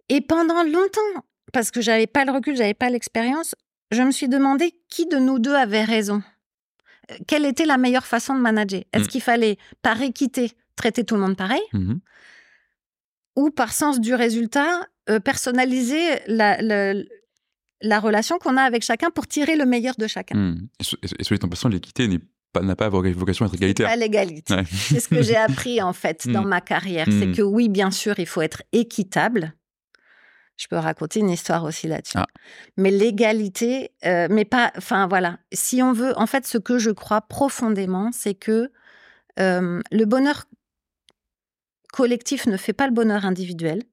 Et 0.09 0.21
pendant 0.21 0.63
longtemps, 0.63 1.25
parce 1.53 1.71
que 1.71 1.81
j'avais 1.81 2.07
pas 2.07 2.23
le 2.25 2.31
recul, 2.31 2.55
j'avais 2.55 2.73
pas 2.73 2.89
l'expérience, 2.89 3.53
je 3.91 4.01
me 4.01 4.11
suis 4.11 4.29
demandé 4.29 4.73
qui 4.89 5.05
de 5.07 5.17
nous 5.17 5.39
deux 5.39 5.53
avait 5.53 5.83
raison. 5.83 6.23
Euh, 7.11 7.15
Quelle 7.27 7.45
était 7.45 7.65
la 7.65 7.77
meilleure 7.77 8.05
façon 8.05 8.33
de 8.35 8.39
manager? 8.39 8.81
Est-ce 8.93 9.05
Mm. 9.05 9.07
qu'il 9.07 9.21
fallait, 9.21 9.57
par 9.81 10.01
équité, 10.01 10.51
traiter 10.77 11.03
tout 11.03 11.15
le 11.15 11.21
monde 11.21 11.35
pareil? 11.35 11.61
Mhm. 11.73 11.99
Ou 13.35 13.49
par 13.49 13.71
sens 13.73 13.99
du 13.99 14.13
résultat, 14.13 14.87
euh, 15.09 15.19
personnaliser 15.19 16.19
la, 16.27 16.61
la, 16.61 16.93
la 17.81 17.99
relation 17.99 18.37
qu'on 18.39 18.57
a 18.57 18.61
avec 18.63 18.83
chacun 18.83 19.09
pour 19.09 19.27
tirer 19.27 19.55
le 19.55 19.65
meilleur 19.65 19.95
de 19.97 20.07
chacun 20.07 20.35
Hmm. 20.37 20.67
Et, 20.79 20.83
so- 20.83 20.97
et 21.19 21.23
soit 21.23 21.43
en 21.43 21.47
passant, 21.49 21.69
l'équité 21.69 22.07
n'est 22.07 22.19
n'a 22.61 22.75
pas 22.75 22.89
vocation 22.89 23.45
à 23.45 23.47
être 23.47 23.55
égalitaire. 23.55 23.87
Pas 23.87 23.95
l'égalité. 23.95 24.53
Ouais. 24.53 24.63
C'est 24.69 24.99
ce 24.99 25.07
que 25.07 25.21
j'ai 25.21 25.37
appris 25.49 25.81
en 25.81 25.93
fait 25.93 26.27
dans 26.27 26.43
Mm. 26.43 26.47
ma 26.49 26.59
carrière. 26.59 27.07
C'est 27.09 27.31
que 27.31 27.41
oui, 27.41 27.69
bien 27.69 27.91
sûr, 27.91 28.19
il 28.19 28.25
faut 28.25 28.41
être 28.41 28.61
équitable. 28.73 29.53
Je 30.57 30.67
peux 30.67 30.75
raconter 30.75 31.21
une 31.21 31.29
histoire 31.29 31.63
aussi 31.63 31.87
là-dessus. 31.87 32.17
Ah. 32.17 32.27
Mais 32.75 32.91
l'égalité, 32.91 33.91
euh, 34.05 34.27
mais 34.29 34.43
pas. 34.43 34.73
Enfin 34.77 35.07
voilà. 35.07 35.39
Si 35.53 35.81
on 35.81 35.93
veut, 35.93 36.11
en 36.19 36.27
fait, 36.27 36.45
ce 36.45 36.57
que 36.57 36.77
je 36.77 36.91
crois 36.91 37.21
profondément, 37.21 38.11
c'est 38.11 38.33
que 38.35 38.69
euh, 39.39 39.79
le 39.91 40.03
bonheur 40.05 40.43
collectif 41.91 42.45
ne 42.47 42.57
fait 42.57 42.73
pas 42.73 42.87
le 42.87 42.93
bonheur 42.93 43.25
individuel. 43.25 43.83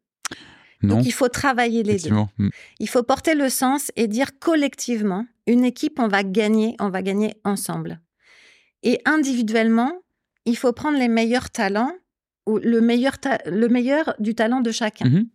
Non, 0.83 0.97
Donc 0.99 1.07
il 1.07 1.13
faut 1.13 1.29
travailler 1.29 1.83
les 1.83 1.97
deux. 1.97 2.11
Hmm. 2.39 2.51
Il 2.79 2.89
faut 2.89 3.03
porter 3.03 3.35
le 3.35 3.49
sens 3.49 3.91
et 3.97 4.07
dire 4.07 4.39
collectivement, 4.39 5.27
une 5.47 5.65
équipe, 5.65 5.99
on 5.99 6.07
va 6.09 6.23
gagner, 6.23 6.77
on 6.79 6.89
va 6.89 7.03
gagner 7.03 7.35
ensemble. 7.45 8.01
Et 8.85 9.01
individuellement, 9.05 9.93
il 10.45 10.57
faut 10.57 10.73
prendre 10.73 10.97
les 10.99 11.09
meilleurs 11.09 11.51
talents 11.51 11.93
ou 12.47 12.59
le 12.59 12.81
meilleur, 12.81 13.15
le 13.47 13.69
meilleur 13.69 14.15
du 14.21 14.35
talent 14.37 14.61
de 14.61 14.71
chacun. 14.71 15.07
Mhm. 15.09 15.29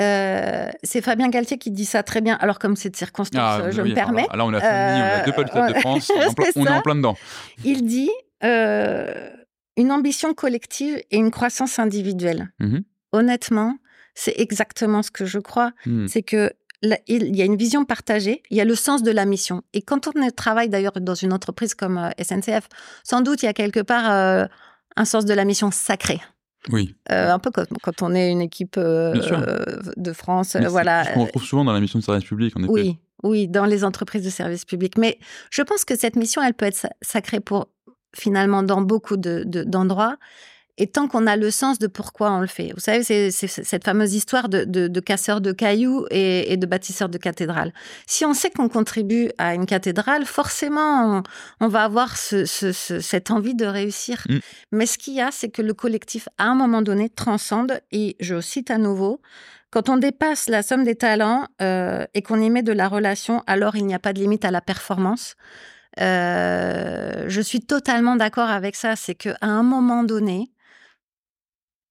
Euh, 0.00 0.68
c'est 0.82 1.00
Fabien 1.02 1.28
Galtier 1.28 1.56
qui 1.58 1.70
dit 1.70 1.84
ça 1.84 2.02
très 2.02 2.20
bien. 2.20 2.34
Alors 2.40 2.58
comme 2.58 2.74
c'est 2.76 2.90
de 2.90 2.96
circonstance, 2.96 3.40
Ah, 3.42 3.60
euh, 3.60 3.70
je 3.70 3.80
oui, 3.82 3.90
me 3.90 3.94
permets. 3.94 4.26
alors 4.30 4.50
Là, 4.50 4.58
on 4.60 4.64
a 4.64 4.66
on 4.66 5.20
a 5.20 5.24
deux 5.24 5.32
du 5.44 5.48
Stade 5.50 5.72
de 5.72 5.76
Euh, 5.76 5.80
France. 5.80 6.10
On 6.16 6.20
est 6.20 6.26
en 6.26 6.32
plein- 6.32 6.44
c'est 6.52 6.58
on 6.60 6.64
est 6.64 6.68
ça. 6.68 6.76
en 6.78 6.82
plein 6.82 6.94
dedans. 6.96 7.16
Il 7.64 7.84
dit 7.86 8.10
euh, 8.42 9.30
une 9.76 9.90
ambition 9.92 10.34
collective 10.34 10.96
et 11.10 11.16
une 11.16 11.30
croissance 11.30 11.78
individuelle. 11.78 12.52
Mhm. 12.60 12.84
Honnêtement, 13.12 13.76
c'est 14.14 14.34
exactement 14.38 15.02
ce 15.02 15.10
que 15.10 15.24
je 15.24 15.38
crois. 15.38 15.72
Hmm. 15.86 16.06
c'est 16.06 16.22
que 16.22 16.52
là, 16.82 16.98
il 17.06 17.34
y 17.34 17.42
a 17.42 17.44
une 17.44 17.56
vision 17.56 17.84
partagée, 17.84 18.42
il 18.50 18.56
y 18.56 18.60
a 18.60 18.64
le 18.64 18.74
sens 18.74 19.02
de 19.02 19.10
la 19.10 19.24
mission. 19.24 19.62
Et 19.72 19.82
quand 19.82 20.06
on 20.08 20.30
travaille 20.30 20.68
d'ailleurs 20.68 20.92
dans 21.00 21.14
une 21.14 21.32
entreprise 21.32 21.74
comme 21.74 21.98
euh, 21.98 22.10
SNCF, 22.22 22.68
sans 23.02 23.20
doute 23.22 23.42
il 23.42 23.46
y 23.46 23.48
a 23.48 23.52
quelque 23.54 23.80
part 23.80 24.10
euh, 24.10 24.46
un 24.96 25.04
sens 25.04 25.24
de 25.24 25.34
la 25.34 25.44
mission 25.44 25.70
sacré. 25.70 26.20
Oui. 26.70 26.94
Euh, 27.10 27.30
un 27.32 27.38
peu 27.38 27.50
comme 27.50 27.66
quand 27.82 28.02
on 28.02 28.14
est 28.14 28.30
une 28.30 28.40
équipe 28.40 28.78
de 28.78 30.12
France, 30.12 30.54
Mais 30.54 30.66
voilà. 30.66 31.04
Ce 31.04 31.12
qu'on 31.12 31.24
retrouve 31.24 31.44
souvent 31.44 31.64
dans 31.64 31.72
la 31.72 31.80
mission 31.80 31.98
de 31.98 32.04
service 32.04 32.24
public, 32.24 32.56
en 32.56 32.60
effet. 32.60 32.70
Oui, 32.72 32.98
oui, 33.22 33.48
dans 33.48 33.66
les 33.66 33.84
entreprises 33.84 34.24
de 34.24 34.30
services 34.30 34.64
publics. 34.64 34.96
Mais 34.98 35.18
je 35.50 35.62
pense 35.62 35.84
que 35.84 35.96
cette 35.96 36.16
mission, 36.16 36.42
elle 36.42 36.54
peut 36.54 36.66
être 36.66 36.76
sa- 36.76 36.92
sacrée 37.02 37.40
pour 37.40 37.68
finalement 38.14 38.62
dans 38.62 38.80
beaucoup 38.80 39.16
de- 39.16 39.44
de- 39.44 39.64
d'endroits. 39.64 40.16
et 40.76 40.88
tant 40.88 41.06
qu'on 41.06 41.28
a 41.28 41.36
le 41.36 41.52
sens 41.52 41.78
de 41.78 41.86
pourquoi 41.86 42.32
on 42.32 42.40
le 42.40 42.48
fait. 42.48 42.72
Vous 42.74 42.80
savez, 42.80 43.04
c'est 43.04 43.30
cette 43.30 43.84
fameuse 43.84 44.12
histoire 44.12 44.48
de, 44.48 44.64
de, 44.64 45.00
casseur 45.00 45.40
de 45.40 45.52
cailloux 45.52 46.04
et, 46.10 46.56
de 46.56 46.66
bâtisseur 46.66 47.08
de 47.08 47.16
cathédrale. 47.16 47.72
Si 48.08 48.24
on 48.24 48.34
sait 48.34 48.50
qu'on 48.50 48.68
contribue 48.68 49.30
à 49.38 49.54
une 49.54 49.66
cathédrale, 49.66 50.24
forcément, 50.24 51.22
on, 51.60 51.68
va 51.68 51.84
avoir 51.84 52.16
cette 52.16 53.30
envie 53.30 53.54
de 53.54 53.66
réussir. 53.66 54.24
Mm. 54.28 54.38
Mais 54.72 54.86
ce 54.86 54.98
qu'il 54.98 55.14
y 55.14 55.20
a, 55.20 55.30
c'est 55.30 55.48
que 55.48 55.62
le 55.62 55.74
collectif, 55.74 56.28
à 56.38 56.46
un 56.46 56.56
moment 56.56 56.82
donné, 56.82 57.08
transcende, 57.08 57.80
et 57.92 58.16
je 58.18 58.40
cite 58.40 58.72
à 58.72 58.78
nouveau, 58.78 59.20
quand 59.74 59.88
on 59.88 59.96
dépasse 59.96 60.48
la 60.48 60.62
somme 60.62 60.84
des 60.84 60.94
talents 60.94 61.48
euh, 61.60 62.06
et 62.14 62.22
qu'on 62.22 62.40
y 62.40 62.48
met 62.48 62.62
de 62.62 62.72
la 62.72 62.86
relation, 62.86 63.42
alors 63.48 63.74
il 63.74 63.84
n'y 63.86 63.94
a 63.94 63.98
pas 63.98 64.12
de 64.12 64.20
limite 64.20 64.44
à 64.44 64.52
la 64.52 64.60
performance. 64.60 65.34
Euh, 66.00 67.24
je 67.28 67.40
suis 67.40 67.60
totalement 67.60 68.16
d'accord 68.16 68.48
avec 68.48 68.76
ça. 68.76 68.96
C'est 68.96 69.14
qu'à 69.14 69.36
un 69.40 69.62
moment 69.62 70.04
donné, 70.04 70.50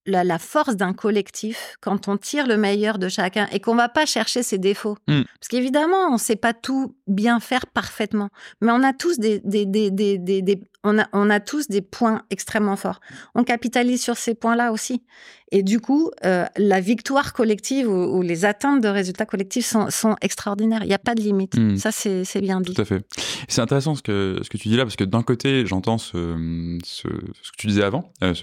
la, 0.05 0.39
force 0.39 0.75
d'un 0.75 0.93
collectif, 0.93 1.77
quand 1.81 2.07
on 2.07 2.17
tire 2.17 2.47
le 2.47 2.57
meilleur 2.57 2.99
de 2.99 3.07
chacun 3.07 3.47
et 3.51 3.59
qu'on 3.59 3.75
va 3.75 3.89
pas 3.89 4.05
chercher 4.05 4.43
ses 4.43 4.57
défauts. 4.57 4.97
Mm. 5.07 5.21
Parce 5.39 5.47
qu'évidemment, 5.49 6.07
on 6.09 6.13
ne 6.13 6.17
sait 6.17 6.35
pas 6.35 6.53
tout 6.53 6.95
bien 7.07 7.39
faire 7.39 7.67
parfaitement, 7.67 8.29
mais 8.61 8.71
on 8.71 8.83
a 8.83 8.93
tous 8.93 9.19
des, 9.19 9.39
des, 9.43 9.65
des, 9.65 9.89
des 10.17 10.61
on, 10.83 10.99
a, 10.99 11.07
on 11.13 11.29
a 11.29 11.39
tous 11.39 11.67
des 11.67 11.81
points 11.81 12.23
extrêmement 12.29 12.75
forts. 12.75 12.99
On 13.35 13.43
capitalise 13.43 14.01
sur 14.01 14.17
ces 14.17 14.35
points-là 14.35 14.71
aussi. 14.71 15.03
Et 15.51 15.63
du 15.63 15.79
coup, 15.79 16.09
euh, 16.25 16.45
la 16.57 16.81
victoire 16.81 17.33
collective 17.33 17.87
ou, 17.87 18.21
les 18.21 18.43
atteintes 18.45 18.81
de 18.81 18.87
résultats 18.87 19.25
collectifs 19.25 19.65
sont, 19.65 19.89
sont 19.89 20.15
extraordinaires. 20.21 20.83
Il 20.83 20.87
n'y 20.87 20.93
a 20.93 20.99
pas 20.99 21.15
de 21.15 21.21
limite. 21.21 21.55
Hmm. 21.55 21.77
Ça, 21.77 21.91
c'est 21.91 22.41
bien 22.41 22.59
dit. 22.59 22.73
Tout 22.73 22.81
à 22.81 22.85
fait. 22.85 23.05
C'est 23.47 23.61
intéressant 23.61 23.95
ce 23.95 24.01
que, 24.01 24.39
ce 24.41 24.49
que 24.49 24.57
tu 24.57 24.67
dis 24.67 24.77
là, 24.77 24.83
parce 24.83 24.95
que 24.95 25.03
d'un 25.03 25.21
côté, 25.21 25.65
j'entends 25.65 25.97
ce, 25.97 26.79
ce, 26.83 27.07
ce, 27.07 27.51
que 27.51 27.57
tu 27.57 27.67
disais 27.67 27.83
avant. 27.83 28.11
Euh, 28.23 28.33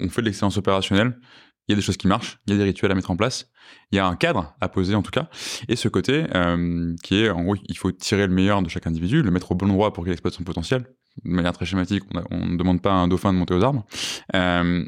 on 0.00 0.08
fait 0.08 0.20
de 0.20 0.26
l'excellence 0.26 0.56
opérationnelle. 0.56 1.18
Il 1.68 1.72
y 1.72 1.74
a 1.74 1.76
des 1.76 1.82
choses 1.82 1.98
qui 1.98 2.06
marchent, 2.06 2.38
il 2.46 2.54
y 2.54 2.56
a 2.56 2.58
des 2.58 2.64
rituels 2.64 2.90
à 2.90 2.94
mettre 2.94 3.10
en 3.10 3.16
place, 3.16 3.50
il 3.92 3.96
y 3.96 3.98
a 3.98 4.06
un 4.06 4.16
cadre 4.16 4.54
à 4.58 4.70
poser 4.70 4.94
en 4.94 5.02
tout 5.02 5.10
cas, 5.10 5.28
et 5.68 5.76
ce 5.76 5.88
côté 5.88 6.24
euh, 6.34 6.94
qui 7.02 7.22
est 7.22 7.28
en 7.28 7.42
gros 7.42 7.56
il 7.68 7.76
faut 7.76 7.92
tirer 7.92 8.26
le 8.26 8.32
meilleur 8.32 8.62
de 8.62 8.70
chaque 8.70 8.86
individu, 8.86 9.22
le 9.22 9.30
mettre 9.30 9.52
au 9.52 9.54
bon 9.54 9.68
endroit 9.68 9.92
pour 9.92 10.04
qu'il 10.04 10.12
exploite 10.14 10.32
son 10.32 10.44
potentiel. 10.44 10.86
De 11.24 11.30
manière 11.30 11.52
très 11.52 11.66
schématique, 11.66 12.04
on 12.30 12.46
ne 12.46 12.56
demande 12.56 12.80
pas 12.80 12.92
à 12.92 12.94
un 12.94 13.08
dauphin 13.08 13.32
de 13.32 13.38
monter 13.38 13.54
aux 13.54 13.62
arbres. 13.62 13.84
Euh, 14.34 14.84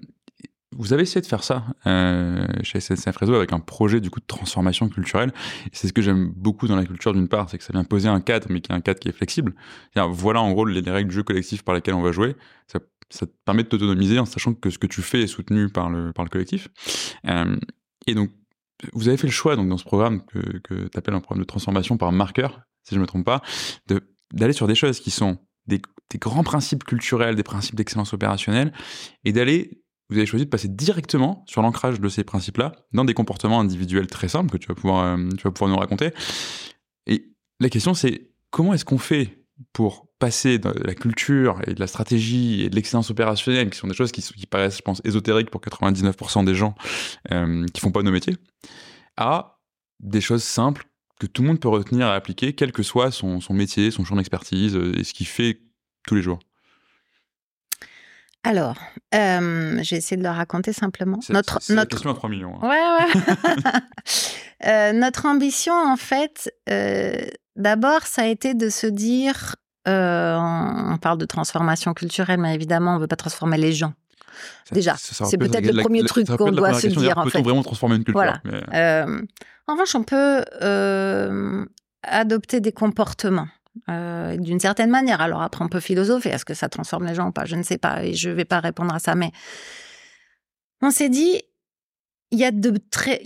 vous 0.77 0.93
avez 0.93 1.03
essayé 1.03 1.21
de 1.21 1.27
faire 1.27 1.43
ça 1.43 1.65
euh, 1.87 2.47
chez 2.63 2.79
SNCF 2.79 3.17
Réseau 3.17 3.35
avec 3.35 3.53
un 3.53 3.59
projet 3.59 4.01
du 4.01 4.09
coup 4.09 4.21
de 4.21 4.27
transformation 4.27 4.89
culturelle. 4.89 5.33
C'est 5.73 5.89
ce 5.89 5.93
que 5.93 6.01
j'aime 6.01 6.33
beaucoup 6.37 6.69
dans 6.69 6.77
la 6.77 6.85
culture 6.85 7.13
d'une 7.13 7.27
part, 7.27 7.51
c'est 7.51 7.59
que 7.59 7.65
ça 7.65 7.73
vient 7.73 7.83
poser 7.83 8.09
un 8.09 8.21
cadre, 8.21 8.47
mais 8.51 8.61
qui 8.61 8.71
est 8.71 8.75
un 8.75 8.81
cadre 8.81 9.01
qui 9.01 9.09
est 9.09 9.13
flexible. 9.13 9.55
Voilà 9.97 10.41
en 10.41 10.53
gros 10.53 10.65
les, 10.65 10.81
règles 10.89 11.11
du 11.11 11.17
jeu 11.17 11.23
collectif 11.25 11.63
par 11.63 11.75
lesquelles 11.75 11.95
on 11.95 12.03
va 12.03 12.13
jouer. 12.13 12.37
Ça, 12.69 12.79
te 13.27 13.33
permet 13.45 13.65
de 13.65 13.69
t'autonomiser 13.69 14.21
en 14.21 14.25
sachant 14.25 14.55
que 14.55 14.71
ce 14.71 14.79
que 14.79 14.87
tu 14.87 15.03
fais 15.03 15.23
est 15.23 15.27
soutenu 15.27 15.69
par 15.69 15.91
le, 15.91 16.13
par 16.13 16.25
le 16.25 16.31
collectif. 16.31 16.69
Euh, 17.27 17.57
et 18.07 18.15
donc, 18.15 18.31
vous 18.93 19.09
avez 19.09 19.17
fait 19.17 19.27
le 19.27 19.33
choix 19.33 19.57
donc 19.57 19.69
dans 19.69 19.77
ce 19.77 19.85
programme 19.85 20.25
que, 20.25 20.59
que 20.59 20.87
tu 20.87 20.97
appelles 20.97 21.15
un 21.15 21.21
programme 21.21 21.43
de 21.43 21.47
transformation 21.49 21.97
par 21.97 22.13
marqueur, 22.13 22.61
si 22.85 22.95
je 22.95 22.97
ne 22.97 23.01
me 23.01 23.07
trompe 23.07 23.27
pas, 23.27 23.43
d'aller 24.33 24.53
sur 24.53 24.69
des 24.69 24.77
choses 24.77 25.01
qui 25.01 25.11
sont 25.11 25.39
des, 25.67 25.83
des 26.11 26.19
grands 26.19 26.43
principes 26.43 26.85
culturels, 26.85 27.35
des 27.35 27.43
principes 27.43 27.75
d'excellence 27.75 28.13
opérationnelle, 28.13 28.73
et 29.25 29.33
d'aller 29.33 29.83
vous 30.11 30.17
avez 30.17 30.27
choisi 30.27 30.45
de 30.45 30.51
passer 30.51 30.69
directement 30.69 31.45
sur 31.47 31.63
l'ancrage 31.63 32.01
de 32.01 32.09
ces 32.09 32.25
principes-là 32.25 32.73
dans 32.93 33.05
des 33.05 33.15
comportements 33.15 33.61
individuels 33.61 34.09
très 34.09 34.29
simples 34.29 34.51
que 34.51 34.59
tu 34.59 34.67
vas 34.67 34.75
pouvoir, 34.75 35.05
euh, 35.05 35.29
tu 35.39 35.45
vas 35.45 35.53
pouvoir 35.53 35.71
nous 35.71 35.79
raconter. 35.79 36.11
Et 37.07 37.31
la 37.61 37.69
question, 37.69 37.95
c'est 37.95 38.33
comment 38.51 38.75
est-ce 38.75 38.85
qu'on 38.85 38.99
fait 38.99 39.45
pour 39.73 40.09
passer 40.19 40.59
de 40.59 40.71
la 40.85 40.95
culture 40.95 41.61
et 41.67 41.75
de 41.75 41.81
la 41.81 41.87
stratégie 41.87 42.63
et 42.63 42.71
de 42.71 42.75
l'excellence 42.75 43.11
opérationnelle, 43.11 43.71
qui 43.71 43.79
sont 43.79 43.87
des 43.87 43.95
choses 43.95 44.11
qui, 44.11 44.21
qui, 44.21 44.47
paraissent, 44.47 44.79
je 44.79 44.83
pense, 44.83 45.01
ésotériques 45.05 45.51
pour 45.51 45.61
99% 45.61 46.45
des 46.45 46.55
gens 46.55 46.75
euh, 47.31 47.65
qui 47.73 47.81
font 47.81 47.93
pas 47.93 48.03
nos 48.03 48.11
métiers, 48.11 48.37
à 49.17 49.61
des 50.01 50.21
choses 50.21 50.43
simples 50.43 50.87
que 51.21 51.27
tout 51.27 51.43
le 51.43 51.49
monde 51.49 51.61
peut 51.61 51.69
retenir 51.69 52.07
et 52.07 52.11
appliquer, 52.11 52.55
quel 52.55 52.73
que 52.73 52.83
soit 52.83 53.11
son, 53.11 53.41
son 53.41 53.55
métier, 53.55 53.91
son 53.91 54.05
champ 54.05 54.17
d'expertise 54.17 54.75
euh, 54.75 54.99
et 54.99 55.05
ce 55.05 55.13
qu'il 55.13 55.27
fait 55.27 55.61
tous 56.11 56.17
les 56.17 56.23
jours. 56.23 56.41
Alors, 58.43 58.77
euh, 59.15 59.79
j'ai 59.83 59.97
essayé 59.97 60.17
de 60.17 60.25
le 60.25 60.31
raconter 60.31 60.73
simplement. 60.73 61.21
Notre, 61.29 61.61
notre... 61.73 61.91
question 61.91 62.11
à 62.11 62.15
3 62.15 62.29
millions. 62.31 62.59
Hein. 62.61 62.69
Ouais, 62.69 63.15
ouais. 63.15 63.71
euh, 64.67 64.93
notre 64.93 65.27
ambition, 65.27 65.75
en 65.75 65.97
fait, 65.97 66.53
euh, 66.69 67.13
d'abord, 67.55 68.03
ça 68.09 68.23
a 68.23 68.27
été 68.27 68.55
de 68.55 68.71
se 68.71 68.89
dire, 68.89 69.55
euh, 69.87 70.37
on, 70.37 70.99
parle 70.99 71.19
de 71.19 71.27
transformation 71.27 71.95
culturelle, 71.95 72.41
mais 72.41 72.57
évidemment, 72.57 72.93
on 72.93 72.97
ne 72.97 73.03
veut 73.03 73.07
pas 73.07 73.15
transformer 73.15 73.57
les 73.57 73.73
gens. 73.73 73.93
Déjà, 74.73 74.97
c'est 74.97 75.39
peut-être 75.39 75.65
le 75.65 75.81
premier 75.81 76.03
truc 76.03 76.27
qu'on 76.27 76.51
doit 76.51 76.75
se 76.75 76.89
dire. 76.89 77.19
En 77.19 77.25
peut-on 77.25 77.43
vraiment 77.43 77.63
transformer 77.63 77.97
une 77.97 78.05
culture? 78.05 78.41
Voilà. 78.43 79.07
En 79.69 79.75
revanche, 79.75 79.95
on 79.95 80.03
peut 80.03 80.43
adopter 82.03 82.61
des 82.61 82.73
comportements. 82.73 83.49
Euh, 83.89 84.37
d'une 84.37 84.59
certaine 84.59 84.91
manière. 84.91 85.21
Alors 85.21 85.43
après, 85.43 85.65
on 85.65 85.69
peut 85.69 85.81
philosopher, 85.81 86.31
est-ce 86.31 86.45
que 86.45 86.55
ça 86.55 86.69
transforme 86.69 87.07
les 87.07 87.15
gens 87.15 87.29
ou 87.29 87.33
pas? 87.33 87.45
Je 87.45 87.55
ne 87.55 87.63
sais 87.63 87.79
pas, 87.79 88.05
et 88.05 88.15
je 88.15 88.29
ne 88.29 88.35
vais 88.35 88.45
pas 88.45 88.59
répondre 88.59 88.93
à 88.93 88.99
ça, 88.99 89.15
mais 89.15 89.31
on 90.83 90.91
s'est 90.91 91.09
dit, 91.09 91.41
il 92.33 92.39
y 92.39 92.45
a 92.45 92.51
de 92.51 92.77
très, 92.91 93.23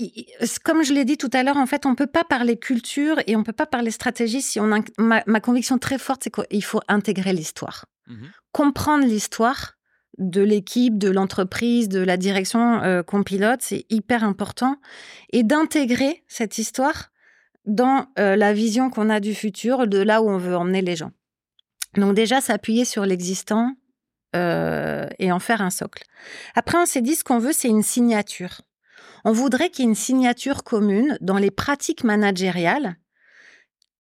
comme 0.63 0.83
je 0.85 0.93
l'ai 0.93 1.07
dit 1.07 1.17
tout 1.17 1.31
à 1.33 1.43
l'heure, 1.43 1.57
en 1.57 1.67
fait, 1.67 1.87
on 1.87 1.95
peut 1.95 2.07
pas 2.07 2.25
parler 2.25 2.59
culture 2.59 3.21
et 3.27 3.37
on 3.37 3.43
peut 3.43 3.53
pas 3.53 3.67
parler 3.67 3.91
stratégie 3.91 4.43
si 4.43 4.61
on 4.61 4.69
ma, 4.99 5.41
conviction 5.41 5.79
très 5.79 5.99
forte, 5.99 6.25
c'est 6.25 6.35
qu'il 6.35 6.65
faut 6.65 6.81
intégrer 6.89 7.33
l'histoire, 7.33 7.87
mmh 8.07 8.27
comprendre 8.53 9.05
l'histoire 9.05 9.73
de 10.19 10.41
l'équipe, 10.41 10.97
de 10.97 11.11
l'entreprise, 11.11 11.89
de 11.89 11.99
la 11.99 12.17
direction 12.17 12.81
euh, 12.85 13.03
qu'on 13.03 13.25
pilote, 13.25 13.63
c'est 13.63 13.85
hyper 13.91 14.23
important, 14.23 14.77
et 15.33 15.43
d'intégrer 15.43 16.23
cette 16.29 16.59
histoire 16.59 17.11
dans 17.67 18.07
euh, 18.19 18.37
la 18.37 18.53
vision 18.53 18.91
qu'on 18.91 19.11
a 19.11 19.21
du 19.21 19.35
futur, 19.35 19.87
de 19.87 19.99
là 19.99 20.23
où 20.23 20.29
on 20.29 20.39
veut 20.39 20.57
emmener 20.57 20.83
les 20.83 20.97
gens. 20.97 21.13
Donc 21.97 22.15
déjà, 22.15 22.41
s'appuyer 22.41 22.85
sur 22.85 23.07
l'existant 23.07 23.75
euh, 24.37 25.07
et 25.19 25.33
en 25.33 25.39
faire 25.39 25.63
un 25.63 25.71
socle. 25.71 26.05
Après, 26.55 26.77
on 26.77 26.87
s'est 26.87 27.03
dit 27.03 27.15
ce 27.15 27.25
qu'on 27.25 27.39
veut, 27.39 27.53
c'est 27.53 27.69
une 27.69 27.83
signature. 27.83 28.63
On 29.25 29.33
voudrait 29.33 29.71
qu'il 29.71 29.85
y 29.85 29.89
ait 29.89 29.91
une 29.91 29.95
signature 29.95 30.65
commune 30.65 31.17
dans 31.21 31.39
les 31.39 31.51
pratiques 31.51 32.05
managériales, 32.05 32.97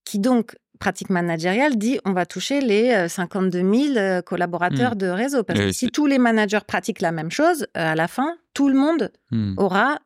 qui 0.04 0.18
donc, 0.18 0.56
pratique 0.80 1.08
managériale, 1.08 1.76
dit 1.78 1.98
on 2.04 2.12
va 2.12 2.26
toucher 2.26 2.60
les 2.60 3.08
52 3.08 3.58
euh, 3.58 3.94
000 3.94 4.22
collaborateurs 4.22 4.96
mmh. 4.96 4.98
de 4.98 5.06
réseau. 5.06 5.42
Parce 5.44 5.60
que 5.60 5.72
si 5.72 5.88
tous 5.88 6.06
les 6.06 6.18
managers 6.18 6.58
pratiquent 6.66 7.00
la 7.00 7.12
même 7.12 7.30
chose, 7.30 7.66
à 7.72 7.94
la 7.94 8.08
fin, 8.08 8.36
tout 8.52 8.68
le 8.68 8.74
monde 8.74 9.10
mmh. 9.30 9.54
aura 9.56 10.00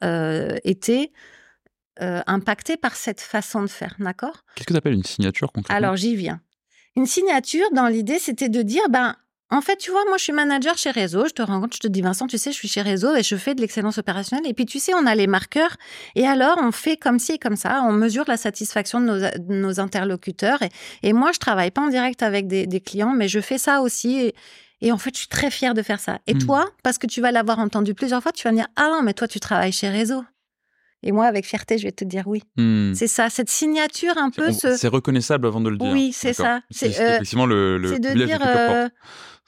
été 0.62 1.10
euh, 2.00 2.20
impacté 2.26 2.76
par 2.76 2.96
cette 2.96 3.20
façon 3.20 3.62
de 3.62 3.66
faire, 3.68 3.94
d'accord? 3.98 4.44
Qu'est-ce 4.54 4.66
que 4.66 4.72
tu 4.72 4.78
appelles 4.78 4.94
une 4.94 5.04
signature 5.04 5.52
concrètement? 5.52 5.76
Alors 5.76 5.96
j'y 5.96 6.16
viens. 6.16 6.40
Une 6.96 7.06
signature, 7.06 7.66
dans 7.72 7.86
l'idée, 7.86 8.18
c'était 8.18 8.48
de 8.48 8.62
dire, 8.62 8.82
ben, 8.90 9.14
en 9.50 9.62
fait, 9.62 9.76
tu 9.76 9.90
vois, 9.90 10.04
moi, 10.04 10.18
je 10.18 10.24
suis 10.24 10.32
manager 10.32 10.76
chez 10.76 10.90
Réseau. 10.90 11.26
Je 11.26 11.32
te 11.32 11.40
rends 11.40 11.60
compte, 11.60 11.74
je 11.74 11.80
te 11.80 11.88
dis, 11.88 12.02
Vincent, 12.02 12.26
tu 12.26 12.36
sais, 12.36 12.52
je 12.52 12.56
suis 12.56 12.68
chez 12.68 12.82
Réseau 12.82 13.16
et 13.16 13.22
je 13.22 13.34
fais 13.36 13.54
de 13.54 13.62
l'excellence 13.62 13.96
opérationnelle. 13.96 14.46
Et 14.46 14.52
puis, 14.52 14.66
tu 14.66 14.78
sais, 14.78 14.92
on 14.94 15.06
a 15.06 15.14
les 15.14 15.26
marqueurs. 15.26 15.76
Et 16.16 16.26
alors, 16.26 16.58
on 16.60 16.70
fait 16.70 16.98
comme 16.98 17.18
ci 17.18 17.32
et 17.32 17.38
comme 17.38 17.56
ça. 17.56 17.82
On 17.84 17.92
mesure 17.92 18.24
la 18.28 18.36
satisfaction 18.36 19.00
de 19.00 19.30
nos, 19.48 19.80
interlocuteurs. 19.80 20.58
Et, 21.02 21.12
moi, 21.14 21.32
je 21.32 21.38
travaille 21.38 21.70
pas 21.70 21.80
en 21.80 21.88
direct 21.88 22.22
avec 22.22 22.46
des, 22.46 22.80
clients, 22.80 23.14
mais 23.14 23.28
je 23.28 23.40
fais 23.40 23.58
ça 23.58 23.80
aussi. 23.80 24.32
Et, 24.82 24.92
en 24.92 24.98
fait, 24.98 25.14
je 25.14 25.20
suis 25.20 25.28
très 25.28 25.50
fière 25.50 25.72
de 25.72 25.82
faire 25.82 26.00
ça. 26.00 26.18
Et 26.26 26.34
hmm. 26.34 26.38
toi, 26.40 26.66
parce 26.82 26.98
que 26.98 27.06
tu 27.06 27.22
vas 27.22 27.32
l'avoir 27.32 27.58
entendu 27.58 27.94
plusieurs 27.94 28.22
fois, 28.22 28.32
tu 28.32 28.44
vas 28.44 28.52
me 28.52 28.56
dire, 28.56 28.68
ah 28.76 28.88
non, 28.90 29.02
mais 29.02 29.14
toi, 29.14 29.26
tu 29.28 29.40
travailles 29.40 29.72
chez 29.72 29.88
Réseau. 29.88 30.24
Et 31.02 31.12
moi, 31.12 31.26
avec 31.26 31.46
fierté, 31.46 31.78
je 31.78 31.84
vais 31.84 31.92
te 31.92 32.04
dire 32.04 32.26
oui. 32.26 32.42
Hmm. 32.56 32.92
C'est 32.94 33.06
ça, 33.06 33.30
cette 33.30 33.50
signature 33.50 34.16
un 34.16 34.30
peu. 34.30 34.50
C'est 34.52 34.88
reconnaissable 34.88 35.46
avant 35.46 35.60
de 35.60 35.70
le 35.70 35.76
dire. 35.76 35.92
Oui, 35.92 36.12
c'est 36.12 36.32
ça. 36.32 36.60
C'est 36.70 36.98
euh, 37.00 37.14
effectivement 37.16 37.46
le, 37.46 37.78
le 37.78 37.98
de 37.98 38.24
dire, 38.24 38.40
euh, 38.44 38.88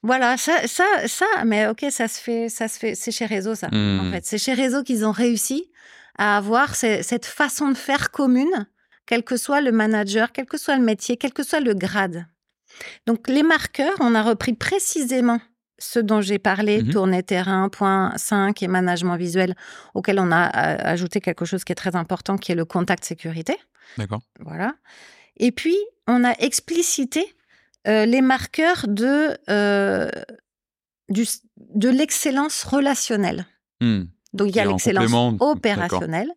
Voilà, 0.02 0.36
ça, 0.36 0.66
ça, 0.66 0.84
ça, 1.06 1.26
mais 1.44 1.66
ok, 1.66 1.86
ça 1.90 2.06
se 2.06 2.20
fait, 2.20 2.48
ça 2.48 2.68
se 2.68 2.78
fait. 2.78 2.94
C'est 2.94 3.10
chez 3.10 3.26
Réseau, 3.26 3.54
ça. 3.54 3.68
En 3.72 4.04
hmm. 4.04 4.12
fait, 4.12 4.24
c'est 4.24 4.38
chez 4.38 4.54
Réseau 4.54 4.84
qu'ils 4.84 5.04
ont 5.04 5.12
réussi 5.12 5.70
à 6.16 6.36
avoir 6.36 6.74
cette 6.74 7.26
façon 7.26 7.70
de 7.70 7.76
faire 7.76 8.10
commune, 8.10 8.66
quel 9.06 9.24
que 9.24 9.36
soit 9.36 9.60
le 9.60 9.72
manager, 9.72 10.32
quel 10.32 10.46
que 10.46 10.58
soit 10.58 10.76
le 10.76 10.84
métier, 10.84 11.16
quel 11.16 11.32
que 11.32 11.42
soit 11.42 11.60
le 11.60 11.74
grade. 11.74 12.26
Donc 13.06 13.28
les 13.28 13.42
marqueurs, 13.42 13.96
on 14.00 14.14
a 14.14 14.22
repris 14.22 14.52
précisément 14.52 15.40
ce 15.80 15.98
dont 15.98 16.20
j'ai 16.20 16.38
parlé, 16.38 16.82
mmh 16.82 16.90
tournée 16.90 17.22
terrain, 17.22 17.68
point 17.68 18.12
5 18.16 18.62
et 18.62 18.68
management 18.68 19.16
visuel, 19.16 19.56
auquel 19.94 20.20
on 20.20 20.30
a 20.30 20.44
ajouté 20.44 21.20
quelque 21.20 21.44
chose 21.44 21.64
qui 21.64 21.72
est 21.72 21.76
très 21.76 21.96
important, 21.96 22.36
qui 22.36 22.52
est 22.52 22.54
le 22.54 22.64
contact 22.64 23.04
sécurité. 23.04 23.56
D'accord. 23.98 24.20
Voilà. 24.40 24.74
Et 25.36 25.52
puis, 25.52 25.76
on 26.06 26.22
a 26.24 26.32
explicité 26.38 27.24
euh, 27.88 28.04
les 28.04 28.20
marqueurs 28.20 28.86
de, 28.86 29.36
euh, 29.48 30.10
de 31.08 31.88
l'excellence 31.88 32.62
relationnelle. 32.62 33.46
Mmh. 33.80 34.02
Donc, 34.32 34.48
il 34.48 34.56
y 34.56 34.60
a 34.60 34.64
l'excellence 34.64 35.10
opérationnelle 35.40 36.30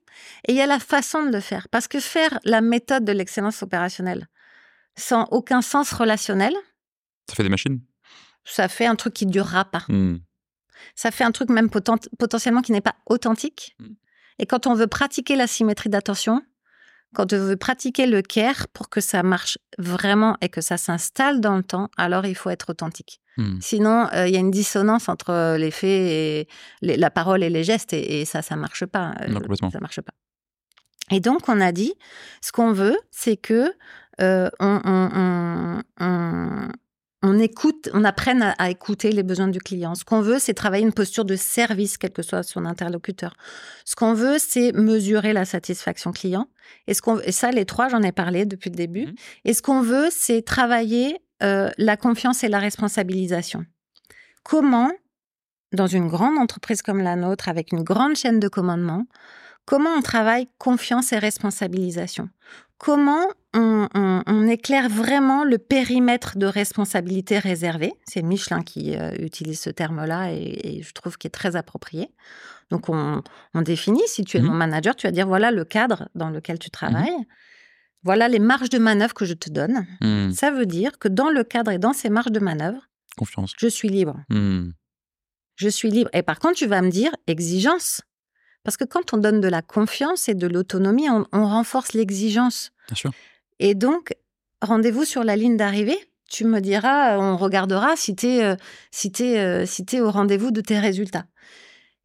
et 0.47 0.53
il 0.53 0.57
y 0.57 0.61
a 0.61 0.65
la 0.65 0.79
façon 0.79 1.23
de 1.23 1.31
le 1.31 1.41
faire. 1.41 1.67
Parce 1.69 1.87
que 1.87 1.99
faire 1.99 2.39
la 2.43 2.61
méthode 2.61 3.05
de 3.05 3.11
l'excellence 3.11 3.61
opérationnelle 3.61 4.27
sans 4.95 5.25
aucun 5.31 5.61
sens 5.61 5.91
relationnel. 5.91 6.53
Ça 7.29 7.35
fait 7.35 7.43
des 7.43 7.49
machines? 7.49 7.79
Ça 8.45 8.67
fait 8.67 8.85
un 8.85 8.95
truc 8.95 9.13
qui 9.13 9.25
durera 9.25 9.65
pas. 9.65 9.83
Hmm. 9.87 10.17
ça 10.95 11.11
fait 11.11 11.23
un 11.23 11.31
truc 11.31 11.49
même 11.49 11.69
potentiellement 11.69 12.61
qui 12.61 12.71
n'est 12.71 12.81
pas 12.81 12.95
authentique. 13.05 13.75
Mm. 13.79 13.85
Et 14.39 14.45
quand 14.45 14.67
on 14.67 14.73
veut 14.73 14.87
pratiquer 14.87 15.35
la 15.35 15.47
symétrie 15.47 15.89
d'attention, 15.89 16.41
quand 17.13 17.31
on 17.31 17.37
veut 17.37 17.55
pratiquer 17.55 18.07
le 18.07 18.21
care 18.21 18.67
pour 18.73 18.89
que 18.89 18.99
ça 18.99 19.23
marche 19.23 19.57
vraiment 19.77 20.35
et 20.41 20.49
que 20.49 20.61
ça 20.61 20.77
s'installe 20.77 21.39
dans 21.39 21.55
le 21.55 21.63
temps, 21.63 21.89
alors 21.97 22.25
il 22.25 22.35
faut 22.35 22.49
être 22.49 22.71
authentique. 22.71 23.21
Hmm. 23.37 23.59
Sinon, 23.61 24.07
euh, 24.13 24.27
il 24.27 24.33
y 24.33 24.37
a 24.37 24.39
une 24.39 24.51
dissonance 24.51 25.09
entre 25.09 25.29
euh, 25.31 25.57
les 25.57 25.71
faits 25.71 25.89
et 25.89 26.47
la 26.81 27.09
parole 27.09 27.43
et 27.43 27.49
les 27.49 27.63
gestes, 27.63 27.93
et, 27.93 28.25
ça, 28.25 28.41
ça 28.41 28.55
marche 28.55 28.85
pas. 28.85 29.13
Non, 29.27 29.39
complètement. 29.39 29.71
Ça 29.71 29.79
marche 29.79 30.01
pas. 30.01 30.13
Et 31.11 31.19
donc, 31.19 31.49
on 31.49 31.59
a 31.61 31.71
dit, 31.71 31.93
ce 32.41 32.51
qu'on 32.51 32.71
veut, 32.71 32.97
c'est 33.11 33.37
que 33.37 33.73
euh, 34.21 34.49
on, 34.59 35.81
on, 35.99 36.69
écoute, 37.39 37.89
on 37.93 38.03
apprenne 38.03 38.53
à, 38.57 38.69
écouter 38.69 39.11
les 39.11 39.24
besoins 39.24 39.47
du 39.47 39.59
client. 39.59 39.95
Ce 39.95 40.03
qu'on 40.03 40.21
veut, 40.21 40.39
c'est 40.39 40.53
travailler 40.53 40.84
une 40.84 40.93
posture 40.93 41.24
de 41.24 41.36
service, 41.36 41.97
quel 41.97 42.11
que 42.11 42.21
soit 42.21 42.43
son 42.43 42.65
interlocuteur. 42.65 43.34
Ce 43.86 43.95
qu'on 43.95 44.13
veut, 44.13 44.38
c'est 44.39 44.74
mesurer 44.74 45.32
la 45.32 45.45
satisfaction 45.45 46.11
client. 46.11 46.47
Et, 46.88 46.93
ce 46.93 47.01
qu'on, 47.01 47.19
et 47.19 47.32
ça, 47.32 47.51
les 47.51 47.65
trois, 47.65 47.88
j'en 47.88 48.01
ai 48.01 48.11
parlé 48.11 48.45
depuis 48.45 48.69
le 48.69 48.76
début. 48.76 49.05
Mmh. 49.05 49.15
Et 49.45 49.53
ce 49.53 49.61
qu'on 49.61 49.82
veut, 49.82 50.09
c'est 50.11 50.41
travailler 50.41 51.17
euh, 51.43 51.69
la 51.78 51.97
confiance 51.97 52.43
et 52.43 52.49
la 52.49 52.59
responsabilisation. 52.59 53.65
Comment, 54.43 54.91
dans 55.71 55.88
une 55.88 56.07
grande 56.07 56.38
entreprise 56.38 56.82
comme 56.82 56.99
la 56.99 57.15
nôtre, 57.15 57.47
avec 57.47 57.71
une 57.71 57.84
grande 57.84 58.15
chaîne 58.15 58.39
de 58.39 58.47
commandement, 58.49 59.05
comment 59.65 59.91
on 59.91 60.01
travaille 60.01 60.47
confiance 60.57 61.13
et 61.13 61.19
responsabilisation? 61.19 62.30
Comment 62.78 63.26
on, 63.53 64.47
éclaire 64.47 64.89
vraiment 64.89 65.43
le 65.43 65.57
périmètre 65.57 66.37
de 66.37 66.45
responsabilité 66.45 67.39
réservé 67.39 67.93
C'est 68.05 68.21
Michelin 68.21 68.61
qui 68.61 68.95
euh, 68.95 69.11
utilise 69.19 69.59
ce 69.59 69.69
terme-là 69.69 70.31
et, 70.31 70.81
je 70.83 70.91
trouve 70.93 71.17
qu'il 71.17 71.29
est 71.29 71.31
très 71.31 71.55
approprié. 71.55 72.09
Donc 72.69 72.89
on, 72.89 73.21
définit, 73.55 74.01
si 74.07 74.23
tu 74.23 74.37
es 74.37 74.41
mmh 74.41 74.45
mon 74.45 74.53
manager, 74.53 74.95
tu 74.95 75.07
vas 75.07 75.11
dire 75.11 75.27
voilà 75.27 75.51
le 75.51 75.65
cadre 75.65 76.09
dans 76.15 76.29
lequel 76.29 76.59
tu 76.59 76.67
mmh 76.67 76.71
travailles. 76.71 77.25
Voilà 78.03 78.27
les 78.27 78.39
marges 78.39 78.69
de 78.69 78.79
manœuvre 78.79 79.13
que 79.13 79.25
je 79.25 79.33
te 79.33 79.49
donne. 79.49 79.87
Mmh. 80.01 80.31
Ça 80.31 80.51
veut 80.51 80.65
dire 80.65 80.99
que 80.99 81.07
dans 81.07 81.29
le 81.29 81.43
cadre 81.43 81.71
et 81.71 81.79
dans 81.79 81.93
ces 81.93 82.09
marges 82.09 82.31
de 82.31 82.39
manœuvre, 82.39 82.89
confiance. 83.15 83.53
Je 83.57 83.67
suis 83.67 83.89
libre. 83.89 84.19
Je 85.55 85.69
suis 85.69 85.89
libre. 85.89 86.09
Et 86.13 86.23
par 86.23 86.39
contre, 86.39 86.55
tu 86.55 86.67
vas 86.67 86.81
me 86.81 86.89
dire 86.89 87.11
exigence. 87.27 88.01
Parce 88.63 88.77
que 88.77 88.85
quand 88.85 89.13
on 89.13 89.17
donne 89.17 89.41
de 89.41 89.47
la 89.47 89.61
confiance 89.61 90.29
et 90.29 90.35
de 90.35 90.47
l'autonomie, 90.47 91.09
on, 91.09 91.25
renforce 91.31 91.93
l'exigence. 91.93 92.71
Bien 92.87 92.95
sûr. 92.95 93.11
Et 93.59 93.75
donc, 93.75 94.13
rendez-vous 94.61 95.05
sur 95.05 95.23
la 95.23 95.35
ligne 95.35 95.57
d'arrivée. 95.57 95.97
Tu 96.29 96.45
me 96.45 96.61
diras, 96.61 97.19
on 97.19 97.37
regardera 97.37 97.95
si 97.95 98.15
tu 98.15 98.27
es, 98.27 98.43
euh, 98.43 98.55
si 98.91 99.11
euh, 99.21 99.65
si 99.65 99.85
es 99.91 100.01
au 100.01 100.09
rendez-vous 100.09 100.51
de 100.51 100.61
tes 100.61 100.79
résultats. 100.79 101.25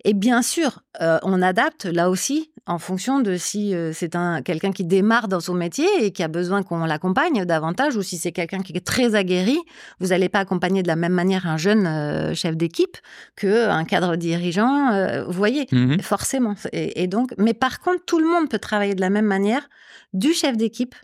Et 0.04 0.14
bien 0.14 0.42
sûr, 0.42 0.80
euh, 1.00 1.18
on 1.22 1.42
adapte 1.42 1.84
là 1.84 2.08
aussi 2.08 2.52
en 2.66 2.78
fonction 2.78 3.20
de 3.20 3.36
si 3.36 3.74
euh, 3.74 3.92
c'est 3.92 4.14
un 4.14 4.42
quelqu'un 4.42 4.70
qui 4.70 4.84
démarre 4.84 5.26
dans 5.26 5.40
son 5.40 5.54
métier 5.54 5.86
et 6.00 6.12
qui 6.12 6.22
a 6.22 6.28
besoin 6.28 6.62
qu'on 6.62 6.84
l'accompagne 6.84 7.44
davantage 7.44 7.96
ou 7.96 8.02
si 8.02 8.16
c'est 8.16 8.30
quelqu'un 8.30 8.60
qui 8.60 8.72
est 8.76 8.86
très 8.86 9.16
aguerri, 9.16 9.58
vous 9.98 10.08
n'allez 10.08 10.28
pas 10.28 10.38
accompagner 10.38 10.82
de 10.82 10.88
la 10.88 10.94
même 10.94 11.14
manière 11.14 11.46
un 11.46 11.56
jeune 11.56 11.86
euh, 11.86 12.34
chef 12.34 12.56
d'équipe 12.56 12.96
que 13.34 13.68
un 13.68 13.84
cadre 13.84 14.16
dirigeant. 14.16 15.24
vous 15.26 15.32
voyez, 15.32 15.66
mmh 15.72 15.98
forcément. 16.00 16.54
Et, 16.72 17.06
donc, 17.06 17.34
mais 17.38 17.54
par 17.54 17.80
contre, 17.80 18.04
tout 18.04 18.18
le 18.18 18.26
monde 18.26 18.48
peut 18.48 18.58
travailler 18.58 18.94
de 18.94 19.00
la 19.00 19.10
même 19.10 19.26
manière, 19.26 19.68
du 20.12 20.32
chef 20.32 20.56
d'équipe 20.56 20.94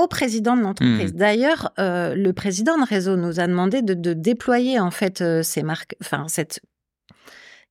au 0.00 0.06
président 0.06 0.56
de 0.56 0.62
l'entreprise. 0.62 1.12
Mmh. 1.12 1.16
D'ailleurs, 1.16 1.72
le 1.78 2.30
président 2.32 2.78
de 2.78 2.84
réseau 2.84 3.16
nous 3.16 3.40
a 3.40 3.46
demandé 3.46 3.82
de, 3.82 3.94
de 3.94 4.12
déployer 4.12 4.80
en 4.80 4.90
fait 4.90 5.22
ces 5.42 5.62
marques, 5.62 5.94
enfin 6.00 6.26
cette 6.28 6.60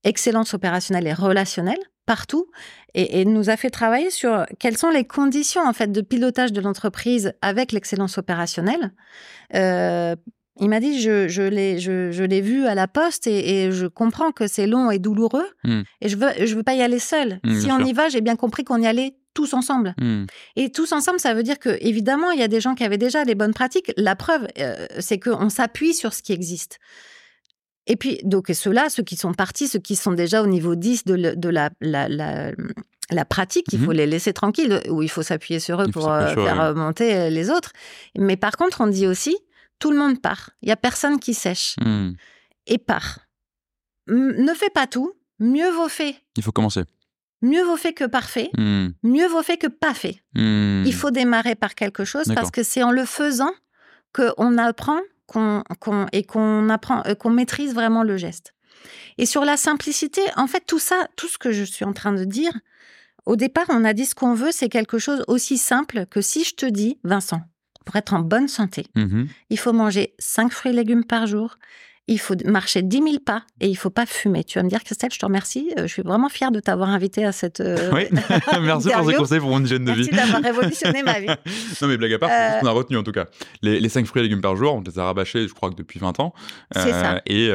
excellence 0.04 0.54
opérationnelle 0.54 1.08
et 1.08 1.14
relationnelle 1.14 1.80
partout 2.06 2.48
et, 2.96 3.24
nous 3.24 3.52
a 3.52 3.58
fait 3.58 3.70
travailler 3.70 4.10
sur 4.10 4.48
quelles 4.58 4.78
sont 4.78 4.90
les 4.90 5.04
conditions 5.04 5.62
en 5.62 5.74
fait 5.74 5.92
de 5.92 6.02
pilotage 6.02 6.52
de 6.52 6.60
l'entreprise 6.60 7.34
avec 7.44 7.72
l'excellence 7.72 8.18
opérationnelle. 8.18 8.94
Euh, 9.54 10.16
il 10.60 10.70
m'a 10.70 10.80
dit 10.80 11.00
je, 11.00 11.28
je 11.28 11.44
l'ai 11.44 11.78
je, 11.78 12.24
l'ai 12.24 12.42
vu 12.42 12.66
à 12.66 12.74
la 12.74 12.88
poste 12.88 13.28
et, 13.28 13.72
je 13.72 13.86
comprends 13.86 14.32
que 14.32 14.48
c'est 14.48 14.66
long 14.66 14.90
et 14.90 14.98
douloureux 14.98 15.46
hmm. 15.64 15.82
et 16.02 16.10
je 16.10 16.18
veux 16.18 16.30
je 16.44 16.56
veux 16.56 16.64
pas 16.64 16.74
y 16.74 16.82
aller 16.82 16.98
seul. 16.98 17.40
Hmm, 17.44 17.60
si 17.60 17.72
on 17.72 17.80
y 17.86 17.94
va, 17.94 18.10
j'ai 18.10 18.22
bien 18.22 18.36
compris 18.36 18.64
qu'on 18.64 18.82
y 18.82 18.88
allait 18.88 19.14
tous 19.40 19.54
ensemble. 19.54 19.96
Hmm. 19.98 20.26
Et 20.58 20.70
tous 20.70 20.92
ensemble, 20.92 21.20
ça 21.20 21.34
veut 21.34 21.44
dire 21.44 21.60
que 21.60 21.78
évidemment, 21.80 22.32
il 22.32 22.40
y 22.40 22.44
a 22.44 22.50
des 22.50 22.60
gens 22.60 22.76
qui 22.76 22.84
avaient 22.84 22.98
déjà 22.98 23.24
les 23.24 23.36
bonnes 23.36 23.54
pratiques. 23.54 23.94
La 23.96 24.18
preuve, 24.18 24.48
euh, 24.60 24.86
c'est 25.00 25.18
qu'on 25.18 25.48
s'appuie 25.48 25.94
sur 25.94 26.14
ce 26.14 26.22
qui 26.22 26.34
existe. 26.34 26.80
Et 27.88 27.96
puis, 27.96 28.20
donc, 28.24 28.48
ceux-là, 28.54 28.90
ceux 28.90 29.04
qui 29.04 29.16
sont 29.16 29.34
partis, 29.34 29.70
ceux 29.70 29.80
qui 29.80 29.96
sont 29.96 30.12
déjà 30.12 30.44
au 30.44 30.48
niveau 30.48 30.76
10 30.76 31.06
de, 31.06 31.36
de 31.36 31.50
la, 31.50 31.70
la, 31.80 32.10
la, 32.10 33.26
pratique, 33.26 33.68
il 33.72 33.80
faut 33.80 33.92
mmh 33.92 33.96
les 33.96 34.08
laisser 34.08 34.34
tranquilles, 34.34 34.82
ou 34.90 35.02
il 35.02 35.10
faut 35.10 35.24
s'appuyer 35.24 35.62
sur 35.62 35.82
eux 35.82 35.88
pour 35.88 36.12
euh, 36.12 36.34
faire 36.36 36.76
monter 36.76 37.16
euh, 37.16 37.30
les 37.30 37.50
autres. 37.50 37.72
Mais 38.18 38.36
par 38.36 38.58
contre, 38.58 38.82
on 38.82 38.88
dit 38.88 39.08
aussi, 39.08 39.38
tout 39.80 39.92
le 39.92 39.98
monde 39.98 40.22
part. 40.22 40.50
Il 40.62 40.66
n'y 40.66 40.74
a 40.74 40.78
personne 40.78 41.18
qui 41.18 41.34
sèche. 41.34 41.78
Mmh. 41.80 42.12
Et 42.68 42.78
part. 42.78 43.20
ne 44.08 44.54
fais 44.54 44.70
pas 44.70 44.86
tout. 44.86 45.14
Mieux 45.40 45.72
vaut 45.72 45.88
fait. 45.88 46.16
Il 46.36 46.44
faut 46.44 46.52
commencer. 46.52 46.84
Mieux 47.42 47.64
vaut 47.64 47.78
fait 47.78 47.94
que 47.94 48.04
parfait. 48.04 48.50
Mmh. 48.58 48.88
Mieux 49.04 49.28
vaut 49.28 49.44
fait 49.44 49.58
que 49.58 49.68
pas 49.68 49.94
fait. 49.94 50.22
Il 50.36 50.94
faut 50.94 51.12
démarrer 51.12 51.56
par 51.56 51.76
quelque 51.76 52.06
chose 52.06 52.32
parce 52.34 52.52
que 52.52 52.64
c'est 52.64 52.84
en 52.84 52.92
le 52.92 53.06
faisant 53.06 53.52
qu'on 54.14 54.58
apprend 54.58 55.00
et 56.12 56.24
qu'on 56.24 56.70
apprend, 56.70 57.04
euh, 57.06 57.16
qu'on 57.16 57.30
maîtrise 57.30 57.74
vraiment 57.74 58.04
le 58.04 58.18
geste. 58.18 58.54
Et 59.18 59.26
sur 59.26 59.46
la 59.46 59.58
simplicité, 59.58 60.22
en 60.38 60.48
fait, 60.48 60.64
tout 60.66 60.80
ça, 60.80 61.08
tout 61.16 61.28
ce 61.28 61.38
que 61.38 61.52
je 61.52 61.64
suis 61.64 61.86
en 61.86 61.94
train 61.94 62.14
de 62.14 62.24
dire, 62.24 62.52
au 63.26 63.36
départ, 63.36 63.66
on 63.70 63.84
a 63.84 63.94
dit 63.94 64.06
ce 64.06 64.16
qu'on 64.16 64.34
veut, 64.34 64.52
c'est 64.52 64.70
quelque 64.70 64.98
chose 64.98 65.24
aussi 65.28 65.58
simple 65.58 66.06
que 66.10 66.22
si 66.22 66.44
je 66.44 66.56
te 66.56 66.66
dis, 66.66 67.00
Vincent, 67.04 67.42
pour 67.86 67.96
être 67.96 68.14
en 68.14 68.20
bonne 68.20 68.48
santé, 68.48 68.88
mmh 68.96 69.26
il 69.50 69.60
faut 69.60 69.74
manger 69.74 70.14
5 70.20 70.52
fruits 70.52 70.72
et 70.72 70.76
légumes 70.76 71.04
par 71.04 71.28
jour, 71.28 71.58
il 72.10 72.20
faut 72.20 72.34
marcher 72.46 72.82
10 72.82 72.98
000 72.98 73.10
pas 73.24 73.44
et 73.62 73.68
il 73.68 73.76
faut 73.76 73.92
pas 73.92 74.08
fumer. 74.08 74.44
Tu 74.44 74.58
vas 74.58 74.64
me 74.64 74.70
dire, 74.70 74.84
Christelle, 74.84 75.12
je 75.14 75.20
te 75.20 75.26
remercie. 75.26 75.72
Euh, 75.78 75.84
je 75.84 75.94
suis 75.94 76.02
vraiment 76.02 76.28
fière 76.28 76.52
de 76.52 76.60
t'avoir 76.60 76.90
invité 76.90 77.24
à 77.24 77.32
cette. 77.32 77.60
Euh, 77.60 77.92
oui, 77.94 78.08
merci 78.62 78.90
pour 78.90 79.10
ces 79.10 79.16
conseils 79.16 79.40
pour 79.40 79.56
une 79.56 79.66
hygiène 79.66 79.86
de 79.86 79.92
vie. 79.92 80.10
Merci 80.12 80.32
d'avoir 80.32 80.42
révolutionné 80.42 81.04
ma 81.04 81.20
vie. 81.20 81.28
non, 81.82 81.88
mais 81.88 81.98
blague 81.98 82.14
à 82.14 82.20
part, 82.20 82.30
c'est 82.30 82.56
ce 82.56 82.60
qu'on 82.62 82.68
a 82.68 82.72
retenu 82.72 82.98
en 82.98 83.04
tout 83.04 83.12
cas. 83.12 83.26
Les, 83.62 83.80
les 83.80 83.90
5 83.90 84.08
fruits 84.08 84.22
et 84.22 84.24
légumes 84.24 84.42
par 84.42 84.56
jour, 84.56 84.74
on 84.74 84.82
les 84.82 84.98
a 84.98 85.06
rabâchés, 85.06 85.48
je 85.48 85.54
crois 85.54 85.70
que 85.70 85.76
depuis 85.76 86.00
20 86.00 86.20
ans. 86.20 86.34
c'est 86.74 86.92
ça. 86.92 87.16
Euh, 87.16 87.20
et 87.28 87.52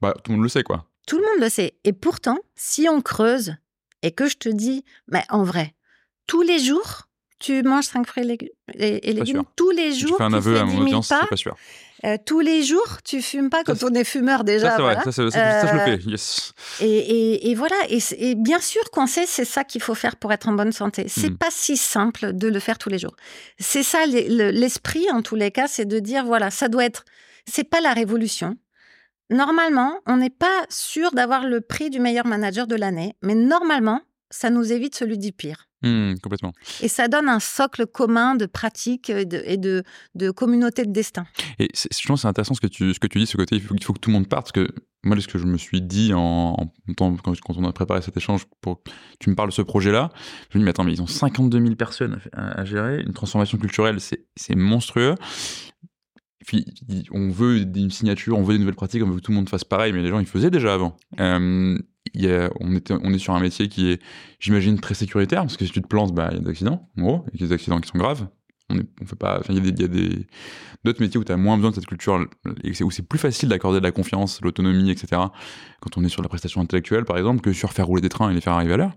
bah, 0.00 0.14
tout 0.22 0.32
le 0.32 0.36
monde 0.36 0.44
le 0.44 0.50
sait, 0.50 0.62
quoi. 0.62 0.86
Tout 1.06 1.16
le 1.16 1.22
monde 1.22 1.40
le 1.40 1.48
sait. 1.48 1.74
Et 1.84 1.92
pourtant, 1.94 2.38
si 2.54 2.88
on 2.88 3.00
creuse 3.00 3.54
et 4.02 4.10
que 4.10 4.28
je 4.28 4.36
te 4.36 4.50
dis, 4.50 4.84
mais 5.08 5.24
en 5.30 5.44
vrai, 5.44 5.74
tous 6.26 6.42
les 6.42 6.58
jours, 6.58 7.08
tu 7.38 7.62
manges 7.62 7.84
5 7.84 8.06
fruits 8.06 8.38
et 8.74 9.12
légumes, 9.12 9.44
tous 9.56 9.70
les 9.70 9.94
jours, 9.94 10.10
tu 10.10 10.16
fais 10.18 10.24
un 10.24 10.32
aveu 10.34 10.58
à 10.58 10.64
mon 10.64 10.82
audience, 10.82 11.08
c'est 11.08 11.28
pas 11.28 11.36
sûr. 11.36 11.56
Euh, 12.04 12.18
tous 12.24 12.40
les 12.40 12.62
jours, 12.62 12.98
tu 13.02 13.22
fumes 13.22 13.48
pas 13.48 13.64
quand 13.64 13.82
on 13.82 13.94
est 13.94 14.04
fumeur 14.04 14.44
déjà. 14.44 14.70
Ça, 14.70 14.76
c'est 14.76 14.82
vrai. 14.82 14.94
Ça, 14.96 15.12
ça, 15.12 15.66
je 15.66 15.72
le 15.72 15.80
fais. 15.80 16.06
Euh, 16.06 16.10
yes. 16.10 16.52
Et, 16.80 17.54
voilà. 17.54 17.76
Et, 17.88 18.34
bien 18.34 18.60
sûr 18.60 18.90
qu'on 18.90 19.06
sait, 19.06 19.24
c'est 19.26 19.46
ça 19.46 19.64
qu'il 19.64 19.80
faut 19.80 19.94
faire 19.94 20.16
pour 20.16 20.32
être 20.32 20.48
en 20.48 20.52
bonne 20.52 20.72
santé. 20.72 21.06
C'est 21.08 21.30
hmm. 21.30 21.38
pas 21.38 21.50
si 21.50 21.76
simple 21.76 22.34
de 22.34 22.48
le 22.48 22.60
faire 22.60 22.76
tous 22.76 22.90
les 22.90 22.98
jours. 22.98 23.16
C'est 23.58 23.82
ça 23.82 24.04
l'esprit, 24.06 25.10
en 25.10 25.22
tous 25.22 25.36
les 25.36 25.50
cas, 25.50 25.66
c'est 25.66 25.86
de 25.86 25.98
dire 25.98 26.24
voilà, 26.24 26.50
ça 26.50 26.68
doit 26.68 26.84
être. 26.84 27.04
C'est 27.46 27.64
pas 27.64 27.80
la 27.80 27.92
révolution. 27.92 28.56
Normalement, 29.30 30.00
on 30.06 30.18
n'est 30.18 30.30
pas 30.30 30.66
sûr 30.68 31.12
d'avoir 31.12 31.46
le 31.46 31.62
prix 31.62 31.88
du 31.88 32.00
meilleur 32.00 32.26
manager 32.26 32.66
de 32.66 32.76
l'année, 32.76 33.14
mais 33.22 33.34
normalement, 33.34 34.02
ça 34.30 34.50
nous 34.50 34.72
évite 34.72 34.94
celui 34.94 35.16
du 35.16 35.32
pire. 35.32 35.68
Mmh, 35.84 36.14
complètement. 36.22 36.52
Et 36.80 36.88
ça 36.88 37.08
donne 37.08 37.28
un 37.28 37.40
socle 37.40 37.86
commun 37.86 38.36
de 38.36 38.46
pratiques 38.46 39.10
et 39.10 39.26
de, 39.26 39.82
de, 40.14 40.30
communauté 40.30 40.86
de 40.86 40.92
destin. 40.92 41.26
Et 41.58 41.68
je 41.74 42.08
pense 42.08 42.20
que 42.20 42.22
c'est 42.22 42.28
intéressant 42.28 42.54
ce 42.54 42.60
que, 42.60 42.66
tu, 42.66 42.94
ce 42.94 42.98
que 42.98 43.06
tu 43.06 43.18
dis, 43.18 43.26
ce 43.26 43.36
côté, 43.36 43.56
il 43.56 43.62
faut, 43.62 43.74
il 43.74 43.84
faut 43.84 43.92
que 43.92 43.98
tout 43.98 44.10
le 44.10 44.14
monde 44.14 44.28
parte, 44.28 44.52
parce 44.52 44.66
que 44.66 44.74
moi, 45.04 45.20
ce 45.20 45.28
que 45.28 45.38
je 45.38 45.44
me 45.44 45.58
suis 45.58 45.82
dit 45.82 46.12
en, 46.14 46.72
quand, 46.96 47.14
on 47.56 47.64
a 47.64 47.72
préparé 47.72 48.00
cet 48.00 48.16
échange 48.16 48.46
pour 48.62 48.82
que 48.82 48.90
tu 49.20 49.28
me 49.28 49.34
parles 49.34 49.50
de 49.50 49.54
ce 49.54 49.62
projet-là, 49.62 50.10
je 50.50 50.58
me 50.58 50.62
dis, 50.62 50.64
mais 50.64 50.70
attends, 50.70 50.84
mais 50.84 50.92
ils 50.92 51.02
ont 51.02 51.06
52 51.06 51.60
000 51.60 51.74
personnes 51.74 52.18
à, 52.32 52.64
gérer, 52.64 53.02
une 53.02 53.12
transformation 53.12 53.58
culturelle, 53.58 53.98
c'est 54.00 54.56
monstrueux. 54.56 55.14
Puis, 56.46 56.64
on 57.10 57.30
veut 57.30 57.58
une 57.58 57.90
signature, 57.90 58.38
on 58.38 58.42
veut 58.42 58.54
des 58.54 58.58
nouvelles 58.58 58.74
pratiques, 58.74 59.02
on 59.02 59.08
veut 59.08 59.16
que 59.16 59.20
tout 59.20 59.32
le 59.32 59.36
monde 59.36 59.48
fasse 59.48 59.64
pareil, 59.64 59.92
mais 59.92 60.02
les 60.02 60.08
gens, 60.08 60.20
ils 60.20 60.26
faisaient 60.26 60.50
déjà 60.50 60.74
avant. 60.74 60.96
Euh, 61.20 61.78
on, 62.60 63.12
est 63.12 63.18
sur 63.18 63.34
un 63.34 63.40
métier 63.40 63.68
qui 63.68 63.90
est, 63.90 64.02
j'imagine, 64.38 64.78
très 64.80 64.94
sécuritaire, 64.94 65.42
parce 65.42 65.56
que 65.56 65.64
si 65.64 65.72
tu 65.72 65.82
te 65.82 65.86
plantes, 65.86 66.14
bah, 66.14 66.28
il 66.30 66.36
y 66.36 66.40
a 66.40 66.42
des 66.42 66.50
accidents, 66.50 66.88
en 66.98 67.02
gros, 67.02 67.26
et 67.32 67.38
des 67.38 67.52
accidents 67.52 67.80
qui 67.80 67.88
sont 67.88 67.98
graves. 67.98 68.26
On, 68.70 69.06
fait 69.06 69.16
pas, 69.16 69.42
il 69.50 69.56
y 69.56 69.84
a 69.84 69.88
des, 69.88 70.26
d'autres 70.84 71.00
métiers 71.02 71.20
où 71.20 71.24
tu 71.24 71.32
as 71.32 71.36
moins 71.36 71.56
besoin 71.56 71.70
de 71.70 71.74
cette 71.74 71.86
culture, 71.86 72.26
et 72.62 72.82
où 72.82 72.90
c'est 72.90 73.06
plus 73.06 73.18
facile 73.18 73.50
d'accorder 73.50 73.78
de 73.78 73.84
la 73.84 73.92
confiance, 73.92 74.40
l'autonomie, 74.42 74.90
etc. 74.90 75.22
Quand 75.80 75.96
on 75.96 76.04
est 76.04 76.08
sur 76.08 76.22
la 76.22 76.28
prestation 76.28 76.60
intellectuelle, 76.60 77.04
par 77.04 77.18
exemple, 77.18 77.42
que 77.42 77.52
sur 77.52 77.72
faire 77.72 77.86
rouler 77.86 78.00
des 78.00 78.08
trains 78.08 78.30
et 78.30 78.34
les 78.34 78.40
faire 78.40 78.54
arriver 78.54 78.74
à 78.74 78.76
l'heure. 78.78 78.96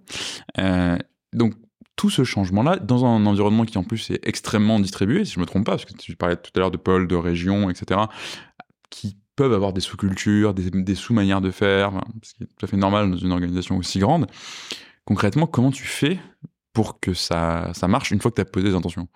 Euh, 0.60 0.98
donc, 1.34 1.54
tout 1.98 2.10
ce 2.10 2.24
changement-là, 2.24 2.78
dans 2.78 3.06
un 3.06 3.26
environnement 3.26 3.66
qui 3.66 3.78
en 3.78 3.84
plus 3.84 4.12
est 4.12 4.20
extrêmement 4.26 4.80
distribué, 4.80 5.26
si 5.26 5.34
je 5.34 5.40
me 5.40 5.46
trompe 5.46 5.66
pas, 5.66 5.74
parce 5.74 5.86
que 5.86 5.94
tu 5.94 6.16
parlais 6.16 6.38
tout 6.38 6.52
à 6.56 6.60
l'heure 6.60 6.72
de 6.72 6.78
pôles, 6.78 7.08
de 7.08 7.16
régions, 7.16 7.70
etc., 7.70 8.02
qui 8.90 9.18
peuvent 9.38 9.54
avoir 9.54 9.72
des 9.72 9.82
sous-cultures, 9.82 10.54
des, 10.54 10.96
sous-manières 10.96 11.40
de 11.40 11.52
faire, 11.52 12.02
ce 12.24 12.34
qui 12.34 12.44
est 12.44 12.48
tout 12.48 12.66
à 12.66 12.68
fait 12.68 12.76
normal 12.76 13.12
dans 13.12 13.18
une 13.18 13.32
organisation 13.32 13.78
aussi 13.78 14.00
grande. 14.00 14.28
Concrètement, 15.06 15.48
comment 15.48 15.72
tu 15.72 15.86
fais 15.86 16.20
pour 16.74 17.00
que 17.00 17.14
ça, 17.14 17.72
ça 17.74 17.88
marche 17.88 18.12
une 18.12 18.20
fois 18.20 18.32
que 18.32 18.36
tu 18.36 18.42
as 18.42 18.46
posé 18.46 18.70
des 18.70 18.76
intentions? 18.76 19.08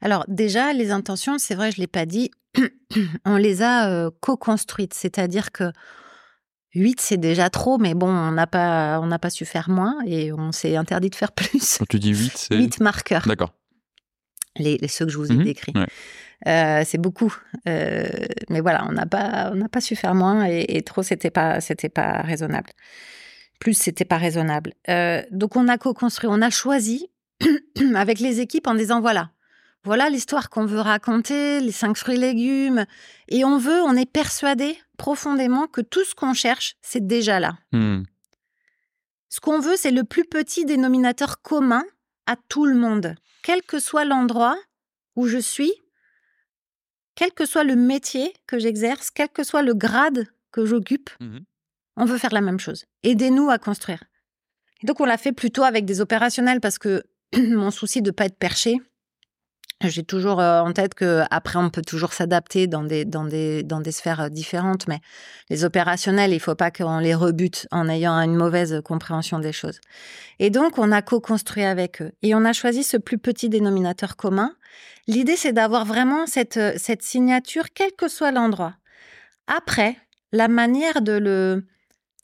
Alors 0.00 0.24
déjà, 0.28 0.72
les 0.72 0.92
intentions, 0.92 1.36
c'est 1.38 1.54
vrai, 1.54 1.72
je 1.72 1.78
ne 1.78 1.82
l'ai 1.82 1.88
pas 1.88 2.06
dit, 2.06 2.30
on 3.26 3.36
les 3.36 3.60
a 3.60 3.90
euh, 3.90 4.10
co-construites, 4.20 4.94
c'est-à-dire 4.94 5.50
que 5.50 5.72
8, 6.76 7.00
c'est 7.00 7.16
déjà 7.16 7.50
trop, 7.50 7.78
mais 7.78 7.94
bon, 7.94 8.08
on 8.08 8.32
n'a 8.32 8.46
pas, 8.46 9.00
on 9.02 9.18
pas 9.18 9.30
su 9.30 9.44
faire 9.44 9.68
moins 9.68 9.96
et 10.06 10.32
on 10.32 10.52
s'est 10.52 10.76
interdit 10.76 11.10
de 11.10 11.16
faire 11.16 11.32
plus. 11.32 11.78
Quand 11.78 11.88
tu 11.88 11.98
dis 11.98 12.10
8, 12.14 12.32
c'est. 12.36 12.56
8 12.56 12.80
marqueurs. 12.80 13.26
D'accord. 13.26 13.52
Les, 14.58 14.78
ceux 14.88 15.06
que 15.06 15.12
je 15.12 15.18
vous 15.18 15.32
ai 15.32 15.36
mhm. 15.36 15.44
décrits. 15.44 15.72
Euh, 16.46 16.82
c'est 16.84 16.98
beaucoup. 16.98 17.34
Euh, 17.68 18.06
mais 18.50 18.60
voilà, 18.60 18.86
on 18.88 18.92
n'a 18.92 19.06
pas, 19.06 19.52
on 19.54 19.68
pas 19.68 19.80
su 19.80 19.96
faire 19.96 20.14
moins 20.14 20.44
et, 20.44 20.82
trop, 20.82 21.02
c'était 21.02 21.30
pas, 21.30 21.60
c'était 21.60 21.88
pas 21.88 22.22
raisonnable. 22.22 22.70
Plus, 23.58 23.74
c'était 23.74 24.04
pas 24.04 24.18
raisonnable. 24.18 24.74
Euh, 24.88 25.22
donc, 25.30 25.56
on 25.56 25.66
a 25.68 25.78
co-construit, 25.78 26.28
on 26.30 26.42
a 26.42 26.50
choisi 26.50 27.08
avec 27.94 28.20
les 28.20 28.40
équipes 28.40 28.66
en 28.66 28.74
disant 28.74 29.00
voilà, 29.00 29.30
voilà 29.84 30.10
l'histoire 30.10 30.50
qu'on 30.50 30.66
veut 30.66 30.80
raconter, 30.80 31.60
les 31.60 31.72
cinq 31.72 31.96
fruits 31.96 32.16
et 32.16 32.20
légumes. 32.20 32.84
Et 33.28 33.44
on 33.44 33.58
veut, 33.58 33.80
on 33.82 33.94
est 33.94 34.10
persuadé 34.10 34.78
profondément 34.98 35.66
que 35.66 35.80
tout 35.80 36.04
ce 36.04 36.14
qu'on 36.14 36.34
cherche, 36.34 36.76
c'est 36.82 37.06
déjà 37.06 37.40
là. 37.40 37.56
Hmm. 37.72 38.02
Ce 39.28 39.40
qu'on 39.40 39.58
veut, 39.58 39.76
c'est 39.76 39.90
le 39.90 40.04
plus 40.04 40.24
petit 40.24 40.64
dénominateur 40.64 41.40
commun 41.42 41.84
à 42.26 42.36
tout 42.48 42.66
le 42.66 42.74
monde, 42.74 43.14
quel 43.42 43.62
que 43.62 43.78
soit 43.78 44.04
l'endroit 44.04 44.56
où 45.14 45.26
je 45.26 45.38
suis, 45.38 45.72
quel 47.16 47.32
que 47.32 47.46
soit 47.46 47.64
le 47.64 47.74
métier 47.74 48.32
que 48.46 48.58
j'exerce, 48.58 49.10
quel 49.10 49.28
que 49.28 49.42
soit 49.42 49.62
le 49.62 49.74
grade 49.74 50.28
que 50.52 50.64
j'occupe, 50.64 51.10
mmh 51.20 51.38
on 51.96 52.04
veut 52.04 52.18
faire 52.18 52.32
la 52.34 52.42
même 52.42 52.60
chose. 52.60 52.84
Aidez-nous 53.02 53.48
à 53.48 53.58
construire. 53.58 54.04
donc 54.82 55.00
on 55.00 55.06
l'a 55.06 55.16
fait 55.16 55.32
plutôt 55.32 55.62
avec 55.62 55.86
des 55.86 56.02
opérationnels 56.02 56.60
parce 56.60 56.78
que 56.78 57.02
mon 57.36 57.70
souci 57.70 58.02
de 58.02 58.10
ne 58.10 58.14
pas 58.14 58.26
être 58.26 58.38
perché, 58.38 58.76
j'ai 59.84 60.04
toujours 60.04 60.40
euh, 60.40 60.60
en 60.60 60.72
tête 60.72 60.94
que 60.94 61.22
après 61.30 61.58
on 61.58 61.68
peut 61.68 61.82
toujours 61.82 62.14
s'adapter 62.14 62.66
dans 62.66 62.82
des 62.82 63.04
dans 63.04 63.24
des 63.24 63.62
dans 63.62 63.80
des 63.80 63.92
sphères 63.92 64.22
euh, 64.22 64.28
différentes, 64.30 64.88
mais 64.88 65.00
les 65.50 65.64
opérationnels, 65.64 66.32
il 66.32 66.40
faut 66.40 66.54
pas 66.54 66.70
qu'on 66.70 66.98
les 66.98 67.14
rebute 67.14 67.68
en 67.70 67.88
ayant 67.88 68.18
une 68.20 68.36
mauvaise 68.36 68.80
compréhension 68.82 69.38
des 69.38 69.52
choses. 69.52 69.80
Et 70.38 70.48
donc 70.48 70.78
on 70.78 70.92
a 70.92 71.02
co-construit 71.02 71.64
avec 71.64 72.00
eux 72.00 72.12
et 72.22 72.34
on 72.34 72.44
a 72.46 72.54
choisi 72.54 72.84
ce 72.84 72.96
plus 72.96 73.18
petit 73.18 73.50
dénominateur 73.50 74.16
commun. 74.16 74.54
L'idée 75.08 75.36
c'est 75.36 75.52
d'avoir 75.52 75.84
vraiment 75.84 76.26
cette 76.26 76.56
euh, 76.56 76.72
cette 76.76 77.02
signature 77.02 77.66
quel 77.74 77.92
que 77.92 78.08
soit 78.08 78.32
l'endroit. 78.32 78.74
Après, 79.46 79.96
la 80.32 80.48
manière 80.48 81.02
de 81.02 81.12
le 81.12 81.66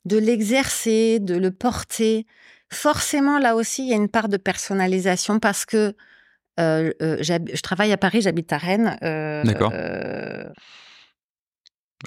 de 0.05 0.17
l'exercer, 0.17 1.19
de 1.19 1.35
le 1.35 1.51
porter, 1.51 2.25
forcément 2.71 3.37
là 3.37 3.55
aussi 3.55 3.83
il 3.83 3.89
y 3.89 3.93
a 3.93 3.97
une 3.97 4.09
part 4.09 4.27
de 4.27 4.37
personnalisation 4.37 5.39
parce 5.39 5.65
que 5.65 5.95
euh, 6.59 6.91
euh, 7.01 7.17
je 7.21 7.61
travaille 7.61 7.91
à 7.91 7.97
Paris, 7.97 8.21
j'habite 8.21 8.51
à 8.53 8.57
Rennes. 8.57 8.97
Euh, 9.03 9.43
D'accord. 9.43 9.73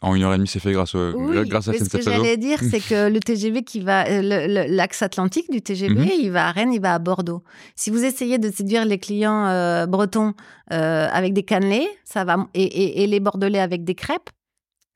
En 0.03 0.15
une 0.15 0.23
heure 0.25 0.35
et 0.35 0.37
demie, 0.37 0.47
c'est 0.47 0.61
fait 0.61 0.73
grâce, 0.73 0.95
au, 0.95 1.13
grâce 1.47 1.69
à 1.69 1.73
Ce 1.73 1.85
que 1.85 2.03
j'allais 2.03 2.37
dire, 2.37 2.59
c'est 2.61 2.81
que 2.81 3.09
le 3.09 3.19
TGV 3.19 3.63
qui 3.63 3.81
va, 3.81 4.05
l'axe 4.21 5.01
atlantique 5.01 5.51
du 5.51 5.63
TGV, 5.63 5.95
mmh 5.95 6.11
il 6.21 6.31
va 6.31 6.49
à 6.49 6.51
Rennes, 6.51 6.75
il 6.75 6.83
va 6.83 6.93
à 6.93 6.99
Bordeaux. 6.99 7.43
Si 7.77 7.91
vous 7.91 8.05
essayez 8.05 8.39
de 8.39 8.51
séduire 8.51 8.85
les 8.85 8.99
clients 8.99 9.87
bretons 9.87 10.35
avec 10.69 11.33
des 11.33 11.45
cannelés, 11.45 11.89
ça 12.05 12.25
va, 12.25 12.47
et, 12.53 13.07
les 13.07 13.21
bordelais 13.21 13.59
avec 13.59 13.85
des 13.85 13.95
crêpes, 13.95 14.29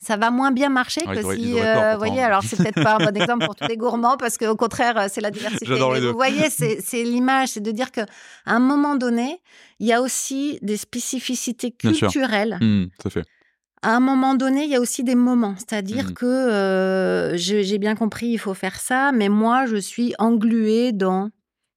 ça 0.03 0.16
va 0.16 0.30
moins 0.30 0.51
bien 0.51 0.70
marcher 0.70 1.03
que 1.03 1.34
si, 1.34 1.53
vous 1.53 1.98
voyez, 1.98 2.22
alors 2.22 2.42
c'est 2.42 2.57
peut-être 2.57 2.82
pas 2.82 2.96
un 2.96 3.11
bon 3.11 3.16
exemple 3.20 3.44
pour 3.44 3.55
tous 3.55 3.68
les 3.68 3.76
gourmands 3.76 4.16
parce 4.16 4.38
qu'au 4.38 4.57
contraire, 4.57 5.07
c'est 5.11 5.20
la 5.20 5.30
diversité. 5.30 5.66
vous 5.66 6.12
voyez, 6.14 6.48
c'est 6.51 7.03
l'image, 7.03 7.51
c'est 7.51 7.61
de 7.61 7.70
dire 7.70 7.90
qu'à 7.90 8.07
un 8.46 8.61
moment 8.61 8.96
donné, 8.96 9.42
il 9.78 9.86
y 9.86 9.92
a 9.92 10.01
aussi 10.01 10.59
des 10.62 10.78
spécificités 10.78 11.70
culturelles. 11.70 12.59
Mmh, 12.61 12.86
fait. 13.11 13.24
À 13.82 13.96
un 13.96 14.01
moment 14.01 14.34
donné, 14.34 14.64
il 14.64 14.70
y 14.70 14.76
a 14.76 14.80
aussi 14.80 15.05
des 15.05 15.14
moments, 15.14 15.55
c'est-à-dire 15.59 16.11
mmh. 16.11 16.14
que 16.14 17.32
j'ai 17.34 17.78
bien 17.78 17.94
compris, 17.94 18.28
il 18.28 18.38
faut 18.38 18.55
faire 18.55 18.80
ça, 18.80 19.12
mais 19.12 19.28
moi, 19.28 19.66
je 19.66 19.76
suis 19.76 20.14
engluée 20.18 20.92
dans 20.92 21.28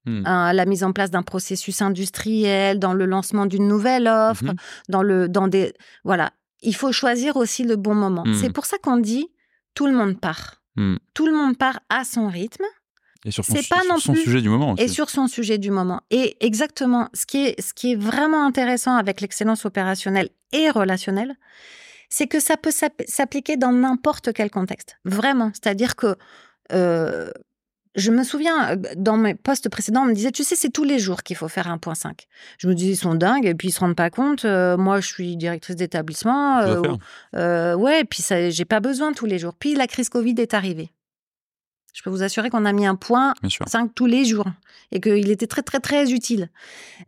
mmh. 0.06 0.24
la 0.24 0.66
mise 0.66 0.86
en 0.86 0.94
place 0.94 1.12
d'un 1.12 1.24
processus 1.24 1.82
industriel, 1.82 2.80
dans 2.80 2.94
le 2.94 3.06
lancement 3.06 3.46
d'une 3.48 3.68
nouvelle 3.68 4.08
offre, 4.08 4.54
dans 4.88 5.04
le 5.04 5.28
dans 5.28 5.50
des 5.50 5.74
voilà 6.06 6.32
il 6.64 6.76
faut 6.76 6.92
choisir 6.92 7.36
aussi 7.38 7.64
le 7.64 7.76
bon 7.76 7.94
moment. 7.94 8.24
C'est 8.40 8.50
mmh. 8.50 8.54
pour 8.54 8.66
ça 8.66 8.78
qu'on 8.78 8.98
dit 8.98 9.28
tout 9.74 9.86
le 9.86 9.94
monde 9.94 10.20
part. 10.20 10.62
Mmh. 10.76 10.96
Tout 11.14 11.28
le 11.28 11.34
monde 11.34 11.58
part 11.58 11.80
à 11.90 12.04
son 12.04 12.28
rythme. 12.28 12.66
Et 13.26 13.32
sur 13.32 13.46
son, 13.46 13.54
pas 13.70 13.82
non 13.90 14.00
son 14.00 14.16
sujet 14.16 14.42
du 14.42 14.50
moment. 14.50 14.76
Et 14.76 14.88
sur 14.88 15.10
son 15.10 15.28
sujet 15.28 15.58
du 15.58 15.72
moment. 15.72 16.02
Et 16.10 16.36
exactement, 16.46 17.10
ce 17.14 17.26
qui 17.26 17.46
est, 17.46 17.62
ce 17.62 17.74
qui 17.74 17.94
est 17.94 17.96
vraiment 17.96 18.46
intéressant 18.46 18.96
avec 18.96 19.22
l'excellence 19.22 19.66
opérationnelle 19.66 20.30
et 20.52 20.70
relationnelle, 20.70 21.36
c'est 22.10 22.28
que 22.28 22.40
ça 22.40 22.58
peut 22.58 22.72
s'appliquer 23.08 23.56
dans 23.56 23.72
n'importe 23.72 24.34
quel 24.34 24.52
contexte. 24.52 24.98
Vraiment. 25.06 25.52
C'est-à-dire 25.54 25.96
que 25.96 26.16
euh, 26.74 27.32
je 27.96 28.12
me 28.12 28.24
souviens, 28.24 28.72
euh, 28.72 28.76
dans 28.96 29.18
mes 29.18 29.36
postes 29.36 29.70
précédents, 29.70 30.04
on 30.04 30.06
me 30.08 30.14
disait, 30.14 30.32
tu 30.32 30.44
sais, 30.44 30.56
c'est 30.56 30.70
tous 30.70 30.84
les 30.84 31.00
jours 31.00 31.24
qu'il 31.24 31.36
faut 31.36 31.48
faire 31.48 31.68
un 31.68 31.78
point 31.78 31.96
5. 31.96 32.28
Je 32.58 32.68
me 32.68 32.74
disais, 32.74 32.94
ils 32.94 32.98
sont 32.98 33.16
dingues, 33.16 33.46
et 33.46 33.54
puis 33.54 33.70
ils 33.70 33.72
se 33.72 33.80
rendent 33.80 33.96
pas 33.96 34.10
compte. 34.10 34.46
Euh, 34.46 34.78
moi, 34.78 35.00
je 35.00 35.08
suis 35.08 35.38
directrice 35.38 35.76
d'établissement. 35.76 36.60
Euh, 37.36 37.76
ouais, 37.76 38.02
et 38.02 38.06
puis 38.06 38.22
ça, 38.22 38.50
j'ai 38.50 38.66
pas 38.66 38.80
besoin 38.80 39.14
tous 39.14 39.26
les 39.26 39.38
jours. 39.40 39.54
Puis 39.54 39.76
la 39.76 39.88
crise 39.88 40.10
Covid 40.10 40.36
est 40.40 40.54
arrivée. 40.54 40.92
Je 41.94 42.02
peux 42.02 42.10
vous 42.10 42.24
assurer 42.24 42.50
qu'on 42.50 42.66
a 42.66 42.74
mis 42.74 42.88
un 42.88 42.96
point 42.96 43.36
5 43.68 43.94
tous 43.94 44.08
les 44.08 44.26
jours, 44.26 44.48
et 44.92 45.00
qu'il 45.00 45.30
était 45.30 45.48
très, 45.48 45.62
très, 45.62 45.80
très 45.80 46.12
utile. 46.12 46.50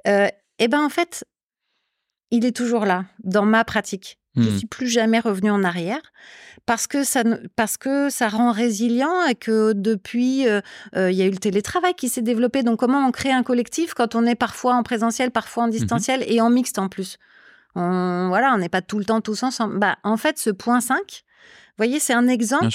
eh 0.06 0.68
ben, 0.68 0.84
en 0.84 0.90
fait, 0.90 1.26
il 2.30 2.46
est 2.46 2.56
toujours 2.56 2.86
là, 2.86 3.06
dans 3.24 3.46
ma 3.46 3.64
pratique. 3.64 4.20
Je 4.36 4.42
ne 4.42 4.52
mmh. 4.52 4.58
suis 4.58 4.68
plus 4.68 4.88
jamais 4.88 5.20
revenue 5.20 5.52
en 5.52 5.64
arrière 5.64 6.02
parce 6.66 6.88
que 6.88 7.04
ça, 7.04 7.24
parce 7.56 7.78
que 7.78 8.10
ça 8.10 8.28
rend 8.28 8.52
résilient 8.52 9.24
et 9.28 9.36
que 9.36 9.74
depuis, 9.74 10.48
euh, 10.48 10.62
euh, 10.96 11.12
il 11.12 11.18
y 11.18 11.22
a 11.22 11.26
eu 11.26 11.32
le 11.32 11.38
télétravail 11.38 11.94
qui 11.94 12.10
s'est 12.10 12.22
développé. 12.22 12.64
Donc, 12.64 12.80
comment 12.80 13.06
on 13.06 13.12
crée 13.12 13.32
un 13.32 13.44
collectif 13.44 13.94
quand 13.94 14.16
on 14.16 14.26
est 14.26 14.36
parfois 14.36 14.76
en 14.76 14.84
présentiel, 14.84 15.32
parfois 15.32 15.64
en 15.64 15.68
mmh 15.68 15.72
distanciel 15.72 16.24
et 16.28 16.42
en 16.42 16.50
mixte 16.50 16.80
en 16.80 16.90
plus? 16.90 17.18
On, 17.76 18.28
Voilà, 18.30 18.54
on 18.54 18.58
n'est 18.58 18.70
pas 18.70 18.82
tout 18.82 18.98
le 18.98 19.06
temps 19.06 19.22
tous 19.22 19.44
ensemble. 19.44 19.80
Bah, 19.80 19.98
en 20.04 20.18
fait, 20.18 20.40
ce 20.40 20.50
point 20.50 20.82
5, 20.82 20.98
vous 20.98 21.04
voyez, 21.78 22.00
c'est 22.00 22.14
un 22.14 22.28
exemple. 22.28 22.68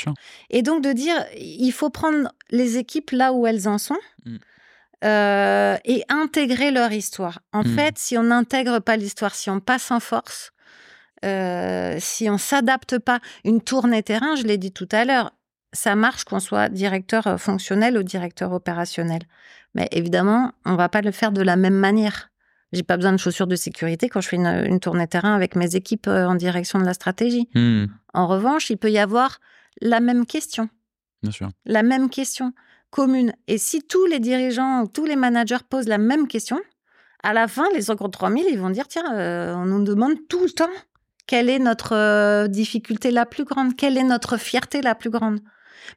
Et 0.51 0.63
donc, 0.63 0.83
de 0.83 0.93
dire, 0.93 1.17
il 1.37 1.73
faut 1.73 1.91
prendre 1.91 2.33
les 2.51 2.79
équipes 2.79 3.11
là 3.11 3.33
où 3.33 3.47
elles 3.47 3.67
en 3.69 3.79
sont. 3.79 3.99
Mmh. 4.25 4.37
Euh, 5.03 5.79
et 5.87 6.05
intégrer 6.11 6.71
leur 6.71 6.93
histoire. 6.93 7.41
En 7.55 7.63
mmh. 7.63 7.75
fait, 7.75 7.99
si 7.99 8.19
on 8.19 8.25
n'intègre 8.25 8.81
pas 8.81 8.99
l'histoire, 8.99 9.35
si 9.35 9.49
on 9.49 9.59
passe 9.59 9.91
en 9.91 9.99
force, 9.99 10.53
euh, 11.25 11.97
si 11.99 12.31
on 12.31 12.39
s'adapte 12.39 12.99
pas, 12.99 13.21
une 13.45 13.61
tournée 13.61 14.03
terrain, 14.03 14.37
je 14.37 14.45
l'ai 14.45 14.59
dit 14.59 14.73
tout 14.73 14.89
à 14.91 15.05
l'heure, 15.05 15.33
ça 15.73 15.95
marche 15.95 16.25
qu'on 16.25 16.41
soit 16.41 16.69
directeur 16.69 17.27
euh, 17.27 17.37
fonctionnel 17.37 17.99
ou 17.99 18.03
directeur 18.03 18.53
opérationnel. 18.53 19.23
Mais 19.75 19.89
évidemment, 19.93 20.53
on 20.65 20.75
va 20.75 20.89
pas 20.89 21.03
le 21.03 21.11
faire 21.11 21.33
de 21.33 21.43
la 21.43 21.57
même 21.57 21.75
manière. 21.75 22.31
J'ai 22.73 22.83
pas 22.83 22.97
besoin 22.97 23.13
de 23.13 23.19
chaussures 23.19 23.47
de 23.47 23.57
sécurité 23.57 24.09
quand 24.09 24.21
je 24.21 24.29
fais 24.29 24.37
une, 24.37 24.81
tournée 24.81 25.07
terrain 25.07 25.35
avec 25.35 25.57
mes 25.57 25.77
équipes 25.77 26.07
euh, 26.07 26.27
en 26.27 26.35
direction 26.35 26.79
de 26.79 26.85
la 26.85 26.95
stratégie. 26.95 27.49
Hmm. 27.55 27.87
En 28.15 28.27
revanche, 28.27 28.71
il 28.71 28.77
peut 28.77 28.91
y 28.91 28.99
avoir 28.99 29.39
la 29.81 30.01
même 30.01 30.27
question. 30.27 30.69
Bien 31.23 31.33
sûr. 31.33 31.51
La 31.67 31.83
même 31.83 32.09
question 32.09 32.53
commune. 32.91 33.33
Et 33.47 33.59
si 33.59 33.83
tous 33.83 34.05
les 34.07 34.19
dirigeants 34.19 34.83
ou 34.83 34.89
tous 34.89 35.05
les 35.05 35.15
managers 35.15 35.59
posent 35.69 35.87
la 35.87 35.99
même 35.99 36.27
question, 36.27 36.59
à 37.23 37.33
la 37.33 37.47
fin, 37.47 37.67
les 37.73 37.83
3000, 37.83 38.47
ils 38.51 38.59
vont 38.59 38.71
dire 38.71 38.89
tiens, 38.89 39.05
on 39.55 39.67
nous 39.67 39.85
demande 39.85 40.15
tout 40.29 40.43
le 40.43 40.51
temps 40.51 40.71
quelle 41.31 41.49
est 41.49 41.61
notre 41.61 41.95
euh, 41.95 42.49
difficulté 42.49 43.13
la 43.13 43.25
plus 43.25 43.45
grande 43.45 43.77
Quelle 43.77 43.97
est 43.97 44.03
notre 44.03 44.37
fierté 44.37 44.83
la 44.83 44.97
plus 44.97 45.11
grande? 45.11 45.39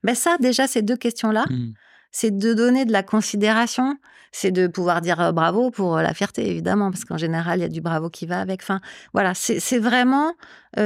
Mais 0.04 0.14
ça, 0.14 0.38
déjà, 0.40 0.68
ces 0.68 0.84
deux 0.84 0.96
questions-là, 0.96 1.46
mmh. 1.50 1.74
c'est 2.12 2.38
de 2.38 2.54
donner 2.54 2.86
de 2.86 2.92
la 2.92 3.02
considération, 3.02 3.98
c'est 4.34 4.52
de 4.52 4.68
pouvoir 4.68 5.00
dire 5.00 5.22
euh, 5.22 5.32
bravo 5.32 5.72
pour 5.72 5.96
euh, 5.96 6.02
la 6.02 6.14
fierté, 6.14 6.50
évidemment, 6.50 6.92
parce 6.92 7.06
qu'en 7.06 7.18
général, 7.18 7.60
il 7.60 7.62
y 7.62 7.66
a 7.66 7.70
du 7.70 7.80
bravo 7.80 8.10
qui 8.10 8.26
va 8.26 8.42
avec. 8.42 8.62
Enfin, 8.62 8.82
voilà, 9.14 9.34
c'est 9.34 9.80
vraiment 9.80 10.34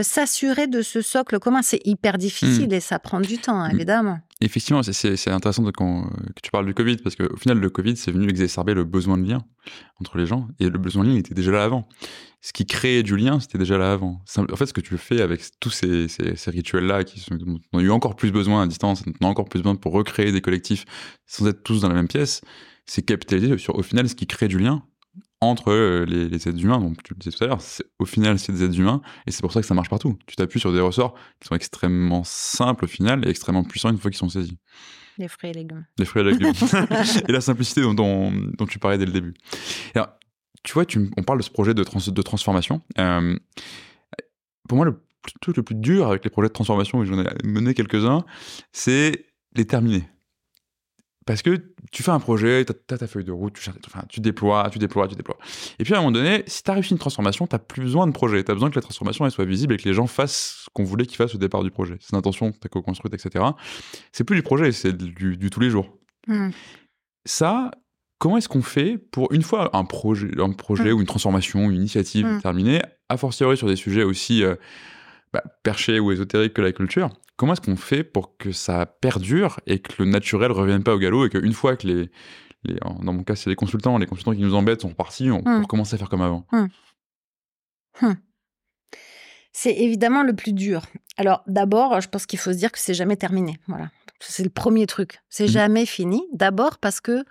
s'assurer 0.01 0.67
de 0.67 0.81
ce 0.81 1.01
socle 1.01 1.39
commun. 1.39 1.61
C'est 1.61 1.79
hyper 1.85 2.17
difficile 2.17 2.67
mmh. 2.67 2.73
et 2.73 2.79
ça 2.81 2.99
prend 2.99 3.21
du 3.21 3.37
temps, 3.37 3.65
mmh. 3.65 3.71
évidemment. 3.71 4.19
Effectivement, 4.41 4.83
c'est 4.83 5.29
intéressant 5.29 5.63
de, 5.63 5.71
quand, 5.71 6.03
que 6.35 6.41
tu 6.43 6.51
parles 6.51 6.65
du 6.65 6.73
Covid, 6.73 6.97
parce 6.97 7.15
qu'au 7.15 7.37
final, 7.37 7.57
le 7.57 7.69
Covid, 7.69 7.95
c'est 7.95 8.11
venu 8.11 8.27
exacerber 8.27 8.73
le 8.73 8.83
besoin 8.83 9.17
de 9.17 9.25
lien 9.25 9.45
entre 10.01 10.17
les 10.17 10.25
gens, 10.25 10.49
et 10.59 10.69
le 10.69 10.77
besoin 10.77 11.03
de 11.03 11.09
lien 11.09 11.15
il 11.15 11.19
était 11.19 11.33
déjà 11.33 11.51
là 11.51 11.63
avant 11.63 11.87
ce 12.41 12.53
qui 12.53 12.65
créait 12.65 13.03
du 13.03 13.17
lien, 13.17 13.39
c'était 13.39 13.57
déjà 13.57 13.77
là 13.77 13.91
avant. 13.91 14.21
En 14.37 14.55
fait, 14.55 14.67
ce 14.67 14.73
que 14.73 14.81
tu 14.81 14.97
fais 14.97 15.21
avec 15.21 15.41
tous 15.59 15.69
ces, 15.69 16.07
rituels-là, 16.47 17.03
qui 17.03 17.19
sont, 17.19 17.37
ont 17.73 17.79
eu 17.79 17.89
encore 17.89 18.15
plus 18.15 18.31
besoin 18.31 18.63
à 18.63 18.67
distance, 18.67 19.03
on 19.19 19.25
a 19.25 19.27
encore 19.27 19.49
plus 19.49 19.59
besoin 19.59 19.75
pour 19.75 19.91
recréer 19.91 20.31
des 20.31 20.41
collectifs 20.41 20.85
sans 21.25 21.47
être 21.47 21.63
tous 21.63 21.81
dans 21.81 21.89
la 21.89 21.95
même 21.95 22.07
pièce, 22.07 22.41
c'est 22.87 23.03
capitaliser 23.03 23.55
sur, 23.59 23.75
au 23.75 23.83
final, 23.83 24.09
ce 24.09 24.15
qui 24.15 24.25
crée 24.25 24.47
du 24.47 24.57
lien 24.57 24.83
entre 25.39 25.71
euh, 25.71 26.03
les, 26.05 26.27
les 26.29 26.47
êtres 26.47 26.59
humains. 26.63 26.79
Donc, 26.79 27.03
tu 27.03 27.13
le 27.13 27.19
disais 27.19 27.35
tout 27.37 27.43
à 27.43 27.47
l'heure, 27.47 27.59
au 27.99 28.05
final, 28.05 28.39
c'est 28.39 28.51
des 28.51 28.63
êtres 28.63 28.79
humains, 28.79 29.01
et 29.27 29.31
c'est 29.31 29.41
pour 29.41 29.53
ça 29.53 29.61
que 29.61 29.67
ça 29.67 29.75
marche 29.75 29.89
partout. 29.89 30.17
Tu 30.25 30.35
t'appuies 30.35 30.59
sur 30.59 30.73
des 30.73 30.79
ressorts 30.79 31.13
qui 31.39 31.47
sont 31.47 31.53
extrêmement 31.55 32.23
simples 32.23 32.85
au 32.85 32.87
final 32.87 33.23
et 33.27 33.29
extrêmement 33.29 33.63
puissants 33.63 33.91
une 33.91 33.97
fois 33.99 34.09
qu'ils 34.09 34.17
sont 34.17 34.29
saisis. 34.29 34.57
Les 35.19 35.27
fruits 35.27 35.49
et 35.49 35.53
légumes. 35.53 35.85
Les 35.99 36.05
fruits 36.05 36.21
et 36.21 36.25
légumes. 36.25 36.53
et 37.27 37.31
la 37.31 37.41
simplicité 37.41 37.81
dont, 37.81 37.93
dont, 37.93 38.31
dont 38.31 38.65
tu 38.65 38.79
parlais 38.79 38.97
dès 38.97 39.05
le 39.05 39.11
début. 39.11 39.33
Alors, 39.95 40.09
tu 40.63 40.73
vois, 40.73 40.85
tu, 40.85 41.09
on 41.17 41.23
parle 41.23 41.39
de 41.39 41.43
ce 41.43 41.49
projet 41.51 41.73
de, 41.73 41.83
trans- 41.83 41.99
de 42.11 42.21
transformation. 42.21 42.81
Euh, 42.99 43.37
pour 44.67 44.75
moi, 44.77 44.85
le 44.85 45.01
truc 45.41 45.57
le 45.57 45.63
plus 45.63 45.75
dur 45.75 46.07
avec 46.07 46.23
les 46.23 46.29
projets 46.29 46.47
de 46.49 46.53
transformation, 46.53 47.03
et 47.03 47.05
j'en 47.05 47.19
ai 47.19 47.27
mené 47.43 47.73
quelques-uns, 47.73 48.25
c'est 48.71 49.25
les 49.55 49.65
terminer. 49.65 50.07
Parce 51.27 51.43
que 51.43 51.73
tu 51.91 52.01
fais 52.01 52.11
un 52.11 52.19
projet, 52.19 52.65
tu 52.65 52.73
as, 52.93 52.97
ta 52.97 53.05
feuille 53.05 53.25
de 53.25 53.31
route, 53.31 53.53
tu, 53.53 53.69
enfin, 53.85 54.03
tu 54.09 54.21
déploies, 54.21 54.67
tu 54.71 54.79
déploies, 54.79 55.07
tu 55.07 55.15
déploies. 55.15 55.37
Et 55.77 55.83
puis 55.83 55.93
à 55.93 55.97
un 55.97 55.99
moment 55.99 56.11
donné, 56.13 56.43
si 56.47 56.63
tu 56.63 56.71
as 56.71 56.73
réussi 56.73 56.93
une 56.93 56.97
transformation, 56.99 57.45
tu 57.45 57.53
n'as 57.53 57.59
plus 57.59 57.81
besoin 57.83 58.07
de 58.07 58.13
projet. 58.13 58.43
Tu 58.43 58.49
as 58.49 58.53
besoin 58.55 58.69
que 58.71 58.75
la 58.75 58.81
transformation 58.81 59.25
elle 59.25 59.31
soit 59.31 59.45
visible 59.45 59.73
et 59.75 59.77
que 59.77 59.87
les 59.87 59.93
gens 59.93 60.07
fassent 60.07 60.63
ce 60.63 60.69
qu'on 60.73 60.83
voulait 60.85 61.05
qu'ils 61.05 61.17
fassent 61.17 61.35
au 61.35 61.37
départ 61.37 61.63
du 61.63 61.69
projet. 61.69 61.97
C'est 61.99 62.13
l'intention 62.13 62.51
que 62.51 62.57
tu 62.57 62.65
as 62.65 62.69
co-construite, 62.69 63.13
etc. 63.13 63.45
C'est 64.11 64.23
plus 64.23 64.37
du 64.37 64.41
projet, 64.41 64.71
c'est 64.71 64.93
du, 64.93 65.37
du 65.37 65.49
tous 65.49 65.59
les 65.59 65.69
jours. 65.69 65.97
Hmm. 66.27 66.49
Ça, 67.25 67.71
comment 68.19 68.37
est-ce 68.37 68.49
qu'on 68.49 68.61
fait 68.63 68.97
pour, 68.97 69.31
une 69.33 69.41
fois 69.43 69.75
un 69.75 69.83
projet, 69.85 70.31
un 70.39 70.51
projet 70.53 70.91
Mm. 70.91 70.95
ou 70.95 70.99
une 71.01 71.05
transformation, 71.07 71.69
une 71.69 71.75
initiative 71.75 72.25
Mm. 72.25 72.41
terminée, 72.41 72.81
a 73.09 73.17
fortiori 73.17 73.57
sur 73.57 73.67
des 73.67 73.75
sujets 73.75 74.03
aussi 74.03 74.43
euh, 74.43 74.55
bah, 75.33 75.43
perchés 75.63 75.99
ou 75.99 76.11
ésotériques 76.11 76.53
que 76.53 76.61
la 76.61 76.71
culture, 76.71 77.09
comment 77.35 77.53
est-ce 77.53 77.61
qu'on 77.61 77.75
fait 77.75 78.03
pour 78.03 78.37
que 78.37 78.51
ça 78.51 78.85
perdure 78.85 79.59
et 79.67 79.79
que 79.79 79.91
le 80.03 80.09
naturel 80.09 80.51
revienne 80.51 80.83
pas 80.83 80.93
au 80.95 80.99
galop 80.99 81.25
et 81.25 81.29
qu'une 81.29 81.53
fois 81.53 81.75
que 81.77 81.87
les, 81.87 82.09
dans 83.01 83.13
mon 83.13 83.23
cas 83.23 83.35
c'est 83.35 83.49
les 83.49 83.55
consultants, 83.55 83.97
les 83.97 84.05
consultants 84.07 84.33
qui 84.33 84.41
nous 84.41 84.55
embêtent 84.55 84.81
sont 84.81 84.89
repartis, 84.89 85.29
on, 85.31 85.39
Mm. 85.39 85.43
peut 85.43 85.61
recommencer 85.61 85.95
à 85.95 85.97
faire 85.97 86.09
comme 86.09 86.21
avant 86.21 86.45
C'est 89.53 89.73
évidemment 89.75 90.23
le 90.23 90.35
plus 90.35 90.53
dur. 90.53 90.85
Alors 91.17 91.43
d'abord, 91.47 91.99
je 91.99 92.07
pense 92.09 92.25
qu'il 92.25 92.37
faut 92.39 92.53
se 92.53 92.57
dire 92.57 92.71
que 92.71 92.77
c'est 92.79 92.93
jamais 92.93 93.15
terminé. 93.17 93.57
Voilà, 93.67 93.89
c'est 94.19 94.43
le 94.43 94.49
premier 94.51 94.85
truc. 94.85 95.19
C'est 95.29 95.45
Mhm. 95.45 95.49
jamais 95.49 95.85
fini. 95.85 96.23
D'abord 96.31 96.77
parce 96.77 97.01
que 97.01 97.23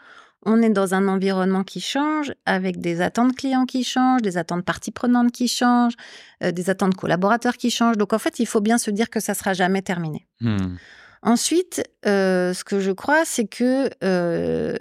on 0.47 0.63
est 0.63 0.71
dans 0.71 0.95
un 0.95 1.09
environnement 1.09 1.65
qui 1.65 1.81
change, 1.81 2.33
avec 2.47 2.81
des 2.81 3.03
attentes 3.03 3.37
clients 3.37 3.67
qui 3.67 3.85
changent, 3.85 4.23
des 4.23 4.39
attentes 4.39 4.65
parties 4.65 4.93
prenantes 4.93 5.33
qui 5.33 5.49
changent, 5.49 5.97
euh, 6.43 6.53
des 6.53 6.71
attentes 6.71 6.95
collaborateurs 6.95 7.57
qui 7.57 7.71
changent. 7.71 7.99
Donc 7.99 8.13
en 8.13 8.19
fait, 8.19 8.39
il 8.39 8.47
faut 8.47 8.63
bien 8.63 8.79
se 8.79 8.91
dire 8.91 9.11
que 9.11 9.21
ça 9.21 9.35
sera 9.35 9.53
jamais 9.53 9.83
terminé. 9.83 10.27
Hmm. 10.41 10.77
Ensuite, 11.23 11.83
euh, 12.07 12.55
ce 12.55 12.65
que 12.65 12.81
je 12.81 12.93
crois, 12.93 13.25
c'est 13.25 13.47
que 13.47 13.91
euh, 14.03 14.77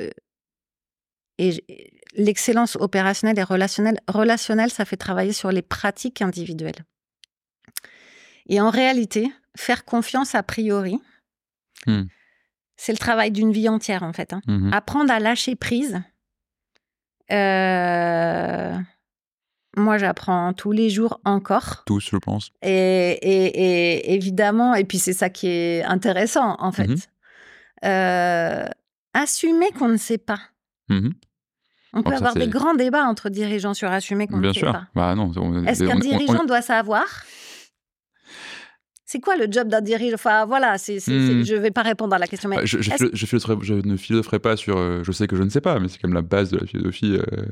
l'excellence 2.16 2.78
opérationnelle 2.80 3.39
et 3.39 3.43
relationnelle, 3.43 3.99
relationnelle, 4.07 4.70
ça 4.70 4.86
fait 4.86 4.97
travailler 4.97 5.34
sur 5.34 5.51
les 5.51 5.61
pratiques 5.61 6.22
individuelles. 6.22 6.86
Et 8.47 8.61
en 8.61 8.70
réalité, 8.70 9.32
faire 9.57 9.84
confiance 9.86 10.36
a 10.36 10.43
priori, 10.43 10.99
Hmm. 11.86 12.03
C'est 12.78 12.92
le 12.92 12.98
travail 12.98 13.32
d'une 13.32 13.52
vie 13.52 13.70
entière 13.70 14.04
en 14.04 14.14
fait. 14.14 14.34
hein. 14.34 14.42
Mhm. 14.48 14.72
Apprendre 14.74 15.12
à 15.12 15.20
lâcher 15.20 15.56
prise. 15.56 16.02
euh, 17.32 18.76
Moi, 19.78 19.98
j'apprends 19.98 20.54
tous 20.54 20.72
les 20.72 20.90
jours 20.90 21.20
encore. 21.26 21.84
Tous, 21.86 22.00
je 22.10 22.16
pense. 22.16 22.52
Et, 22.62 22.70
et- 23.22 23.46
et 24.06 24.14
évidemment, 24.14 24.74
et 24.74 24.86
puis 24.86 25.00
c'est 25.00 25.12
ça 25.14 25.30
qui 25.30 25.48
est 25.48 25.84
intéressant 25.84 26.56
en 26.60 26.72
fait. 26.72 26.88
Mhm. 26.88 26.96
Euh, 27.84 28.66
assumer 29.14 29.72
qu'on 29.78 29.90
ne 29.90 29.98
sait 29.98 30.18
pas. 30.18 30.40
Mhm. 30.90 31.12
On 31.94 32.04
peut 32.04 32.14
avoir 32.14 32.34
des 32.36 32.48
grands 32.48 32.74
débats 32.74 33.04
entre 33.06 33.30
dirigeants 33.30 33.74
sur 33.74 33.90
assumer 33.92 34.28
qu'on 34.28 34.38
ne 34.38 34.54
sait 34.54 34.60
sûr. 34.60 34.72
pas. 34.72 34.88
Bah 34.96 35.14
Est-ce 35.68 35.84
qu'un 35.84 35.96
on- 35.96 36.00
dirigeant 36.00 36.42
on- 36.44 36.46
doit 36.46 36.62
savoir 36.62 37.06
C'est 39.16 39.22
quoi 39.22 39.38
le 39.38 39.47
job 39.49 39.70
d'un 39.70 39.80
dirigeant 39.80 40.16
Enfin 40.16 40.45
voilà, 40.45 40.78
c'est, 40.78 40.99
c'est- 40.99 41.11
Hmm. 41.13 41.45
je 41.45 41.55
ne 41.55 41.59
vais 41.61 41.72
pas 41.72 41.84
répondre 41.84 42.13
à 42.13 42.20
la 42.20 42.28
question. 42.28 42.49
Mais 42.49 42.57
Bah, 42.57 42.61
je, 42.66 42.80
philo- 42.80 43.82
ne 43.86 43.95
philosopherai 43.95 44.39
pas 44.39 44.57
sur 44.57 44.78
euh, 44.78 45.03
je 45.03 45.11
sais 45.13 45.26
que 45.26 45.38
je 45.38 45.43
ne 45.43 45.49
sais 45.49 45.61
pas, 45.61 45.80
mais 45.80 45.88
c'est 45.88 46.01
comme 46.01 46.13
la 46.13 46.22
base 46.22 46.51
de 46.51 46.57
la 46.57 46.66
philosophie 46.68 47.16
euh, 47.18 47.45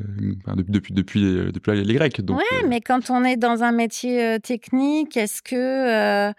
depuis, 0.58 0.72
depuis, 0.74 0.94
depuis, 0.94 1.52
depuis 1.54 1.84
les 1.86 1.94
Grecs. 1.94 2.20
Donc, 2.20 2.40
ouais, 2.40 2.44
euh, 2.64 2.68
mais 2.68 2.82
quand 2.82 3.10
on 3.10 3.24
est 3.24 3.38
dans 3.38 3.64
un 3.64 3.72
métier 3.72 4.22
euh, 4.22 4.40
technique, 4.40 5.16
est-ce 5.16 5.42
que 5.42 6.34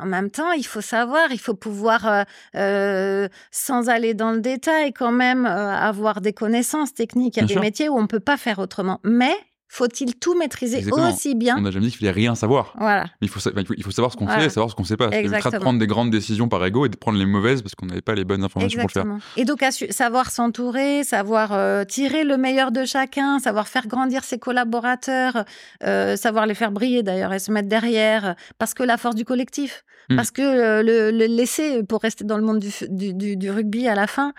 en 0.00 0.06
même 0.06 0.30
temps, 0.30 0.52
il 0.52 0.64
faut 0.64 0.80
savoir, 0.80 1.32
il 1.32 1.40
faut 1.40 1.54
pouvoir, 1.54 2.06
euh, 2.06 2.22
euh, 2.54 3.28
sans 3.50 3.88
aller 3.88 4.14
dans 4.14 4.30
le 4.30 4.40
détail, 4.40 4.92
quand 4.92 5.10
même 5.10 5.44
euh, 5.46 5.70
avoir 5.74 6.20
des 6.20 6.32
connaissances 6.32 6.94
techniques. 6.94 7.36
Il 7.36 7.40
y 7.40 7.42
a 7.42 7.46
Bien 7.46 7.48
des 7.48 7.52
sûr. 7.54 7.60
métiers 7.62 7.88
où 7.88 7.96
on 7.98 8.02
ne 8.02 8.06
peut 8.06 8.20
pas 8.20 8.36
faire 8.36 8.60
autrement. 8.60 9.00
Mais 9.02 9.32
faut-il 9.72 10.16
tout 10.16 10.36
maîtriser 10.36 10.78
Exactement. 10.78 11.10
aussi 11.12 11.36
bien 11.36 11.56
on 11.56 11.60
n'a 11.60 11.70
jamais 11.70 11.86
dit 11.86 11.92
qu'il 11.92 12.00
fallait 12.00 12.10
rien 12.10 12.34
savoir. 12.34 12.74
Voilà. 12.76 13.04
Mais 13.20 13.26
il 13.26 13.28
faut, 13.28 13.38
sa- 13.38 13.50
il 13.56 13.64
faut, 13.64 13.74
il 13.76 13.84
faut 13.84 13.92
savoir 13.92 14.10
ce 14.12 14.16
qu'on 14.16 14.24
Voilà. 14.24 14.40
fait 14.40 14.46
et 14.46 14.50
savoir 14.50 14.68
ce 14.70 14.74
qu'on 14.74 14.82
sait 14.84 14.96
pas. 14.96 15.08
Évitera 15.16 15.50
de 15.50 15.58
prendre 15.58 15.78
des 15.78 15.86
grandes 15.86 16.10
décisions 16.10 16.48
par 16.48 16.64
ego 16.66 16.86
et 16.86 16.88
de 16.88 16.96
prendre 16.96 17.18
les 17.18 17.24
mauvaises 17.26 17.62
parce 17.62 17.76
qu'on 17.76 17.86
n'avait 17.86 18.00
pas 18.02 18.14
les 18.16 18.24
bonnes 18.24 18.42
informations 18.42 18.80
pour 18.80 18.90
le 18.92 19.00
faire. 19.02 19.06
Et 19.36 19.44
donc, 19.44 19.64
savoir 19.90 20.30
s'entourer, 20.32 21.04
savoir 21.04 21.52
euh, 21.52 21.84
tirer 21.84 22.24
le 22.24 22.36
meilleur 22.36 22.72
de 22.72 22.84
chacun, 22.84 23.38
savoir 23.38 23.68
faire 23.68 23.86
grandir 23.86 24.24
ses 24.24 24.38
collaborateurs, 24.38 25.44
euh, 25.84 26.16
savoir 26.16 26.46
les 26.46 26.54
faire 26.54 26.72
briller 26.72 27.02
d'ailleurs 27.04 27.32
et 27.32 27.38
se 27.38 27.52
mettre 27.52 27.68
derrière, 27.68 28.34
parce 28.58 28.74
que 28.74 28.82
la 28.82 28.96
force 28.96 29.14
du 29.14 29.24
collectif, 29.24 29.84
Mm. 30.08 30.16
parce 30.16 30.32
que 30.32 30.42
euh, 30.42 30.82
le, 30.82 31.12
le 31.16 31.26
laisser, 31.26 31.84
pour 31.84 32.00
rester 32.00 32.24
dans 32.24 32.36
le 32.36 32.42
monde 32.42 32.58
du, 32.58 32.70
du, 32.88 33.14
du- 33.14 33.36
du 33.36 33.50
rugby 33.50 33.86
à 33.86 33.94
la 33.94 34.08
fin, 34.08 34.32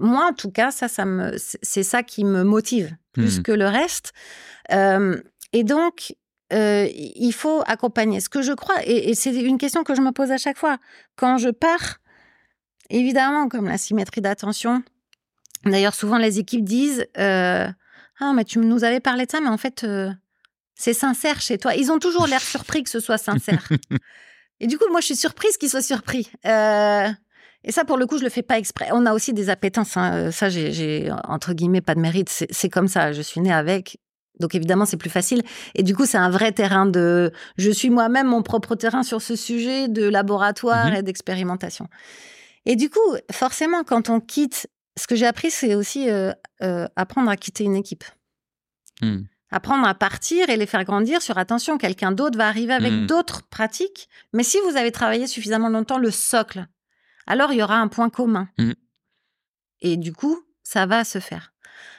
moi 0.00 0.28
en 0.30 0.32
tout 0.32 0.50
cas, 0.50 0.70
ça, 0.72 0.88
ça 0.88 1.04
me, 1.04 1.36
c'est- 1.38 1.58
c'est 1.62 1.82
ça 1.84 2.02
qui 2.02 2.24
me 2.24 2.42
motive 2.42 2.90
plus 3.14 3.38
Mm. 3.38 3.42
que 3.42 3.52
le 3.52 3.66
reste. 3.66 4.12
Euh, 4.72 5.20
et 5.52 5.64
donc, 5.64 6.14
euh, 6.52 6.86
il 6.94 7.32
faut 7.32 7.62
accompagner. 7.66 8.20
Ce 8.20 8.28
que 8.28 8.42
je 8.42 8.52
crois, 8.52 8.76
et, 8.84 9.10
et 9.10 9.14
c'est 9.14 9.34
une 9.34 9.56
question 9.58 9.82
que 9.84 9.94
je 9.94 10.02
me 10.02 10.10
pose 10.12 10.30
à 10.30 10.36
chaque 10.36 10.58
fois, 10.58 10.76
quand 11.16 11.38
je 11.38 11.48
pars, 11.48 12.00
évidemment, 12.90 13.48
comme 13.48 13.66
la 13.66 13.78
symétrie 13.78 14.20
d'attention, 14.20 14.82
d'ailleurs, 15.64 15.94
souvent 15.94 16.18
les 16.18 16.38
équipes 16.38 16.64
disent 16.64 17.06
euh, 17.16 17.66
Ah, 18.20 18.32
mais 18.34 18.44
tu 18.44 18.58
nous 18.58 18.84
avais 18.84 19.00
parlé 19.00 19.26
de 19.26 19.30
ça, 19.30 19.40
mais 19.40 19.48
en 19.48 19.56
fait, 19.56 19.84
euh, 19.84 20.10
c'est 20.74 20.92
sincère 20.94 21.40
chez 21.40 21.56
toi. 21.56 21.74
Ils 21.74 21.90
ont 21.92 21.98
toujours 21.98 22.26
l'air 22.26 22.42
surpris 22.42 22.82
que 22.82 22.90
ce 22.90 23.00
soit 23.00 23.18
sincère. 23.18 23.68
et 24.60 24.66
du 24.66 24.76
coup, 24.76 24.84
moi, 24.90 25.00
je 25.00 25.06
suis 25.06 25.16
surprise 25.16 25.56
qu'ils 25.56 25.70
soient 25.70 25.82
surpris. 25.82 26.30
Et 27.64 27.72
ça, 27.72 27.84
pour 27.84 27.96
le 27.96 28.06
coup, 28.06 28.18
je 28.18 28.24
le 28.24 28.28
fais 28.30 28.42
pas 28.42 28.58
exprès. 28.58 28.88
On 28.92 29.06
a 29.06 29.12
aussi 29.14 29.32
des 29.32 29.48
appétences. 29.50 29.96
hein. 29.96 30.12
Euh, 30.14 30.30
Ça, 30.30 30.48
j'ai- 30.50 31.10
entre 31.28 31.52
guillemets, 31.54 31.80
pas 31.80 31.94
de 31.94 32.00
mérite. 32.00 32.28
C'est 32.50 32.68
comme 32.68 32.88
ça. 32.88 33.12
Je 33.12 33.22
suis 33.22 33.40
née 33.40 33.52
avec. 33.52 33.98
Donc 34.40 34.54
évidemment, 34.54 34.84
c'est 34.84 34.96
plus 34.96 35.10
facile. 35.10 35.42
Et 35.74 35.82
du 35.82 35.94
coup, 35.96 36.06
c'est 36.06 36.18
un 36.18 36.28
vrai 36.28 36.50
terrain 36.52 36.86
de... 36.86 37.30
Je 37.56 37.70
suis 37.70 37.88
moi-même 37.88 38.26
mon 38.26 38.42
propre 38.42 38.74
terrain 38.74 39.02
sur 39.04 39.22
ce 39.22 39.36
sujet 39.36 39.88
de 39.88 40.08
laboratoire 40.08 40.86
Mhm. 40.88 40.94
et 40.96 41.02
d'expérimentation. 41.02 41.88
Et 42.66 42.74
du 42.76 42.90
coup, 42.90 42.98
forcément, 43.32 43.84
quand 43.84 44.10
on 44.10 44.20
quitte... 44.20 44.66
Ce 44.98 45.06
que 45.06 45.16
j'ai 45.16 45.26
appris, 45.26 45.50
c'est 45.50 45.74
aussi 45.74 46.08
euh, 46.10 46.32
euh, 46.62 46.86
apprendre 46.96 47.28
à 47.30 47.36
quitter 47.36 47.64
une 47.64 47.74
équipe. 47.76 48.04
Hmm. 49.02 49.22
Apprendre 49.50 49.86
à 49.86 49.94
partir 49.94 50.50
et 50.50 50.56
les 50.56 50.66
faire 50.66 50.84
grandir 50.84 51.20
sur 51.22 51.38
attention, 51.38 51.78
quelqu'un 51.78 52.10
d'autre 52.12 52.36
va 52.38 52.46
arriver 52.48 52.72
avec 52.74 52.92
Mhm. 52.92 53.06
d'autres 53.06 53.42
pratiques. 53.48 54.08
Mais 54.32 54.42
si 54.42 54.58
vous 54.68 54.76
avez 54.76 54.90
travaillé 54.92 55.26
suffisamment 55.26 55.68
longtemps 55.68 55.98
le 55.98 56.10
socle, 56.10 56.66
alors 57.26 57.52
il 57.52 57.58
y 57.58 57.62
aura 57.62 57.76
un 57.78 57.88
point 57.88 58.10
commun. 58.10 58.48
Mhm. 58.58 58.74
Et 59.80 59.96
du 59.96 60.12
coup, 60.12 60.38
ça 60.62 60.86
va 60.86 61.04
se 61.04 61.18
faire. 61.18 61.52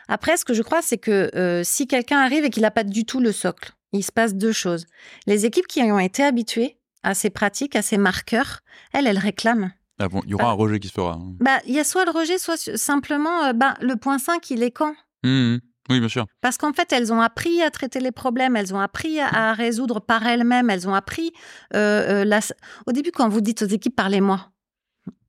Après, 0.08 0.38
ce 0.38 0.46
que 0.46 0.54
je 0.54 0.62
crois, 0.62 0.82
c'est 0.82 0.98
que 0.98 1.30
euh, 1.36 1.64
si 1.64 1.88
quelqu'un 1.88 2.20
arrive 2.20 2.46
et 2.46 2.50
qu'il 2.50 2.62
n'a 2.64 2.72
pas 2.72 2.84
du 2.84 3.06
tout 3.06 3.20
le 3.20 3.32
socle, 3.32 3.74
il 3.92 4.04
se 4.04 4.12
passe 4.12 4.34
deux 4.36 4.52
choses. 4.52 4.86
Les 5.28 5.46
équipes 5.46 5.68
qui 5.68 5.82
ont 5.84 6.00
été 6.00 6.24
habituées 6.24 6.78
à 7.04 7.14
ces 7.14 7.30
pratiques, 7.30 7.76
à 7.76 7.82
ces 7.82 7.98
marqueurs, 7.98 8.60
elles, 8.94 9.08
elles 9.08 9.18
réclament. 9.20 9.72
Ah 10.00 10.10
bon, 10.10 10.22
il 10.26 10.32
y 10.32 10.34
aura 10.34 10.50
un 10.50 10.54
rejet 10.54 10.80
qui 10.80 10.88
se 10.90 10.94
fera. 10.94 11.14
hein. 11.14 11.36
Bah, 11.40 11.60
il 11.66 11.74
y 11.74 11.80
a 11.80 11.84
soit 11.84 12.06
le 12.06 12.12
rejet, 12.12 12.38
soit 12.38 12.58
simplement, 12.78 13.46
euh, 13.46 13.54
bah, 13.54 13.76
le 13.82 13.96
point 13.96 14.18
5, 14.20 14.50
il 14.50 14.64
est 14.64 14.72
quand? 14.72 14.94
Hmm, 15.24 15.56
hmm. 15.56 15.60
Oui, 15.90 16.00
bien 16.00 16.10
sûr. 16.10 16.26
Parce 16.42 16.58
qu'en 16.58 16.74
fait, 16.74 16.92
elles 16.92 17.14
ont 17.14 17.22
appris 17.22 17.62
à 17.62 17.70
traiter 17.70 18.00
les 18.00 18.12
problèmes, 18.12 18.56
elles 18.56 18.74
ont 18.74 18.80
appris 18.80 19.20
à, 19.20 19.54
résoudre 19.54 20.00
par 20.02 20.26
elles-mêmes, 20.26 20.70
elles 20.72 20.90
ont 20.90 20.96
appris. 20.96 21.32
euh, 21.76 22.26
la- 22.26 22.40
Au 22.88 22.92
début, 22.92 23.12
quand 23.12 23.30
vous 23.30 23.40
dites 23.42 23.62
aux 23.62 23.68
équipes, 23.68 23.96
parlez-moi, 23.96 24.52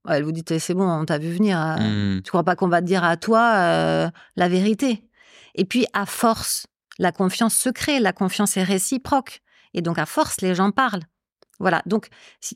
Elles 0.09 0.23
vous 0.25 0.33
Eh, 0.51 0.59
c'est 0.59 0.75
bon, 0.75 0.89
on 0.89 1.05
t'a 1.05 1.19
vu 1.19 1.33
venir. 1.33 1.61
euh, 1.61 2.17
Hmm. 2.19 2.23
Tu 2.23 2.31
crois 2.31 2.45
pas 2.45 2.57
qu'on 2.57 2.69
va 2.69 2.81
te 2.81 2.87
dire 2.87 3.05
à 3.05 3.17
toi 3.17 3.53
euh, 3.57 4.09
la 4.37 4.49
vérité? 4.49 5.03
Et 5.55 5.65
puis, 5.65 5.87
à 5.93 6.07
force, 6.07 6.67
la 6.99 7.13
confiance 7.13 7.55
se 7.55 7.69
crée, 7.71 7.99
la 8.01 8.13
confiance 8.13 8.57
est 8.57 8.63
réciproque. 8.63 9.41
Et 9.75 9.83
donc, 9.83 9.99
à 9.99 10.07
force, 10.07 10.41
les 10.41 10.55
gens 10.55 10.71
parlent. 10.71 11.03
Voilà, 11.59 11.81
donc 11.87 12.09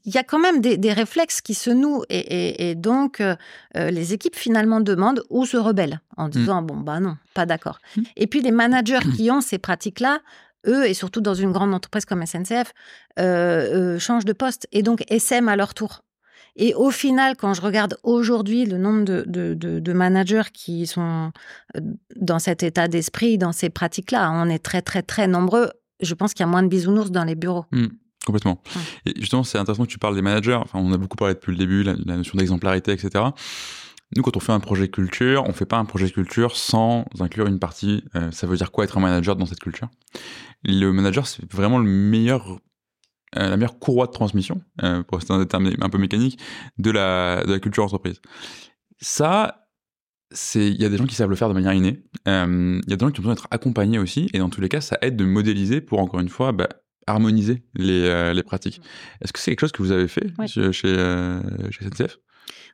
il 0.04 0.14
y 0.14 0.18
a 0.18 0.22
quand 0.22 0.38
même 0.38 0.60
des, 0.60 0.76
des 0.76 0.92
réflexes 0.92 1.40
qui 1.40 1.54
se 1.54 1.70
nouent 1.70 2.02
et, 2.10 2.18
et- 2.18 2.70
et 2.70 2.74
donc 2.74 3.22
euh, 3.22 3.34
les 3.74 4.12
équipes 4.12 4.36
finalement 4.36 4.80
demandent 4.82 5.22
ou 5.30 5.46
se 5.46 5.56
rebellent 5.56 6.02
en 6.18 6.28
disant 6.28 6.60
bon 6.60 6.76
bah 6.76 7.00
non, 7.00 7.16
pas 7.32 7.46
d'accord. 7.46 7.78
Mm. 7.96 8.02
Et 8.16 8.26
puis 8.26 8.42
les 8.42 8.50
managers 8.50 8.98
qui 9.16 9.30
ont 9.30 9.40
ces 9.40 9.56
pratiques-là, 9.56 10.20
eux 10.66 10.86
et 10.86 10.92
surtout 10.92 11.22
dans 11.22 11.32
une 11.32 11.50
grande 11.50 11.72
entreprise 11.72 12.04
comme 12.04 12.20
SNCF, 12.26 12.74
euh, 13.18 13.94
euh, 13.94 13.98
changent 13.98 14.26
de 14.26 14.34
poste 14.34 14.68
et 14.70 14.82
donc 14.82 15.02
SM 15.08 15.48
à 15.48 15.56
leur 15.56 15.72
tour. 15.72 16.02
Et 16.56 16.74
au 16.74 16.90
final, 16.90 17.36
quand 17.36 17.54
je 17.54 17.60
regarde 17.60 17.96
aujourd'hui 18.02 18.66
le 18.66 18.78
nombre 18.78 19.04
de, 19.04 19.24
de, 19.26 19.54
de, 19.54 19.92
managers 19.92 20.50
qui 20.52 20.86
sont 20.86 21.32
euh, 21.76 21.80
dans 22.16 22.38
cet 22.38 22.62
état 22.62 22.88
d'esprit, 22.88 23.38
dans 23.38 23.52
ces 23.52 23.70
pratiques-là, 23.70 24.30
on 24.32 24.48
est 24.48 24.58
très, 24.58 24.82
très, 24.82 25.02
très 25.02 25.26
nombreux. 25.26 25.70
Je 26.00 26.14
pense 26.14 26.34
qu'il 26.34 26.44
y 26.44 26.48
a 26.48 26.50
moins 26.50 26.62
de 26.62 26.68
bisounours 26.68 27.10
dans 27.10 27.24
les 27.24 27.34
bureaux. 27.34 27.66
Mmh, 27.72 27.86
complètement. 28.26 28.62
Et 29.06 29.12
justement, 29.18 29.44
c'est 29.44 29.58
intéressant 29.58 29.84
que 29.84 29.90
tu 29.90 29.98
parles 29.98 30.14
des 30.14 30.22
managers. 30.22 30.58
Enfin, 30.60 30.78
on 30.78 30.92
a 30.92 30.96
beaucoup 30.96 31.16
parlé 31.16 31.34
depuis 31.34 31.52
le 31.52 31.58
début, 31.58 31.82
la, 31.82 31.94
la 32.04 32.16
notion 32.16 32.36
d'exemplarité, 32.36 32.92
etc. 32.92 33.24
Nous, 34.16 34.22
quand 34.22 34.36
on 34.36 34.40
fait 34.40 34.52
un 34.52 34.60
projet 34.60 34.88
culture, 34.88 35.44
on 35.46 35.52
fait 35.52 35.66
pas 35.66 35.78
un 35.78 35.84
projet 35.84 36.10
culture 36.10 36.56
sans 36.56 37.04
inclure 37.20 37.46
une 37.46 37.60
partie. 37.60 38.02
Euh, 38.16 38.32
ça 38.32 38.46
veut 38.48 38.56
dire 38.56 38.72
quoi 38.72 38.84
être 38.84 38.98
un 38.98 39.00
manager 39.00 39.36
dans 39.36 39.46
cette 39.46 39.60
culture? 39.60 39.88
Le 40.64 40.90
manager, 40.90 41.28
c'est 41.28 41.50
vraiment 41.52 41.78
le 41.78 41.88
meilleur, 41.88 42.58
la 43.34 43.56
meilleure 43.56 43.78
courroie 43.78 44.06
de 44.06 44.12
transmission, 44.12 44.60
euh, 44.82 45.02
pour 45.02 45.18
rester 45.18 45.32
dans 45.32 45.38
des 45.38 45.46
termes 45.46 45.70
un 45.80 45.88
peu 45.88 45.98
mécaniques, 45.98 46.38
de 46.78 46.90
la, 46.90 47.44
de 47.44 47.52
la 47.52 47.60
culture 47.60 47.84
entreprise. 47.84 48.20
Ça, 49.00 49.68
il 50.54 50.80
y 50.80 50.84
a 50.84 50.88
des 50.88 50.96
gens 50.96 51.06
qui 51.06 51.14
savent 51.14 51.30
le 51.30 51.36
faire 51.36 51.48
de 51.48 51.54
manière 51.54 51.72
innée. 51.72 52.02
Il 52.26 52.82
y 52.88 52.92
a 52.92 52.96
des 52.96 53.04
gens 53.04 53.10
qui 53.10 53.20
ont 53.20 53.22
besoin 53.22 53.34
d'être 53.34 53.48
accompagnés 53.50 53.98
aussi, 53.98 54.28
et 54.32 54.38
dans 54.38 54.50
tous 54.50 54.60
les 54.60 54.68
cas, 54.68 54.80
ça 54.80 54.98
aide 55.02 55.16
de 55.16 55.24
modéliser 55.24 55.80
pour 55.80 56.00
encore 56.00 56.20
une 56.20 56.28
fois 56.28 56.52
bah, 56.52 56.68
harmoniser 57.06 57.64
les, 57.74 58.32
les 58.34 58.42
pratiques. 58.42 58.80
Est-ce 59.20 59.32
que 59.32 59.38
c'est 59.38 59.52
quelque 59.52 59.60
chose 59.60 59.72
que 59.72 59.82
vous 59.82 59.92
avez 59.92 60.08
fait 60.08 60.32
chez, 60.46 60.72
chez, 60.72 61.40
chez 61.70 61.84
SNCF 61.84 62.18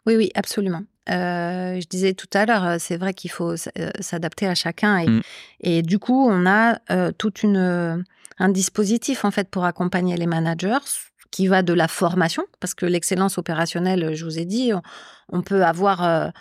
oui, 0.06 0.14
oui, 0.16 0.30
absolument. 0.34 0.82
Euh, 1.10 1.80
je 1.80 1.86
disais 1.88 2.14
tout 2.14 2.28
à 2.32 2.46
l'heure, 2.46 2.64
euh, 2.64 2.76
c'est 2.78 2.96
vrai 2.96 3.12
qu'il 3.12 3.30
faut 3.30 3.52
euh, 3.52 3.90
s'adapter 4.00 4.46
à 4.46 4.54
chacun 4.54 4.98
et, 4.98 5.08
mm. 5.08 5.22
et, 5.60 5.82
du 5.82 5.98
coup, 5.98 6.28
on 6.28 6.46
a 6.46 6.78
tout 7.18 7.32
une, 7.42 8.04
un 8.38 8.48
dispositif 8.48 9.24
en 9.24 9.30
fait 9.30 9.48
pour 9.48 9.64
accompagner 9.64 10.16
les 10.16 10.26
managers 10.26 10.78
qui 11.30 11.48
va 11.48 11.62
de 11.62 11.72
la 11.72 11.88
formation, 11.88 12.44
parce 12.60 12.74
que 12.74 12.86
l'excellence 12.86 13.36
opérationnelle, 13.36 14.14
je 14.14 14.24
vous 14.24 14.38
ai 14.38 14.44
dit, 14.44 14.72
on, 15.30 15.42
peut 15.42 15.64
avoir 15.64 16.32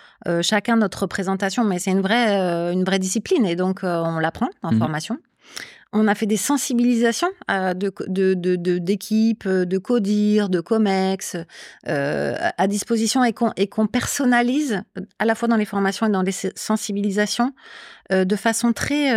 chacun 0.41 0.77
notre 0.77 1.01
représentation, 1.01 1.65
mais 1.65 1.79
c'est 1.79 1.91
une 1.91 2.01
vraie, 2.01 2.71
une 2.71 2.83
vraie 2.83 2.99
discipline 2.99 3.45
et 3.45 3.55
donc 3.55 3.79
on 3.83 4.19
l'apprend 4.19 4.47
en 4.61 4.71
mm-hmm. 4.71 4.77
formation. 4.77 5.17
On 5.97 6.09
a 6.09 6.15
fait 6.15 6.25
des 6.25 6.37
sensibilisations 6.37 7.29
euh, 7.49 7.73
d'équipes, 7.73 8.03
de, 8.09 8.33
de, 8.33 9.63
de, 9.63 9.77
CODIR, 9.77 10.49
de 10.49 10.59
COMEX 10.59 11.37
euh, 11.87 12.35
à 12.57 12.67
disposition 12.67 13.23
et 13.23 13.33
qu'on 13.33 13.87
personnalise 13.87 14.83
à 15.19 15.25
la 15.25 15.35
fois 15.35 15.47
dans 15.47 15.55
les 15.55 15.63
formations 15.63 16.07
et 16.07 16.09
dans 16.09 16.21
les 16.21 16.33
sensibilisations 16.55 17.53
euh, 18.11 18.25
de 18.25 18.35
façon 18.35 18.73
très, 18.73 19.15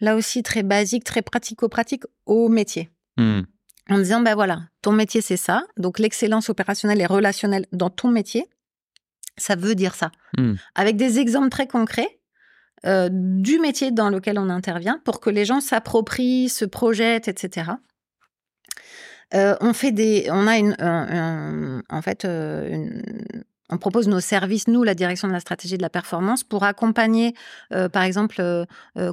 là 0.00 0.16
aussi, 0.16 0.42
très 0.42 0.62
basique, 0.62 1.04
très 1.04 1.22
pratico-pratique 1.22 2.04
au 2.26 2.48
métier. 2.48 2.90
Mmh. 3.16 3.40
En 3.88 3.98
disant, 3.98 4.20
ben 4.20 4.34
voilà, 4.34 4.60
ton 4.82 4.92
métier 4.92 5.20
c'est 5.20 5.36
ça, 5.36 5.64
donc 5.76 5.98
l'excellence 5.98 6.48
opérationnelle 6.48 7.00
et 7.00 7.06
relationnelle 7.06 7.66
dans 7.72 7.90
ton 7.90 8.08
métier, 8.08 8.46
ça 9.36 9.56
veut 9.56 9.74
dire 9.74 9.94
ça. 9.94 10.12
Mmh. 10.38 10.54
Avec 10.74 10.96
des 10.96 11.18
exemples 11.18 11.48
très 11.48 11.66
concrets 11.66 12.20
euh, 12.86 13.10
du 13.12 13.58
métier 13.58 13.90
dans 13.90 14.08
lequel 14.08 14.38
on 14.38 14.48
intervient 14.48 15.00
pour 15.04 15.20
que 15.20 15.28
les 15.28 15.44
gens 15.44 15.60
s'approprient, 15.60 16.48
se 16.48 16.64
projettent, 16.64 17.28
etc. 17.28 17.72
Euh, 19.34 19.54
on 19.60 19.74
fait 19.74 19.92
des, 19.92 20.28
on 20.30 20.46
a 20.46 20.56
une, 20.56 20.74
en 21.88 22.02
fait, 22.02 22.24
euh, 22.24 23.02
on 23.70 23.78
propose 23.78 24.08
nos 24.08 24.20
services, 24.20 24.68
nous, 24.68 24.82
la 24.84 24.94
direction 24.94 25.26
de 25.28 25.32
la 25.32 25.40
stratégie 25.40 25.76
de 25.76 25.82
la 25.82 25.90
performance, 25.90 26.44
pour 26.44 26.64
accompagner, 26.64 27.34
par 27.92 28.02
exemple, 28.02 28.66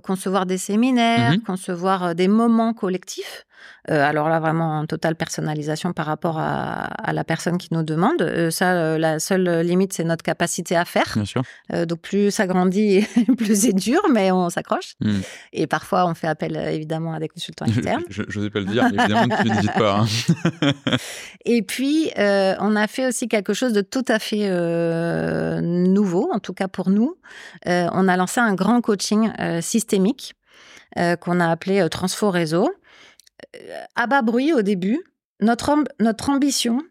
concevoir 0.03 0.45
des 0.45 0.57
séminaires, 0.57 1.31
mmh 1.31 1.41
concevoir 1.45 2.15
des 2.15 2.27
moments 2.27 2.73
collectifs 2.73 3.46
euh, 3.89 4.03
alors 4.03 4.27
là, 4.27 4.39
vraiment 4.39 4.79
en 4.79 4.85
totale 4.85 5.15
personnalisation 5.15 5.93
par 5.93 6.05
rapport 6.05 6.37
à, 6.39 7.13
la 7.13 7.23
personne 7.23 7.57
qui 7.57 7.69
nous 7.71 7.83
demande. 7.83 8.21
Euh, 8.21 8.49
ça, 8.51 8.73
euh, 8.73 8.97
la 8.97 9.19
seule 9.19 9.61
limite, 9.61 9.93
c'est 9.93 10.03
notre 10.03 10.23
capacité 10.23 10.75
à 10.75 10.83
faire. 10.83 11.13
Bien 11.15 11.25
sûr. 11.25 11.41
donc 11.85 12.01
plus 12.01 12.31
ça 12.31 12.47
grandit, 12.47 13.07
plus 13.37 13.61
c'est 13.61 13.73
dur, 13.73 14.01
mais 14.11 14.31
on 14.31 14.49
s'accroche. 14.49 14.95
Hmm. 14.99 15.19
Et 15.53 15.67
parfois, 15.67 16.05
on 16.07 16.15
fait 16.15 16.27
appel 16.27 16.55
évidemment 16.55 17.13
à 17.13 17.19
des 17.19 17.29
consultants 17.29 17.65
externes. 17.65 18.03
Je 18.09 18.23
n'osais 18.23 18.49
pas 18.49 18.59
le 18.59 18.65
dire, 18.65 18.85
évidemment, 18.85 19.35
tu 19.41 19.47
ne 19.47 19.79
pas. 19.79 20.01
Hein. 20.01 20.97
Et 21.45 21.61
puis, 21.61 22.11
on 22.17 22.75
a 22.75 22.87
fait 22.87 23.07
aussi 23.07 23.27
quelque 23.27 23.53
chose 23.53 23.73
de 23.73 23.81
tout 23.81 24.05
à 24.07 24.19
fait 24.19 24.49
nouveau, 25.61 26.29
en 26.33 26.39
tout 26.39 26.53
cas 26.53 26.67
pour 26.67 26.89
nous. 26.89 27.15
on 27.65 28.07
a 28.07 28.17
lancé 28.17 28.41
un 28.41 28.53
grand 28.53 28.81
coaching 28.81 29.31
systémique 29.61 30.33
qu'on 31.21 31.39
a 31.39 31.49
appelé 31.49 31.87
Transfo 31.89 32.29
Réseau 32.31 32.69
à 33.95 34.07
bas 34.07 34.21
bruit 34.21 34.53
au 34.53 34.61
début. 34.61 35.03
Notre, 35.39 35.83
notre 35.99 36.29
ambition, 36.29 36.81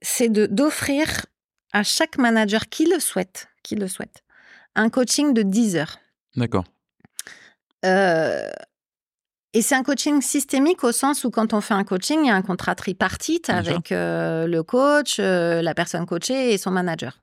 c'est 0.00 0.28
d'offrir 0.30 1.26
à 1.72 1.82
chaque 1.82 2.18
manager 2.18 2.68
qui 2.68 2.86
le 2.86 3.00
souhaite, 3.00 3.48
qui 3.62 3.74
le 3.74 3.88
souhaite, 3.88 4.22
un 4.74 4.90
coaching 4.90 5.34
de 5.34 5.42
10 5.42 5.76
heures. 5.76 5.98
D'accord. 6.36 6.64
Euh, 7.84 8.48
et 9.54 9.60
c'est 9.60 9.74
un 9.74 9.82
coaching 9.82 10.22
systémique 10.22 10.84
au 10.84 10.92
sens 10.92 11.24
où 11.24 11.30
quand 11.30 11.52
on 11.52 11.60
fait 11.60 11.74
un 11.74 11.84
coaching, 11.84 12.20
il 12.22 12.28
y 12.28 12.30
a 12.30 12.34
un 12.34 12.42
contrat 12.42 12.74
tripartite 12.74 13.50
avec 13.50 13.92
euh, 13.92 14.46
le 14.46 14.62
coach, 14.62 15.16
euh, 15.18 15.60
la 15.60 15.74
personne 15.74 16.06
coachée 16.06 16.52
et 16.52 16.58
son 16.58 16.70
manager. 16.70 17.18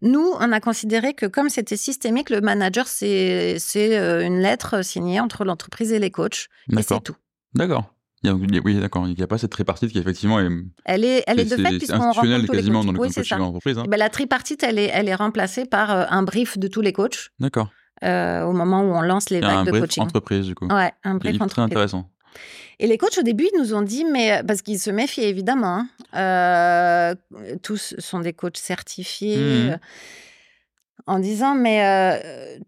Nous, 0.00 0.32
on 0.38 0.52
a 0.52 0.60
considéré 0.60 1.14
que 1.14 1.26
comme 1.26 1.48
c'était 1.48 1.76
systémique, 1.76 2.30
le 2.30 2.40
manager, 2.40 2.86
c'est 2.86 3.58
une 3.74 4.40
lettre 4.40 4.82
signée 4.82 5.20
entre 5.20 5.44
l'entreprise 5.44 5.92
et 5.92 5.98
les 5.98 6.10
coachs. 6.10 6.48
Et 6.76 6.82
c'est 6.82 7.02
tout. 7.02 7.16
D'accord 7.54 7.92
oui, 8.24 8.80
d'accord. 8.80 9.06
Il 9.06 9.14
n'y 9.14 9.22
a 9.22 9.26
pas 9.26 9.38
cette 9.38 9.52
tripartite 9.52 9.90
qui 9.92 9.98
effectivement 9.98 10.40
est. 10.40 10.48
Elle 10.84 11.04
est, 11.04 11.24
elle 11.26 11.40
est, 11.40 11.44
de 11.44 11.62
fait 11.62 11.78
puisqu'on 11.78 12.12
rencontre 12.12 12.46
tous 12.46 12.52
quasiment 12.52 12.84
dans 12.84 12.92
le 12.92 12.98
oui, 12.98 13.10
coaching 13.12 13.38
entreprise. 13.38 13.78
Hein. 13.78 13.82
Eh 13.86 13.88
ben, 13.88 13.96
la 13.96 14.08
tripartite, 14.08 14.62
elle 14.62 14.78
est, 14.78 14.90
elle 14.92 15.08
est 15.08 15.14
remplacée 15.14 15.66
par 15.66 15.90
euh, 15.90 16.04
un 16.08 16.22
brief 16.22 16.58
de 16.58 16.68
tous 16.68 16.80
les 16.80 16.92
coachs. 16.92 17.30
D'accord. 17.38 17.70
Euh, 18.04 18.44
au 18.44 18.52
moment 18.52 18.82
où 18.82 18.94
on 18.94 19.00
lance 19.00 19.30
les 19.30 19.40
vagues 19.40 19.66
de 19.66 19.70
brief 19.70 19.82
coaching. 19.82 20.02
entreprise 20.04 20.46
du 20.46 20.54
coup. 20.54 20.66
Ouais, 20.66 20.92
un 21.04 21.16
brief 21.16 21.34
entreprise. 21.34 21.52
Très 21.52 21.62
intéressant. 21.62 22.10
Et 22.80 22.86
les 22.86 22.96
coachs 22.96 23.18
au 23.18 23.22
début, 23.22 23.48
ils 23.52 23.58
nous 23.58 23.74
ont 23.74 23.82
dit, 23.82 24.04
mais 24.04 24.42
parce 24.46 24.62
qu'ils 24.62 24.78
se 24.78 24.90
méfient 24.90 25.24
évidemment, 25.24 25.84
hein, 26.12 27.14
euh, 27.34 27.56
tous 27.62 27.96
sont 27.98 28.20
des 28.20 28.32
coachs 28.32 28.56
certifiés, 28.56 29.70
mmh. 29.70 29.78
en 31.08 31.18
disant, 31.18 31.56
mais 31.56 32.60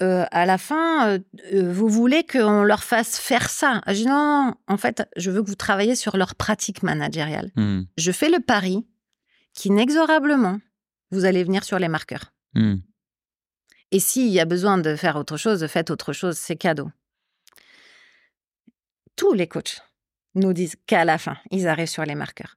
euh, 0.00 0.26
à 0.30 0.46
la 0.46 0.58
fin, 0.58 1.08
euh, 1.08 1.18
euh, 1.52 1.72
vous 1.72 1.88
voulez 1.88 2.24
qu'on 2.24 2.62
leur 2.62 2.84
fasse 2.84 3.18
faire 3.18 3.50
ça. 3.50 3.80
Je 3.88 3.92
dis 3.94 4.06
non, 4.06 4.54
en 4.68 4.76
fait, 4.76 5.02
je 5.16 5.30
veux 5.30 5.42
que 5.42 5.48
vous 5.48 5.56
travaillez 5.56 5.96
sur 5.96 6.16
leur 6.16 6.36
pratique 6.36 6.82
managériale. 6.82 7.50
Hmm. 7.56 7.82
Je 7.96 8.12
fais 8.12 8.30
le 8.30 8.40
pari 8.40 8.86
qu'inexorablement, 9.54 10.60
vous 11.10 11.24
allez 11.24 11.42
venir 11.42 11.64
sur 11.64 11.78
les 11.78 11.88
marqueurs. 11.88 12.32
Hmm. 12.54 12.76
Et 13.90 13.98
s'il 13.98 14.28
y 14.28 14.38
a 14.38 14.44
besoin 14.44 14.78
de 14.78 14.94
faire 14.94 15.16
autre 15.16 15.36
chose, 15.36 15.66
faites 15.66 15.90
autre 15.90 16.12
chose, 16.12 16.36
c'est 16.36 16.56
cadeau. 16.56 16.90
Tous 19.16 19.32
les 19.32 19.48
coachs 19.48 19.82
nous 20.36 20.52
disent 20.52 20.76
qu'à 20.86 21.04
la 21.04 21.18
fin, 21.18 21.36
ils 21.50 21.66
arrivent 21.66 21.88
sur 21.88 22.04
les 22.04 22.14
marqueurs 22.14 22.56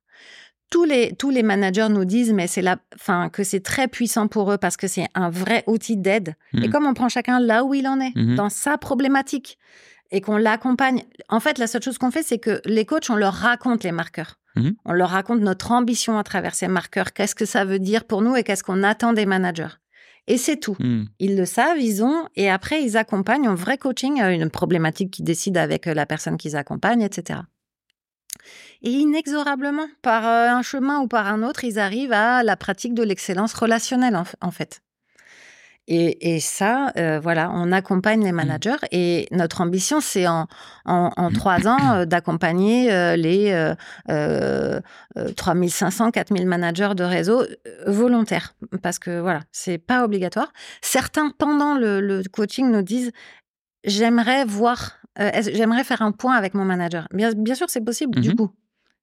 tous 0.72 0.86
les, 0.86 1.14
tous 1.16 1.30
les 1.30 1.44
managers 1.44 1.90
nous 1.90 2.06
disent 2.06 2.34
mais 2.34 2.48
c'est 2.48 2.64
la, 2.64 2.78
fin, 2.98 3.30
que 3.30 3.44
c'est 3.44 3.60
très 3.60 3.88
puissant 3.88 4.28
pour 4.28 4.52
eux 4.52 4.58
parce 4.58 4.78
que 4.78 4.88
c'est 4.88 5.06
un 5.14 5.30
vrai 5.30 5.64
outil 5.68 5.98
d'aide. 5.98 6.36
Et 6.54 6.68
mmh. 6.68 6.72
comme 6.72 6.88
on 6.88 6.96
prend 6.96 7.10
chacun 7.10 7.40
là 7.40 7.64
où 7.64 7.76
il 7.76 7.88
en 7.88 8.00
est, 8.00 8.14
mmh 8.16 8.32
dans 8.36 8.50
sa 8.50 8.78
problématique, 8.78 9.60
et 10.12 10.22
qu'on 10.22 10.38
l'accompagne, 10.38 11.04
en 11.30 11.40
fait, 11.40 11.58
la 11.58 11.68
seule 11.68 11.84
chose 11.84 11.98
qu'on 11.98 12.12
fait, 12.12 12.24
c'est 12.24 12.40
que 12.40 12.62
les 12.66 12.86
coachs, 12.86 13.10
on 13.10 13.16
leur 13.16 13.34
raconte 13.34 13.84
les 13.84 13.92
marqueurs. 13.92 14.40
Mmh 14.56 14.72
on 14.86 14.94
leur 14.94 15.10
raconte 15.10 15.42
notre 15.42 15.72
ambition 15.72 16.18
à 16.18 16.24
travers 16.24 16.56
ces 16.56 16.70
marqueurs, 16.70 17.14
qu'est-ce 17.14 17.36
que 17.36 17.46
ça 17.46 17.66
veut 17.66 17.80
dire 17.80 18.06
pour 18.06 18.22
nous 18.22 18.36
et 18.36 18.44
qu'est-ce 18.44 18.64
qu'on 18.64 18.82
attend 18.84 19.14
des 19.14 19.26
managers. 19.26 19.76
Et 20.28 20.38
c'est 20.38 20.58
tout. 20.58 20.78
Ils 21.20 21.36
le 21.36 21.46
savent, 21.46 21.80
ils 21.80 22.04
ont, 22.04 22.28
et 22.36 22.50
après, 22.50 22.84
ils 22.84 22.96
accompagnent 22.96 23.50
en 23.50 23.56
vrai 23.56 23.78
coaching, 23.78 24.22
une 24.22 24.50
problématique 24.50 25.12
qu'ils 25.12 25.26
décident 25.26 25.60
avec 25.60 25.88
la 25.88 26.06
personne 26.06 26.38
qu'ils 26.38 26.56
accompagnent, 26.56 27.02
etc. 27.02 27.40
Et 28.82 28.92
inexorablement, 28.92 29.88
par 30.02 30.28
euh, 30.28 30.50
un 30.50 30.62
chemin 30.62 31.00
ou 31.00 31.08
par 31.08 31.28
un 31.28 31.44
autre, 31.44 31.64
ils 31.64 31.80
arrivent 31.80 32.14
à 32.14 32.44
la 32.44 32.56
pratique 32.56 32.94
de 32.94 33.04
l'excellence 33.04 33.54
relationnelle, 33.54 34.18
en, 34.42 34.52
fait. 34.52 34.82
Et, 35.88 36.40
ça, 36.40 36.94
euh, 36.96 37.20
voilà, 37.20 37.52
on 37.54 37.72
accompagne 37.74 38.24
les 38.24 38.32
mmh. 38.32 38.36
managers 38.36 38.78
et 38.92 39.28
notre 39.32 39.60
ambition, 39.60 40.00
c'est 40.00 40.26
en, 40.26 40.48
en, 40.86 41.32
trois 41.34 41.68
ans 41.68 41.96
euh, 41.96 42.06
d'accompagner 42.06 42.88
les 43.18 43.74
3500, 45.36 46.12
4000 46.12 46.48
managers 46.48 46.94
de 46.96 47.04
réseau 47.04 47.44
volontaires. 47.88 48.54
Parce 48.82 49.00
que 49.00 49.20
voilà, 49.20 49.42
c'est 49.52 49.80
pas 49.80 50.06
obligatoire. 50.06 50.54
Certains, 50.82 51.30
pendant 51.30 51.76
le, 51.76 52.24
coaching, 52.32 52.72
nous 52.72 52.84
disent 52.84 53.12
j'aimerais 53.84 54.46
voir, 54.46 54.98
j'aimerais 55.18 55.84
faire 55.84 56.02
un 56.02 56.12
point 56.12 56.36
avec 56.36 56.54
mon 56.54 56.66
manager. 56.66 57.08
Bien, 57.14 57.32
bien 57.34 57.56
sûr, 57.56 57.70
c'est 57.70 57.82
possible, 57.82 58.20
du 58.20 58.30
mmh 58.30 58.36
coup. 58.36 58.52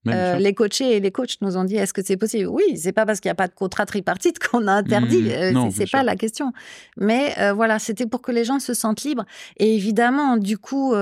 Euh, 0.07 0.37
les 0.37 0.55
coachés 0.55 0.97
et 0.97 1.01
les 1.01 1.11
coachs 1.11 1.41
nous 1.41 1.57
ont 1.57 1.65
dit 1.65 1.77
est-ce 1.77 1.93
que 1.93 2.03
c'est 2.03 2.17
possible? 2.17 2.47
Oui, 2.47 2.63
c'est 2.77 2.93
pas 2.93 3.05
parce 3.05 3.21
qu'il 3.21 3.29
n'y 3.29 3.33
a 3.33 3.37
pas 3.37 3.49
de 3.49 3.55
contrat 3.55 3.85
tripartite 3.85 4.39
qu'on 4.39 4.67
a 4.67 4.73
interdit. 4.73 5.23
Mmh, 5.23 5.57
euh, 5.57 5.71
c'est 5.71 5.91
pas 5.91 6.03
la 6.03 6.17
question. 6.17 6.53
Mais 6.97 7.35
euh, 7.39 7.53
voilà, 7.53 7.79
c'était 7.79 8.07
pour 8.07 8.23
que 8.23 8.33
les 8.33 8.45
gens 8.45 8.59
se 8.59 8.75
sentent 8.75 9.03
libres. 9.03 9.25
Et 9.59 9.75
évidemment, 9.75 10.37
du 10.37 10.57
coup, 10.57 10.95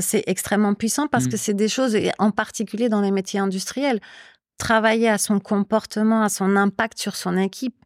c'est 0.00 0.24
extrêmement 0.26 0.74
puissant 0.74 1.06
parce 1.06 1.26
mmh. 1.26 1.30
que 1.30 1.36
c'est 1.36 1.54
des 1.54 1.68
choses, 1.68 1.96
en 2.18 2.30
particulier 2.30 2.88
dans 2.88 3.00
les 3.00 3.10
métiers 3.10 3.40
industriels. 3.40 4.00
travailler 4.58 5.08
à 5.08 5.18
son 5.18 5.38
comportement, 5.38 6.22
à 6.22 6.28
son 6.28 6.56
impact 6.56 6.98
sur 6.98 7.14
son 7.14 7.36
équipe, 7.36 7.76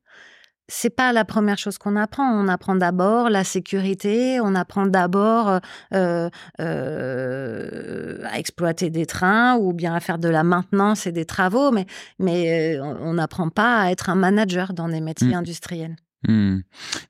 c'est 0.75 0.91
pas 0.91 1.13
la 1.13 1.27
première 1.27 1.59
chose 1.59 1.77
qu'on 1.77 1.97
apprend. 1.97 2.25
On 2.25 2.49
apprend 2.49 2.75
d'abord 2.75 3.29
la 3.29 3.45
sécurité, 3.45 4.41
on 4.41 4.55
apprend 4.55 4.87
d'abord 4.87 5.61
euh, 5.93 6.31
euh, 6.61 8.19
à 8.25 8.39
exploiter 8.39 8.89
des 8.89 9.05
trains 9.05 9.57
ou 9.57 9.75
bien 9.75 9.95
à 9.95 10.01
faire 10.01 10.19
de 10.19 10.31
la 10.31 10.45
maintenance 10.45 11.07
et 11.07 11.13
des 11.13 11.27
travaux, 11.27 11.73
mais, 11.73 11.85
mais 12.19 12.79
euh, 12.79 12.83
on 12.83 13.15
n'apprend 13.15 13.51
pas 13.51 13.83
à 13.83 13.91
être 13.91 14.09
un 14.09 14.15
manager 14.15 14.73
dans 14.73 14.89
des 14.89 15.03
métiers 15.03 15.29
mmh. 15.29 15.35
industriels. 15.35 15.97
Mmh. 16.27 16.61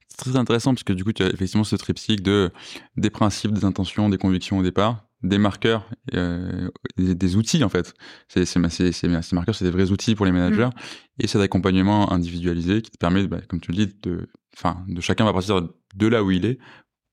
C'est 0.09 0.17
très 0.17 0.37
intéressant 0.37 0.75
parce 0.75 0.83
que 0.83 0.93
du 0.93 1.05
coup, 1.05 1.13
tu 1.13 1.23
as 1.23 1.29
effectivement 1.29 1.65
ce 1.65 1.77
triptyque 1.77 2.23
de 2.23 2.51
des 2.97 3.11
principes, 3.11 3.53
des 3.53 3.65
intentions, 3.65 4.09
des 4.09 4.19
convictions 4.19 4.59
au 4.59 4.63
départ, 4.65 5.05
des 5.23 5.39
marqueurs, 5.39 5.89
euh, 6.15 6.69
des, 6.97 7.37
outils 7.37 7.63
en 7.65 7.69
fait. 7.69 7.95
C'est, 8.29 8.45
ces 8.45 8.59
marqueurs, 8.59 9.55
c'est 9.55 9.65
des 9.65 9.71
vrais 9.71 9.91
outils 9.91 10.15
pour 10.15 10.27
les 10.27 10.33
managers 10.33 10.67
mmh. 10.67 11.21
et 11.21 11.27
cet 11.27 11.41
accompagnement 11.41 12.13
individualisé 12.13 12.83
qui 12.83 12.91
te 12.91 12.99
permet, 12.99 13.27
bah, 13.27 13.41
comme 13.49 13.61
tu 13.61 13.73
le 13.73 13.87
dis, 13.87 13.95
de, 14.03 14.29
enfin, 14.57 14.85
de 14.89 15.01
chacun 15.01 15.25
va 15.25 15.33
partir 15.33 15.63
de 15.95 16.07
là 16.07 16.25
où 16.25 16.31
il 16.31 16.45
est 16.45 16.59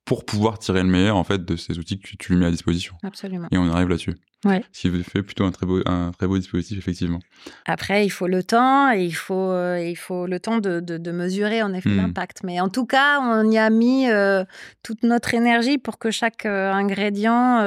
pour 0.09 0.25
pouvoir 0.25 0.57
tirer 0.57 0.81
le 0.81 0.89
meilleur 0.89 1.17
en 1.17 1.23
fait 1.23 1.45
de 1.45 1.55
ces 1.55 1.77
outils 1.77 1.99
que 1.99 2.15
tu 2.17 2.33
lui 2.33 2.39
mets 2.39 2.47
à 2.47 2.49
disposition. 2.49 2.95
Absolument. 3.03 3.47
Et 3.51 3.59
on 3.59 3.69
arrive 3.69 3.89
là-dessus. 3.89 4.15
Ouais. 4.43 4.63
Ce 4.71 4.87
qui 4.87 5.03
fait 5.03 5.21
plutôt 5.21 5.43
un 5.43 5.51
très 5.51 5.67
beau, 5.67 5.81
un 5.85 6.11
très 6.17 6.25
beau 6.25 6.35
dispositif, 6.35 6.79
effectivement. 6.79 7.19
Après, 7.67 8.07
il 8.07 8.09
faut 8.09 8.25
le 8.25 8.41
temps 8.41 8.91
et 8.91 9.03
il 9.03 9.11
faut, 9.11 9.51
euh, 9.51 9.79
il 9.79 9.97
faut 9.97 10.25
le 10.25 10.39
temps 10.39 10.57
de, 10.57 10.79
de, 10.79 11.11
mesurer 11.11 11.61
en 11.61 11.73
effet 11.73 11.89
hmm. 11.89 11.97
l'impact. 11.97 12.39
Mais 12.43 12.59
en 12.59 12.69
tout 12.69 12.87
cas, 12.87 13.19
on 13.19 13.51
y 13.51 13.59
a 13.59 13.69
mis 13.69 14.09
euh, 14.09 14.45
toute 14.81 15.03
notre 15.03 15.35
énergie 15.35 15.77
pour 15.77 15.99
que 15.99 16.09
chaque 16.09 16.47
euh, 16.47 16.71
ingrédient, 16.71 17.59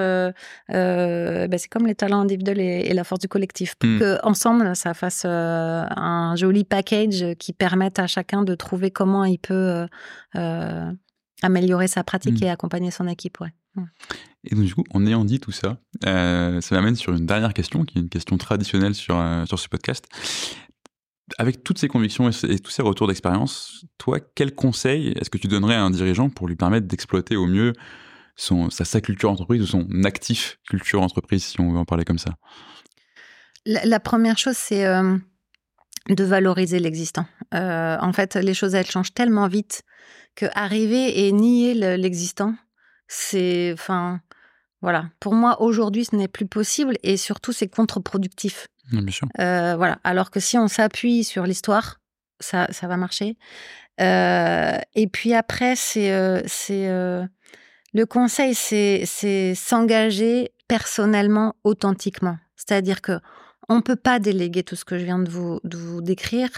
bah, 0.69 1.59
c'est 1.59 1.69
comme 1.69 1.87
les 1.87 1.95
talents 1.95 2.23
individuels 2.23 2.59
et, 2.59 2.93
la 2.93 3.05
force 3.05 3.21
du 3.21 3.29
collectif, 3.29 3.77
pour 3.77 3.89
hmm. 3.89 4.01
qu'ensemble, 4.01 4.75
ça 4.75 4.95
fasse 4.95 5.25
un 5.27 6.35
joli 6.35 6.65
package 6.65 7.37
qui 7.39 7.53
permette 7.53 8.01
à 8.01 8.09
chacun 8.09 8.43
de 8.43 8.57
trouver 8.57 8.91
comment 8.91 9.25
il 9.25 9.39
peut 9.39 9.87
améliorer 11.43 11.89
sa 11.89 12.05
pratique 12.05 12.41
hmm. 12.41 12.45
et 12.45 12.51
accompagner 12.51 12.91
son 12.91 13.07
équipe. 13.09 13.39
Ouais. 13.41 13.51
Et 14.45 14.55
donc, 14.55 14.65
du 14.65 14.75
coup, 14.75 14.85
en 14.93 15.07
ayant 15.07 15.25
dit 15.25 15.41
tout 15.41 15.53
ça, 15.53 15.79
euh, 16.07 16.61
ça 16.61 16.75
m'amène 16.75 16.97
sur 16.97 17.15
une 17.15 17.27
dernière 17.27 17.55
question, 17.55 17.85
qui 17.85 17.99
est 17.99 18.01
une 18.01 18.09
question 18.09 18.37
traditionnelle 18.37 18.95
sur, 18.95 19.19
euh, 19.19 19.47
sur 19.47 19.59
ce 19.59 19.69
podcast. 19.69 20.07
Avec 21.39 21.63
toutes 21.63 21.79
ces 21.79 21.89
convictions 21.89 22.29
et, 22.29 22.59
tous 22.59 22.71
ces 22.71 22.83
retours 22.83 23.07
d'expérience, 23.07 23.85
toi, 23.99 24.19
quel 24.35 24.55
conseil 24.55 25.13
est-ce 25.13 25.31
que 25.31 25.39
tu 25.39 25.49
donnerais 25.49 25.77
à 25.77 25.83
un 25.83 25.91
dirigeant 25.91 26.29
pour 26.29 26.49
lui 26.49 26.57
permettre 26.57 26.87
d'exploiter 26.87 27.37
au 27.37 27.47
mieux 27.47 27.73
son, 28.37 28.71
sa, 28.71 29.01
culture 29.01 29.31
entreprise 29.31 29.63
ou 29.63 29.67
son 29.67 29.87
actif 30.05 30.59
culture 30.69 31.01
entreprise, 31.01 31.45
si 31.45 31.61
on 31.61 31.73
veut 31.73 31.79
en 31.79 31.85
parler 31.85 32.05
comme 32.05 32.19
ça? 32.19 32.37
La, 33.65 34.01
première 34.01 34.39
chose, 34.39 34.57
c'est 34.57 34.85
euh, 34.85 35.17
de 36.09 36.25
valoriser 36.25 36.79
l'existant. 36.79 37.27
en 37.53 38.13
fait, 38.13 38.37
les 38.37 38.55
choses, 38.55 38.75
elles 38.75 38.91
changent 38.91 39.15
tellement 39.15 39.49
vite 39.49 39.83
que 40.35 40.47
arriver 40.55 41.27
et 41.27 41.33
nier 41.33 41.75
l'existant, 41.75 42.55
c'est, 43.09 43.73
enfin, 43.75 44.21
voilà. 44.81 45.11
Pour 45.21 45.35
moi, 45.35 45.63
aujourd'hui, 45.63 46.05
ce 46.05 46.17
n'est 46.17 46.29
plus 46.29 46.47
possible 46.47 46.97
et 47.03 47.17
surtout, 47.17 47.53
c'est 47.53 47.69
contre-productif. 47.69 48.67
Bien 48.91 49.07
sûr. 49.11 49.29
Euh, 49.39 49.77
voilà. 49.77 49.99
Alors 50.03 50.31
que 50.31 50.41
si 50.41 50.59
on 50.59 50.69
s'appuie 50.69 51.25
sur 51.25 51.45
l'histoire, 51.45 52.01
ça, 52.41 52.67
ça 52.71 52.89
va 52.89 52.97
marcher. 52.97 53.37
Euh, 54.01 54.77
et 54.95 55.07
puis 55.07 55.35
après, 55.35 55.77
c'est, 55.77 56.13
euh, 56.13 56.41
c'est 56.47 56.89
le 57.95 58.07
conseil, 58.07 58.55
c'est 58.55 59.55
s'engager 59.55 60.53
personnellement, 60.67 61.55
authentiquement. 61.63 62.39
C'est-à-dire 62.57 63.03
que 63.03 63.21
on 63.69 63.81
peut 63.81 63.97
pas 63.97 64.19
déléguer 64.19 64.63
tout 64.63 64.77
ce 64.77 64.85
que 64.85 64.99
je 64.99 65.05
viens 65.05 65.19
de 65.19 65.31
vous, 65.31 65.61
de 65.65 65.77
vous 65.77 66.01
décrire. 66.01 66.51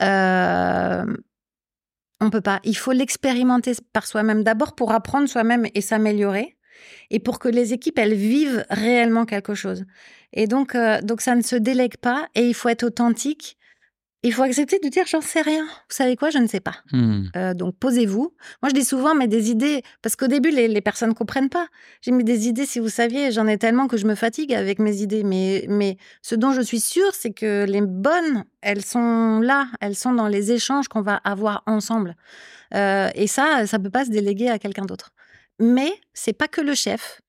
On 0.00 1.06
peut 2.30 2.40
pas. 2.40 2.60
Il 2.64 2.76
faut 2.76 2.92
l'expérimenter 2.92 3.72
par 3.92 4.06
soi-même 4.06 4.42
d'abord 4.42 4.74
pour 4.74 4.92
apprendre 4.92 5.28
soi-même 5.28 5.66
et 5.74 5.80
s'améliorer 5.80 6.56
et 7.10 7.18
pour 7.18 7.38
que 7.38 7.48
les 7.48 7.72
équipes 7.72 7.98
elles 7.98 8.14
vivent 8.14 8.64
réellement 8.70 9.24
quelque 9.24 9.54
chose. 9.54 9.84
Et 10.32 10.46
donc 10.46 10.76
donc 11.02 11.20
ça 11.20 11.34
ne 11.34 11.42
se 11.42 11.56
délègue 11.56 11.96
pas 11.96 12.28
et 12.34 12.46
il 12.46 12.54
faut 12.54 12.68
être 12.68 12.84
authentique 12.84 13.56
il 14.22 14.34
faut 14.34 14.42
accepter 14.42 14.78
de 14.82 14.88
dire 14.88 15.06
j'en 15.06 15.20
sais 15.20 15.40
rien. 15.40 15.64
Vous 15.64 15.94
savez 15.94 16.16
quoi, 16.16 16.30
je 16.30 16.38
ne 16.38 16.46
sais 16.46 16.60
pas. 16.60 16.76
Hmm. 16.92 17.24
Euh, 17.36 17.54
donc 17.54 17.76
posez-vous. 17.76 18.34
Moi 18.62 18.68
je 18.68 18.74
dis 18.74 18.84
souvent 18.84 19.14
mais 19.14 19.28
des 19.28 19.50
idées 19.50 19.82
parce 20.02 20.16
qu'au 20.16 20.26
début 20.26 20.50
les, 20.50 20.68
les 20.68 20.80
personnes 20.80 21.14
comprennent 21.14 21.48
pas. 21.48 21.68
J'ai 22.02 22.10
mis 22.10 22.24
des 22.24 22.48
idées 22.48 22.66
si 22.66 22.80
vous 22.80 22.88
saviez, 22.88 23.32
j'en 23.32 23.46
ai 23.46 23.56
tellement 23.56 23.86
que 23.88 23.96
je 23.96 24.06
me 24.06 24.14
fatigue 24.14 24.52
avec 24.52 24.78
mes 24.78 25.00
idées. 25.00 25.24
Mais 25.24 25.64
mais 25.68 25.96
ce 26.22 26.34
dont 26.34 26.52
je 26.52 26.60
suis 26.60 26.80
sûre 26.80 27.14
c'est 27.14 27.32
que 27.32 27.64
les 27.66 27.80
bonnes 27.80 28.44
elles 28.60 28.84
sont 28.84 29.40
là, 29.40 29.68
elles 29.80 29.96
sont 29.96 30.12
dans 30.12 30.28
les 30.28 30.52
échanges 30.52 30.88
qu'on 30.88 31.02
va 31.02 31.16
avoir 31.16 31.62
ensemble. 31.66 32.16
Euh, 32.74 33.08
et 33.14 33.26
ça 33.26 33.66
ça 33.66 33.78
peut 33.78 33.90
pas 33.90 34.04
se 34.04 34.10
déléguer 34.10 34.48
à 34.48 34.58
quelqu'un 34.58 34.84
d'autre. 34.84 35.10
Mais 35.58 35.92
c'est 36.12 36.32
pas 36.32 36.48
que 36.48 36.60
le 36.60 36.74
chef. 36.74 37.20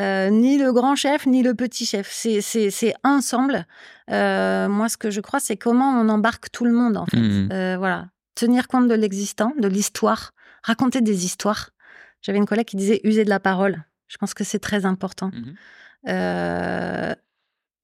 Euh, 0.00 0.28
ni 0.30 0.58
le 0.58 0.72
grand 0.72 0.96
chef, 0.96 1.26
ni 1.26 1.42
le 1.42 1.54
petit 1.54 1.86
chef. 1.86 2.10
C'est 2.10 2.94
ensemble. 3.04 3.66
Euh, 4.10 4.68
moi, 4.68 4.88
ce 4.88 4.96
que 4.96 5.10
je 5.10 5.20
crois, 5.20 5.40
c'est 5.40 5.56
comment 5.56 5.90
on 6.00 6.08
embarque 6.08 6.50
tout 6.50 6.64
le 6.64 6.72
monde, 6.72 6.96
en 6.96 7.06
fait. 7.06 7.16
Mmh. 7.16 7.48
Euh, 7.52 7.76
voilà. 7.78 8.08
Tenir 8.34 8.66
compte 8.66 8.88
de 8.88 8.94
l'existant, 8.94 9.52
de 9.58 9.68
l'histoire, 9.68 10.32
raconter 10.62 11.00
des 11.00 11.24
histoires. 11.24 11.70
J'avais 12.22 12.38
une 12.38 12.46
collègue 12.46 12.66
qui 12.66 12.76
disait 12.76 13.00
user 13.04 13.24
de 13.24 13.30
la 13.30 13.38
parole. 13.38 13.84
Je 14.08 14.16
pense 14.16 14.34
que 14.34 14.42
c'est 14.44 14.58
très 14.58 14.84
important. 14.84 15.30
Mmh 15.32 15.54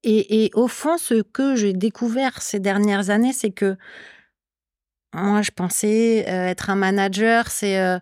et, 0.03 0.45
et, 0.45 0.51
au 0.55 0.67
fond, 0.67 0.97
ce 0.97 1.21
que 1.21 1.55
j'ai 1.55 1.73
découvert 1.73 2.41
ces 2.41 2.59
dernières 2.59 3.11
années, 3.11 3.33
c'est 3.33 3.51
que 3.51 3.77
moi, 5.13 5.41
je 5.41 5.51
pensais 5.51 6.25
euh, 6.27 6.47
être 6.47 6.69
un 6.69 6.75
manager, 6.75 7.47
c'est 7.51 7.77
euh, 7.79 7.99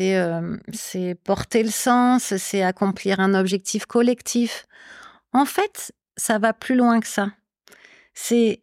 euh, 0.00 0.56
c'est 0.72 1.14
porter 1.24 1.62
le 1.62 1.70
sens, 1.70 2.36
c'est 2.36 2.62
accomplir 2.62 3.20
un 3.20 3.34
objectif 3.34 3.86
collectif. 3.86 4.66
En 5.32 5.46
fait, 5.46 5.92
ça 6.16 6.38
va 6.38 6.52
plus 6.52 6.74
loin 6.74 7.00
que 7.00 7.06
ça. 7.06 7.30
C'est 8.12 8.60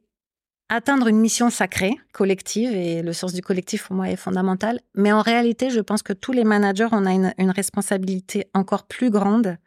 atteindre 0.70 1.08
une 1.08 1.20
mission 1.20 1.50
sacrée, 1.50 1.96
collective, 2.14 2.72
et 2.74 3.02
le 3.02 3.12
sens 3.12 3.34
du 3.34 3.42
collectif 3.42 3.88
pour 3.88 3.96
moi 3.96 4.10
est 4.10 4.16
fondamental. 4.16 4.82
Mais 4.94 5.12
en 5.12 5.24
réalité, 5.24 5.72
je 5.72 5.80
pense 5.80 6.04
que 6.04 6.14
tous 6.14 6.32
les 6.32 6.44
managers, 6.44 6.90
on 6.92 7.08
a 7.08 7.12
une, 7.12 7.34
une 7.40 7.50
responsabilité 7.50 8.46
encore 8.54 8.86
plus 8.86 9.10
grande. 9.10 9.58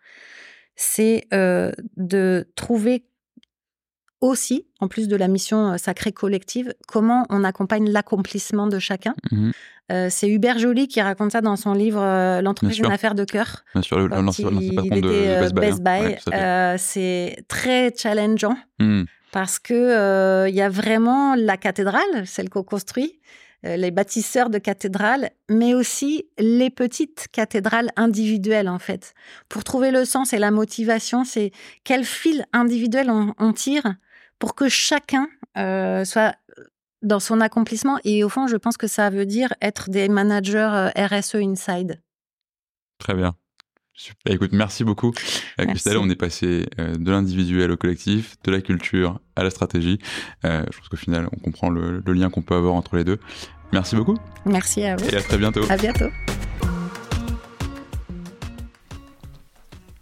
C'est 0.76 1.26
de 1.32 2.48
trouver 2.54 3.04
aussi, 4.22 4.66
en 4.80 4.88
plus 4.88 5.08
de 5.08 5.16
la 5.16 5.28
mission 5.28 5.72
euh, 5.72 5.76
sacrée 5.76 6.12
collective, 6.12 6.72
comment 6.86 7.26
on 7.28 7.44
accompagne 7.44 7.90
l'accomplissement 7.90 8.68
de 8.68 8.78
chacun. 8.78 9.14
Mmh 9.30 9.50
euh, 9.90 10.06
c'est 10.08 10.28
Hubert 10.28 10.60
Joly 10.60 10.86
qui 10.86 11.02
raconte 11.02 11.32
ça 11.32 11.40
dans 11.40 11.56
son 11.56 11.74
livre 11.74 12.00
euh, 12.00 12.40
L'entreprise 12.40 12.78
d'une 12.80 12.92
affaire 12.92 13.16
de 13.16 13.24
cœur. 13.24 13.64
Bien 13.74 13.82
sûr, 13.82 13.98
le, 13.98 14.08
il, 14.60 14.96
était 14.96 15.52
Best 15.52 15.82
Buy. 15.82 16.16
Hein. 16.32 16.76
c'est 16.78 17.44
très 17.48 17.92
challengeant 17.94 18.56
mmh. 18.78 19.02
parce 19.32 19.58
que 19.58 20.48
il 20.48 20.54
y 20.54 20.62
a 20.62 20.68
vraiment 20.70 21.34
la 21.34 21.56
cathédrale, 21.56 22.26
celle 22.26 22.48
qu'on 22.48 22.62
construit, 22.62 23.18
les 23.64 23.90
bâtisseurs 23.90 24.50
de 24.50 24.58
cathédrales, 24.58 25.30
mais 25.50 25.74
aussi 25.74 26.26
les 26.38 26.70
petites 26.70 27.26
cathédrales 27.32 27.90
individuelles 27.96 28.68
en 28.68 28.78
fait. 28.78 29.14
Pour 29.48 29.62
trouver 29.64 29.90
le 29.90 30.04
sens 30.04 30.32
et 30.32 30.38
la 30.38 30.52
motivation, 30.52 31.24
c'est 31.24 31.50
quel 31.84 32.04
fil 32.04 32.46
individuel 32.52 33.10
on 33.10 33.52
tire 33.52 33.96
pour 34.42 34.56
que 34.56 34.68
chacun 34.68 35.28
euh, 35.56 36.04
soit 36.04 36.34
dans 37.00 37.20
son 37.20 37.40
accomplissement. 37.40 38.00
Et 38.02 38.24
au 38.24 38.28
fond, 38.28 38.48
je 38.48 38.56
pense 38.56 38.76
que 38.76 38.88
ça 38.88 39.08
veut 39.08 39.24
dire 39.24 39.54
être 39.62 39.88
des 39.88 40.08
managers 40.08 40.90
euh, 40.96 41.06
RSE 41.06 41.36
inside. 41.36 42.02
Très 42.98 43.14
bien. 43.14 43.36
Super. 43.94 44.34
Écoute, 44.34 44.50
merci 44.50 44.82
beaucoup, 44.82 45.12
euh, 45.60 45.66
Christelle. 45.66 45.96
On 45.96 46.10
est 46.10 46.16
passé 46.16 46.66
de 46.76 47.08
l'individuel 47.08 47.70
au 47.70 47.76
collectif, 47.76 48.34
de 48.42 48.50
la 48.50 48.60
culture 48.60 49.20
à 49.36 49.44
la 49.44 49.50
stratégie. 49.50 50.00
je 50.42 50.76
pense 50.76 50.88
qu'au 50.88 50.96
final, 50.96 51.28
on 51.30 51.38
comprend 51.38 51.70
le, 51.70 52.02
le 52.04 52.12
lien 52.12 52.28
qu'on 52.28 52.42
peut 52.42 52.56
avoir 52.56 52.74
entre 52.74 52.96
les 52.96 53.04
deux. 53.04 53.20
Merci 53.72 53.94
beaucoup. 53.94 54.18
Merci 54.44 54.82
à 54.82 54.96
vous. 54.96 55.08
Et 55.08 55.14
à 55.14 55.22
très 55.22 55.38
bientôt. 55.38 55.62
À 55.68 55.76
bientôt. 55.76 56.08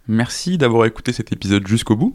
Merci 0.08 0.56
d'avoir 0.56 0.86
écouté 0.86 1.12
cet 1.12 1.30
épisode 1.30 1.68
jusqu'au 1.68 1.96
bout. 1.96 2.14